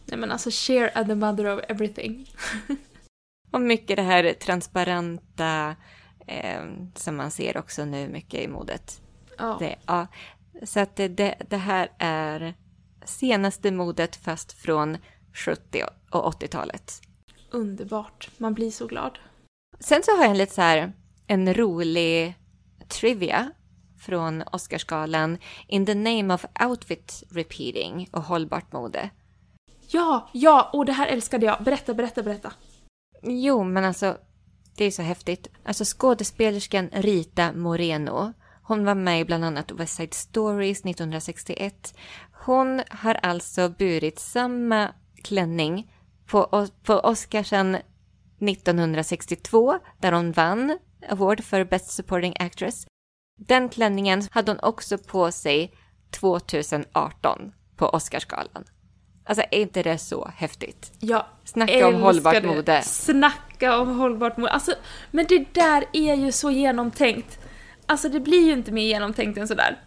Nej 0.06 0.20
men 0.20 0.32
alltså 0.32 0.50
Cher 0.52 0.92
are 0.96 1.06
the 1.06 1.16
mother 1.16 1.46
of 1.46 1.62
everything. 1.70 2.32
Och 3.52 3.62
mycket 3.62 3.96
det 3.98 4.04
här 4.04 4.34
transparenta 4.34 5.76
eh, 6.28 6.64
som 6.96 7.16
man 7.16 7.32
ser 7.32 7.58
också 7.58 7.86
nu 7.86 8.08
mycket 8.08 8.42
i 8.42 8.48
modet. 8.48 9.02
Ja. 9.38 9.58
Det, 9.60 9.76
ja. 9.86 10.08
Så 10.64 10.80
att 10.80 10.96
det, 10.96 11.08
det, 11.08 11.36
det 11.50 11.58
här 11.58 11.92
är 11.98 12.54
senaste 13.06 13.72
modet 13.72 14.16
fast 14.16 14.52
från 14.52 14.98
70 15.34 15.84
och 16.12 16.34
80-talet. 16.34 17.02
Underbart. 17.52 18.30
Man 18.38 18.54
blir 18.54 18.72
så 18.72 18.88
glad. 18.88 19.20
Sen 19.80 20.04
så 20.04 20.12
har 20.12 20.24
jag 20.24 20.32
en 20.32 20.38
lite 20.38 20.54
så 20.54 20.62
här, 20.62 20.94
en 21.28 21.54
rolig 21.54 22.36
trivia 22.90 23.52
från 24.00 24.44
Oscarsgalan 24.52 25.38
In 25.68 25.86
the 25.86 25.96
name 25.96 26.34
of 26.34 26.46
outfit 26.66 27.24
repeating 27.30 28.10
och 28.12 28.24
hållbart 28.24 28.72
mode. 28.72 29.10
Ja, 29.90 30.30
ja, 30.34 30.70
och 30.74 30.86
det 30.86 30.94
här 30.94 31.08
älskade 31.08 31.46
jag. 31.46 31.64
Berätta, 31.64 31.94
berätta, 31.94 32.24
berätta. 32.24 32.54
Jo, 33.24 33.64
men 33.64 33.86
alltså, 33.86 34.18
det 34.76 34.86
är 34.86 34.92
så 34.92 35.02
häftigt. 35.02 35.48
Alltså 35.64 35.84
skådespelerskan 35.86 36.90
Rita 36.94 37.54
Moreno, 37.54 38.34
hon 38.64 38.86
var 38.86 38.96
med 38.96 39.22
i 39.22 39.26
bland 39.26 39.46
annat 39.46 39.72
West 39.72 39.96
Side 39.96 40.14
Stories 40.14 40.80
1961. 40.80 41.98
Hon 42.46 42.82
har 42.90 43.14
alltså 43.14 43.70
burit 43.70 44.20
samma 44.20 44.94
klänning 45.24 45.92
på, 46.26 46.68
på 46.84 46.94
Oscarsen 46.94 47.76
1962, 48.40 49.80
där 50.00 50.12
hon 50.12 50.32
vann 50.32 50.78
Award 51.10 51.44
för 51.44 51.64
Best 51.64 51.92
Supporting 51.92 52.34
Actress. 52.40 52.88
Den 53.40 53.70
klänningen 53.70 54.22
hade 54.32 54.52
hon 54.52 54.60
också 54.60 54.98
på 54.98 55.32
sig 55.32 55.74
2018 56.12 57.52
på 57.76 57.90
Oscarsgalan. 57.90 58.66
Alltså 59.26 59.46
är 59.52 59.60
inte 59.60 59.84
det 59.84 59.98
så 59.98 60.32
häftigt? 60.36 60.92
Jag 61.00 61.26
Snacka 61.44 61.88
om 61.88 61.96
hållbart 61.96 62.34
det. 62.34 62.48
mode. 62.48 62.82
Snacka 62.82 63.80
om 63.80 64.00
hållbart 64.00 64.38
mode. 64.38 64.52
Alltså, 64.52 64.74
men 65.12 65.26
det 65.30 65.54
där 65.54 65.84
är 65.94 66.16
ju 66.16 66.32
så 66.32 66.52
genomtänkt. 66.52 67.40
Alltså 67.86 68.10
det 68.10 68.20
blir 68.20 68.46
ju 68.46 68.54
inte 68.54 68.72
mer 68.72 68.84
genomtänkt 68.84 69.38
än 69.38 69.48
sådär. 69.48 69.80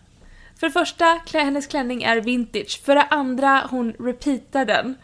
För 0.61 0.67
det 0.67 0.73
första, 0.73 1.21
hennes 1.33 1.67
klänning 1.67 2.03
är 2.03 2.21
vintage. 2.21 2.83
För 2.85 2.95
det 2.95 3.03
andra, 3.03 3.67
hon 3.71 3.93
repeatar 3.93 4.65
den. 4.65 4.97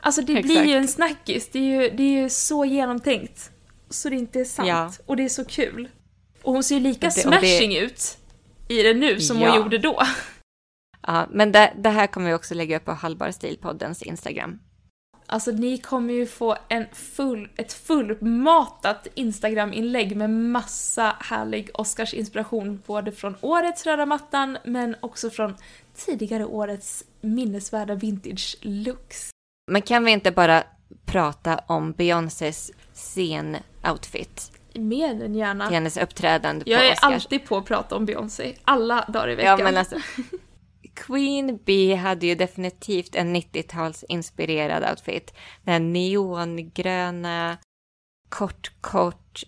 Alltså 0.00 0.20
det 0.20 0.32
blir 0.32 0.38
Exakt. 0.38 0.68
ju 0.68 0.72
en 0.72 0.88
snackis. 0.88 1.48
Det 1.52 1.58
är 1.58 1.82
ju, 1.82 1.96
det 1.96 2.02
är 2.02 2.22
ju 2.22 2.30
så 2.30 2.64
genomtänkt. 2.64 3.50
Så 3.94 4.08
det 4.10 4.16
inte 4.16 4.40
är 4.40 4.44
sant. 4.44 4.68
Ja. 4.68 4.92
Och 5.06 5.16
det 5.16 5.24
är 5.24 5.28
så 5.28 5.44
kul. 5.44 5.88
Och 6.42 6.52
hon 6.52 6.62
ser 6.64 6.74
ju 6.74 6.80
lika 6.80 7.08
det- 7.08 7.24
och 7.24 7.30
det- 7.30 7.38
smashing 7.38 7.76
ut 7.76 8.18
i 8.68 8.82
det 8.82 8.94
nu 8.94 9.20
som 9.20 9.40
Ja. 9.40 9.50
hon 9.50 9.56
gjorde 9.62 9.78
då. 9.78 10.02
Ja, 11.06 11.26
men 11.30 11.52
det, 11.52 11.72
det 11.78 11.88
här 11.90 12.06
kommer 12.06 12.28
vi 12.28 12.34
också 12.34 12.54
lägga 12.54 12.76
upp 12.76 12.84
på 12.84 12.92
Hallbar 12.92 13.30
Stilpoddens 13.30 14.02
Instagram. 14.02 14.58
Alltså 15.26 15.50
ni 15.50 15.78
kommer 15.78 16.14
ju 16.14 16.26
få 16.26 16.56
en 16.68 16.86
full, 16.92 17.48
ett 17.56 17.72
fullmatat 17.72 19.06
Instagram-inlägg 19.14 20.16
med 20.16 20.30
massa 20.30 21.16
härlig 21.20 21.70
Oscars-inspiration 21.74 22.82
både 22.86 23.12
från 23.12 23.36
årets 23.40 23.86
röda 23.86 24.06
mattan 24.06 24.58
men 24.64 24.96
också 25.00 25.30
från 25.30 25.54
tidigare 25.96 26.44
årets 26.44 27.04
minnesvärda 27.20 27.94
vintage-looks. 27.94 29.30
Men 29.70 29.82
kan 29.82 30.04
vi 30.04 30.10
inte 30.12 30.30
bara 30.30 30.64
prata 31.06 31.56
om 31.66 31.92
Beyoncés 31.92 32.70
scen-outfit 33.84 34.52
Mer 34.74 35.24
än 35.24 35.34
gärna. 35.34 35.66
till 35.66 35.74
hennes 35.74 35.96
uppträdande 35.96 36.64
på 36.64 36.70
Jag 36.70 36.86
är 36.86 36.92
Oscars? 36.92 37.12
alltid 37.12 37.44
på 37.44 37.56
att 37.56 37.64
prata 37.64 37.96
om 37.96 38.06
Beyoncé, 38.06 38.54
alla 38.64 39.04
dagar 39.08 39.30
i 39.30 39.34
veckan. 39.34 39.58
Ja, 39.58 39.64
men 39.64 39.76
alltså. 39.76 39.96
Queen 40.94 41.58
Bee 41.64 41.94
hade 41.94 42.26
ju 42.26 42.34
definitivt 42.34 43.14
en 43.14 43.36
90-talsinspirerad 43.36 44.90
outfit. 44.90 45.34
Den 45.62 45.92
neongröna, 45.92 47.58
kort, 48.28 48.72
kort, 48.80 49.42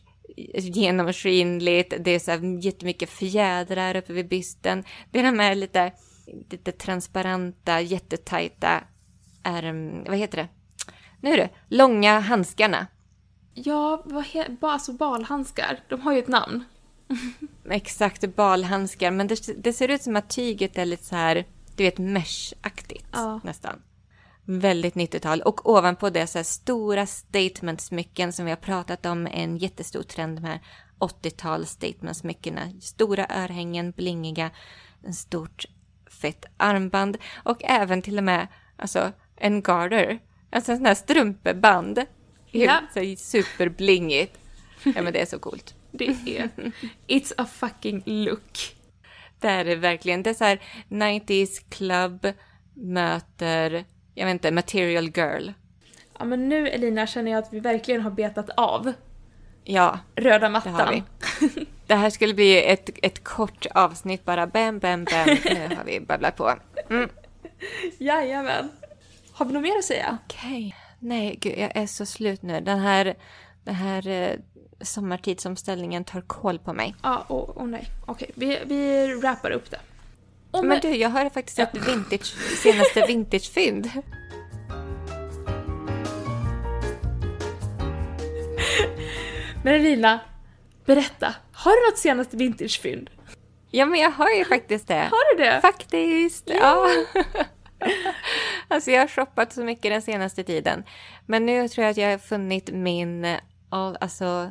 genomskinligt. 0.59 1.95
Det 2.01 2.11
är 2.11 2.19
så 2.19 2.31
här 2.31 2.65
jättemycket 2.65 3.11
fjädrar 3.11 3.97
uppe 3.97 4.13
vid 4.13 4.29
bysten. 4.29 4.85
Det 5.11 5.19
är 5.19 5.23
de 5.23 5.39
här 5.39 5.55
lite, 5.55 5.93
lite 6.51 6.73
transparenta, 6.73 7.81
jättetajta, 7.81 8.85
ärm, 9.43 10.05
vad 10.05 10.17
heter 10.17 10.37
det? 10.37 10.49
Nu 11.21 11.33
är 11.33 11.37
det, 11.37 11.49
långa 11.69 12.21
handskarna. 12.21 12.87
Ja, 13.59 14.03
vad 14.05 14.25
he- 14.25 14.57
ba, 14.61 14.71
alltså 14.71 14.93
balhandskar, 14.93 15.81
de 15.89 16.01
har 16.01 16.13
ju 16.13 16.19
ett 16.19 16.29
namn. 16.29 16.65
Exakt, 17.71 18.37
balhandskar. 18.37 19.11
Men 19.11 19.27
det, 19.27 19.63
det 19.65 19.73
ser 19.73 19.89
ut 19.91 20.03
som 20.03 20.17
att 20.17 20.31
tyget 20.31 20.79
är 20.79 20.85
lite 20.85 21.05
så 21.05 21.17
här, 21.17 21.45
du 21.77 21.85
vet, 21.85 21.99
mesh-aktigt 21.99 23.05
Ja. 23.13 23.41
nästan. 23.45 23.83
Väldigt 24.45 24.95
90-tal. 24.95 25.41
Och 25.43 25.71
ovanpå 25.71 26.11
det 26.11 26.27
så 26.27 26.39
här 26.39 26.43
stora 26.45 27.07
statement-smycken 27.07 28.33
som 28.33 28.45
vi 28.45 28.51
har 28.51 28.57
pratat 28.57 29.07
om. 29.07 29.27
En 29.27 29.57
jättestor 29.59 30.03
trend, 30.03 30.39
de 30.39 30.45
här 30.45 30.61
80-tals 30.99 31.71
statement-smyckena. 31.71 32.81
Stora 32.81 33.27
örhängen, 33.31 33.91
blingiga, 33.91 34.51
en 35.05 35.15
stort 35.15 35.65
fett 36.11 36.45
armband. 36.57 37.17
Och 37.45 37.65
även 37.65 38.03
till 38.03 38.19
och 38.19 38.25
med 38.25 38.49
alltså, 38.77 39.13
en 39.37 39.63
garter. 39.63 40.19
Alltså 40.51 40.73
en 40.73 40.79
sån 40.79 40.87
här 40.87 40.95
strumpeband. 40.95 42.05
Ja. 42.65 42.81
Så 42.95 43.15
superblingigt. 43.17 44.39
Ja 44.85 45.03
men 45.03 45.13
det 45.13 45.21
är 45.21 45.27
så 45.27 45.39
coolt. 45.39 45.75
Det 45.91 46.07
är... 46.07 46.49
It's 47.09 47.33
a 47.39 47.47
fucking 47.53 48.03
look. 48.07 48.59
Det 49.41 49.49
är 49.49 49.65
det 49.65 49.77
verkligen. 49.77 50.23
Det 50.23 50.31
är 50.31 50.35
så 50.35 50.45
här 50.45 50.61
90s 50.89 51.65
club 51.71 52.27
möter, 52.75 53.85
jag 54.15 54.27
vet 54.27 54.33
inte, 54.33 54.51
material 54.51 55.05
girl. 55.15 55.51
Ja 56.19 56.25
men 56.25 56.49
nu 56.49 56.69
Elina 56.69 57.07
känner 57.07 57.31
jag 57.31 57.39
att 57.39 57.53
vi 57.53 57.61
verkligen 57.61 58.01
har 58.01 58.11
betat 58.11 58.51
av 58.57 58.93
Ja, 59.65 59.99
röda 60.17 60.39
det 60.39 60.49
mattan. 60.49 60.75
har 60.75 60.93
vi. 60.93 61.03
Det 61.87 61.95
här 61.95 62.11
skulle 62.11 62.35
bli 62.35 62.65
ett, 62.65 62.91
ett 63.03 63.25
kort 63.25 63.67
avsnitt 63.75 64.25
bara. 64.25 64.47
Bam, 64.47 64.79
bam, 64.79 65.05
bam. 65.05 65.27
Nu 65.45 65.77
har 65.77 65.85
vi 65.85 66.01
babblat 66.01 66.37
på. 66.37 66.55
Mm. 66.91 67.09
Jajamän. 67.99 68.69
Har 69.33 69.47
vi 69.47 69.53
något 69.53 69.63
mer 69.63 69.79
att 69.79 69.85
säga? 69.85 70.19
Okej. 70.25 70.75
Nej, 70.99 71.37
gud, 71.41 71.55
jag 71.59 71.77
är 71.77 71.87
så 71.87 72.07
slut 72.07 72.43
nu. 72.43 72.61
Den 72.61 72.79
här, 72.79 73.15
den 73.65 73.75
här 73.75 74.09
eh, 74.09 74.33
sommartidsomställningen 74.81 76.05
tar 76.05 76.21
koll 76.21 76.59
på 76.59 76.73
mig. 76.73 76.95
Ja, 77.03 77.25
åh 77.29 77.51
åh 77.57 77.67
nej. 77.67 77.89
Okej, 78.07 78.31
vi, 78.35 78.59
vi 78.65 79.15
wrappar 79.15 79.51
upp 79.51 79.71
det. 79.71 79.81
Och 80.51 80.65
Men 80.65 80.81
du, 80.81 80.97
jag 80.97 81.09
har 81.09 81.31
faktiskt 81.31 81.59
ett 81.59 81.89
vintage, 81.89 82.35
senaste 82.63 83.07
vintagefynd. 83.09 83.91
Men 89.65 89.75
Elina, 89.75 90.21
berätta. 90.85 91.35
Har 91.53 91.71
du 91.71 91.91
något 91.91 91.99
senaste 91.99 92.37
vintagefynd? 92.37 93.11
Ja, 93.71 93.87
men 93.87 94.01
jag 94.01 94.11
har 94.11 94.31
ju 94.31 94.45
faktiskt 94.45 94.89
det. 94.89 95.09
Har 95.11 95.37
du 95.37 95.45
det? 95.45 95.61
Faktiskt, 95.61 96.51
ja. 96.51 96.89
alltså 98.69 98.91
jag 98.91 99.01
har 99.01 99.09
shoppat 99.09 99.53
så 99.53 99.65
mycket 99.65 99.93
den 99.93 100.03
senaste 100.03 100.45
tiden. 100.45 100.85
Men 101.27 101.47
nu 101.47 101.69
tror 101.69 101.83
jag 101.85 101.91
att 101.91 101.97
jag 101.97 102.11
har 102.11 102.19
funnit 102.19 102.71
min, 102.73 103.37
av- 103.71 103.97
alltså 104.01 104.51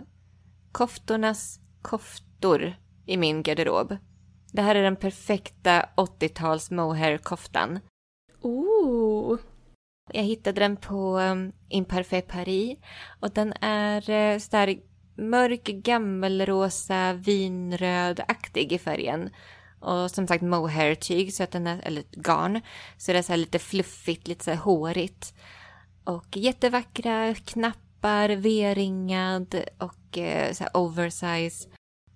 koftornas 0.71 1.59
koftor 1.81 2.75
i 3.05 3.17
min 3.17 3.43
garderob. 3.43 3.97
Det 4.51 4.61
här 4.61 4.75
är 4.75 4.83
den 4.83 4.95
perfekta 4.95 5.89
80-tals 5.97 6.71
mohair-koftan. 6.71 7.79
Ooh. 8.41 9.39
Jag 10.13 10.23
hittade 10.23 10.61
den 10.61 10.77
på 10.77 11.19
um, 11.19 11.51
Imparfait 11.69 12.27
Paris 12.27 12.77
och 13.19 13.31
den 13.31 13.53
är 13.61 14.09
uh, 14.09 14.39
så 14.39 14.51
där 14.51 14.79
mörk 15.17 15.63
gammelrosa 15.63 17.13
vinrödaktig 17.13 18.73
i 18.73 18.77
färgen. 18.77 19.29
Och 19.85 20.11
som 20.11 20.27
sagt 20.27 20.43
mohair-tyg, 20.43 21.33
så 21.33 21.43
att 21.43 21.51
den 21.51 21.67
är, 21.67 21.79
eller 21.83 22.03
garn, 22.11 22.61
så 22.97 23.11
det 23.11 23.17
är 23.17 23.21
så 23.21 23.35
lite 23.35 23.59
fluffigt, 23.59 24.27
lite 24.27 24.43
så 24.43 24.51
här 24.51 24.57
hårigt. 24.57 25.33
Och 26.03 26.37
jättevackra 26.37 27.35
knappar, 27.35 28.29
V-ringad 28.29 29.63
och 29.77 30.17
eh, 30.17 30.53
så 30.53 30.63
här 30.63 30.77
oversize. 30.77 31.67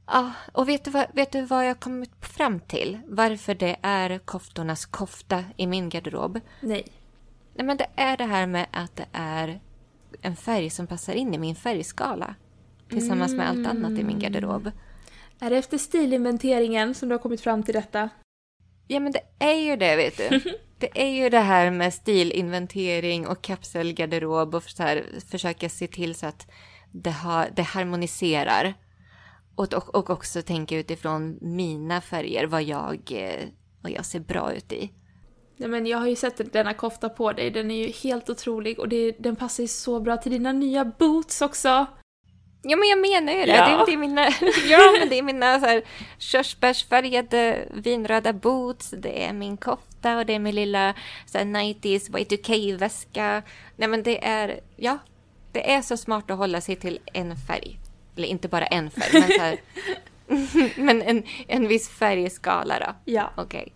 Ja, 0.05 0.31
och 0.51 0.69
vet 0.69 0.85
du, 0.85 0.91
vad, 0.91 1.05
vet 1.13 1.31
du 1.31 1.41
vad 1.41 1.67
jag 1.67 1.79
kommit 1.79 2.11
fram 2.21 2.59
till? 2.59 2.99
Varför 3.07 3.55
det 3.55 3.75
är 3.81 4.19
koftornas 4.19 4.85
kofta 4.85 5.43
i 5.57 5.67
min 5.67 5.89
garderob? 5.89 6.39
Nej. 6.61 6.83
Nej, 7.55 7.65
men 7.65 7.77
det 7.77 7.87
är 7.95 8.17
det 8.17 8.25
här 8.25 8.47
med 8.47 8.65
att 8.71 8.95
det 8.95 9.07
är 9.11 9.61
en 10.21 10.35
färg 10.35 10.69
som 10.69 10.87
passar 10.87 11.13
in 11.13 11.33
i 11.33 11.37
min 11.37 11.55
färgskala. 11.55 12.35
Tillsammans 12.89 13.33
med 13.33 13.49
allt 13.49 13.67
annat 13.67 13.91
i 13.91 14.03
min 14.03 14.19
garderob. 14.19 14.71
Är 15.39 15.49
det 15.49 15.57
efter 15.57 15.77
stilinventeringen 15.77 16.95
som 16.95 17.09
du 17.09 17.15
har 17.15 17.19
kommit 17.19 17.41
fram 17.41 17.63
till 17.63 17.73
detta? 17.73 18.09
Ja, 18.87 18.99
men 18.99 19.11
det 19.11 19.21
är 19.39 19.55
ju 19.55 19.75
det, 19.75 19.95
vet 19.95 20.17
du. 20.17 20.41
Det 20.79 21.01
är 21.01 21.23
ju 21.23 21.29
det 21.29 21.39
här 21.39 21.71
med 21.71 21.93
stilinventering 21.93 23.27
och 23.27 23.41
kapselgarderob 23.41 24.55
och 24.55 24.63
så 24.63 24.83
här, 24.83 25.05
försöka 25.31 25.69
se 25.69 25.87
till 25.87 26.15
så 26.15 26.25
att 26.25 26.47
det, 26.91 27.09
har, 27.09 27.49
det 27.55 27.61
harmoniserar. 27.61 28.73
Och, 29.55 29.73
och, 29.73 29.95
och 29.95 30.09
också 30.09 30.41
tänka 30.41 30.77
utifrån 30.77 31.37
mina 31.41 32.01
färger, 32.01 32.45
vad 32.45 32.63
jag, 32.63 33.11
eh, 33.11 33.47
vad 33.81 33.91
jag 33.91 34.05
ser 34.05 34.19
bra 34.19 34.53
ut 34.53 34.71
i. 34.71 34.93
Nej, 35.57 35.69
men 35.69 35.85
jag 35.85 35.97
har 35.97 36.07
ju 36.07 36.15
sett 36.15 36.53
denna 36.53 36.73
kofta 36.73 37.09
på 37.09 37.31
dig, 37.33 37.51
den 37.51 37.71
är 37.71 37.85
ju 37.85 37.91
helt 37.91 38.29
otrolig 38.29 38.79
och 38.79 38.89
det, 38.89 39.11
den 39.11 39.35
passar 39.35 39.63
ju 39.63 39.67
så 39.67 39.99
bra 39.99 40.17
till 40.17 40.31
dina 40.31 40.51
nya 40.51 40.85
boots 40.85 41.41
också. 41.41 41.85
Ja 42.61 42.77
men 42.77 42.89
jag 42.89 42.99
menar 42.99 43.33
ju 43.33 43.45
det. 43.45 43.55
Ja. 43.55 43.77
Det, 43.77 43.85
det 43.85 43.93
är 43.93 43.97
mina, 43.97 44.21
ja, 44.69 44.95
men 44.99 45.09
det 45.09 45.19
är 45.19 45.23
mina 45.23 45.59
så 45.59 45.65
här, 45.65 45.83
körsbärsfärgade 46.17 47.67
vinröda 47.73 48.33
boots, 48.33 48.89
det 48.97 49.25
är 49.25 49.33
min 49.33 49.57
kofta 49.57 50.17
och 50.17 50.25
det 50.25 50.35
är 50.35 50.39
min 50.39 50.55
lilla 50.55 50.93
så 51.25 51.37
här, 51.37 51.45
90s 51.45 52.09
Y2K-väska. 52.11 53.43
Nej 53.75 53.87
men 53.87 54.03
det 54.03 54.25
är, 54.25 54.59
ja, 54.75 54.97
det 55.51 55.71
är 55.71 55.81
så 55.81 55.97
smart 55.97 56.31
att 56.31 56.37
hålla 56.37 56.61
sig 56.61 56.75
till 56.75 56.99
en 57.13 57.35
färg. 57.47 57.79
Eller 58.17 58.27
inte 58.27 58.47
bara 58.47 58.65
en 58.65 58.91
färg, 58.91 59.09
men, 59.13 59.29
så 59.29 59.41
här, 59.41 59.57
men 60.83 61.01
en, 61.01 61.23
en 61.47 61.67
viss 61.67 61.89
färgskala 61.89 62.79
då. 62.79 63.11
Ja. 63.11 63.31
Okej. 63.37 63.73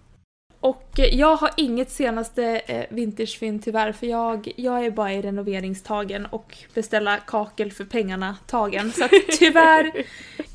Och 0.63 0.99
eh, 0.99 1.15
jag 1.15 1.35
har 1.35 1.51
inget 1.57 1.91
senaste 1.91 2.43
eh, 2.65 2.85
vintagefynd 2.89 3.63
tyvärr 3.63 3.91
för 3.91 4.07
jag, 4.07 4.51
jag 4.55 4.85
är 4.85 4.91
bara 4.91 5.13
i 5.13 5.21
renoveringstagen 5.21 6.25
och 6.25 6.57
beställa 6.73 7.17
kakel 7.17 7.71
för 7.71 7.85
pengarna 7.85 8.37
tagen. 8.47 8.91
Så 8.91 9.07
tyvärr 9.39 10.05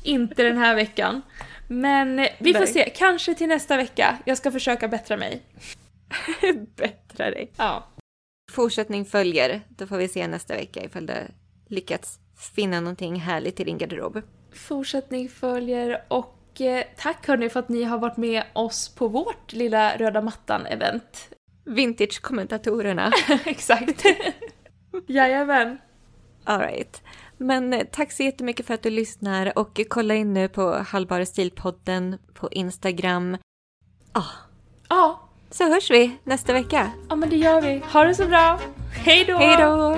inte 0.03 0.43
den 0.43 0.57
här 0.57 0.75
veckan. 0.75 1.21
Men 1.67 2.19
eh, 2.19 2.27
vi 2.39 2.53
får 2.53 2.59
Nej. 2.59 2.67
se, 2.67 2.89
kanske 2.89 3.35
till 3.35 3.47
nästa 3.47 3.77
vecka. 3.77 4.17
Jag 4.25 4.37
ska 4.37 4.51
försöka 4.51 4.87
bättra 4.87 5.17
mig. 5.17 5.41
Bättra 6.75 7.31
dig. 7.31 7.51
Ja. 7.57 7.87
Fortsättning 8.51 9.05
följer. 9.05 9.61
Då 9.69 9.87
får 9.87 9.97
vi 9.97 10.07
se 10.07 10.27
nästa 10.27 10.55
vecka 10.55 10.83
ifall 10.83 11.05
du 11.05 11.27
lyckats 11.67 12.19
finna 12.55 12.79
någonting 12.79 13.15
härligt 13.15 13.59
i 13.59 13.63
din 13.63 13.77
garderob. 13.77 14.21
Fortsättning 14.53 15.29
följer 15.29 16.03
och 16.07 16.38
eh, 16.61 16.83
tack 16.97 17.27
hörni 17.27 17.49
för 17.49 17.59
att 17.59 17.69
ni 17.69 17.83
har 17.83 17.97
varit 17.97 18.17
med 18.17 18.43
oss 18.53 18.95
på 18.95 19.07
vårt 19.07 19.53
lilla 19.53 19.97
röda 19.97 20.21
mattan-event. 20.21 21.29
Vintage-kommentatorerna. 21.65 23.11
Exakt. 23.45 24.05
Jajamän. 25.07 25.77
All 26.43 26.59
right. 26.59 27.01
Men 27.37 27.73
eh, 27.73 27.83
tack 27.91 28.11
så 28.11 28.23
jättemycket 28.23 28.65
för 28.65 28.73
att 28.73 28.83
du 28.83 28.89
lyssnar 28.89 29.57
och 29.59 29.79
kolla 29.89 30.15
in 30.15 30.33
nu 30.33 30.47
på 30.47 30.71
Halvbara 30.87 31.25
stilpodden 31.25 32.17
på 32.33 32.49
Instagram. 32.51 33.37
Ah, 34.11 34.23
Ja, 34.89 35.29
så 35.51 35.63
hörs 35.69 35.91
vi 35.91 36.17
nästa 36.23 36.53
vecka. 36.53 36.91
ja 37.09 37.15
men 37.15 37.29
det 37.29 37.35
gör 37.35 37.61
vi. 37.61 37.81
Ha 37.93 38.03
det 38.03 38.15
så 38.15 38.25
bra. 38.25 38.59
Hej 39.05 39.25
då! 39.25 39.37
Hej 39.37 39.57
då! 39.57 39.97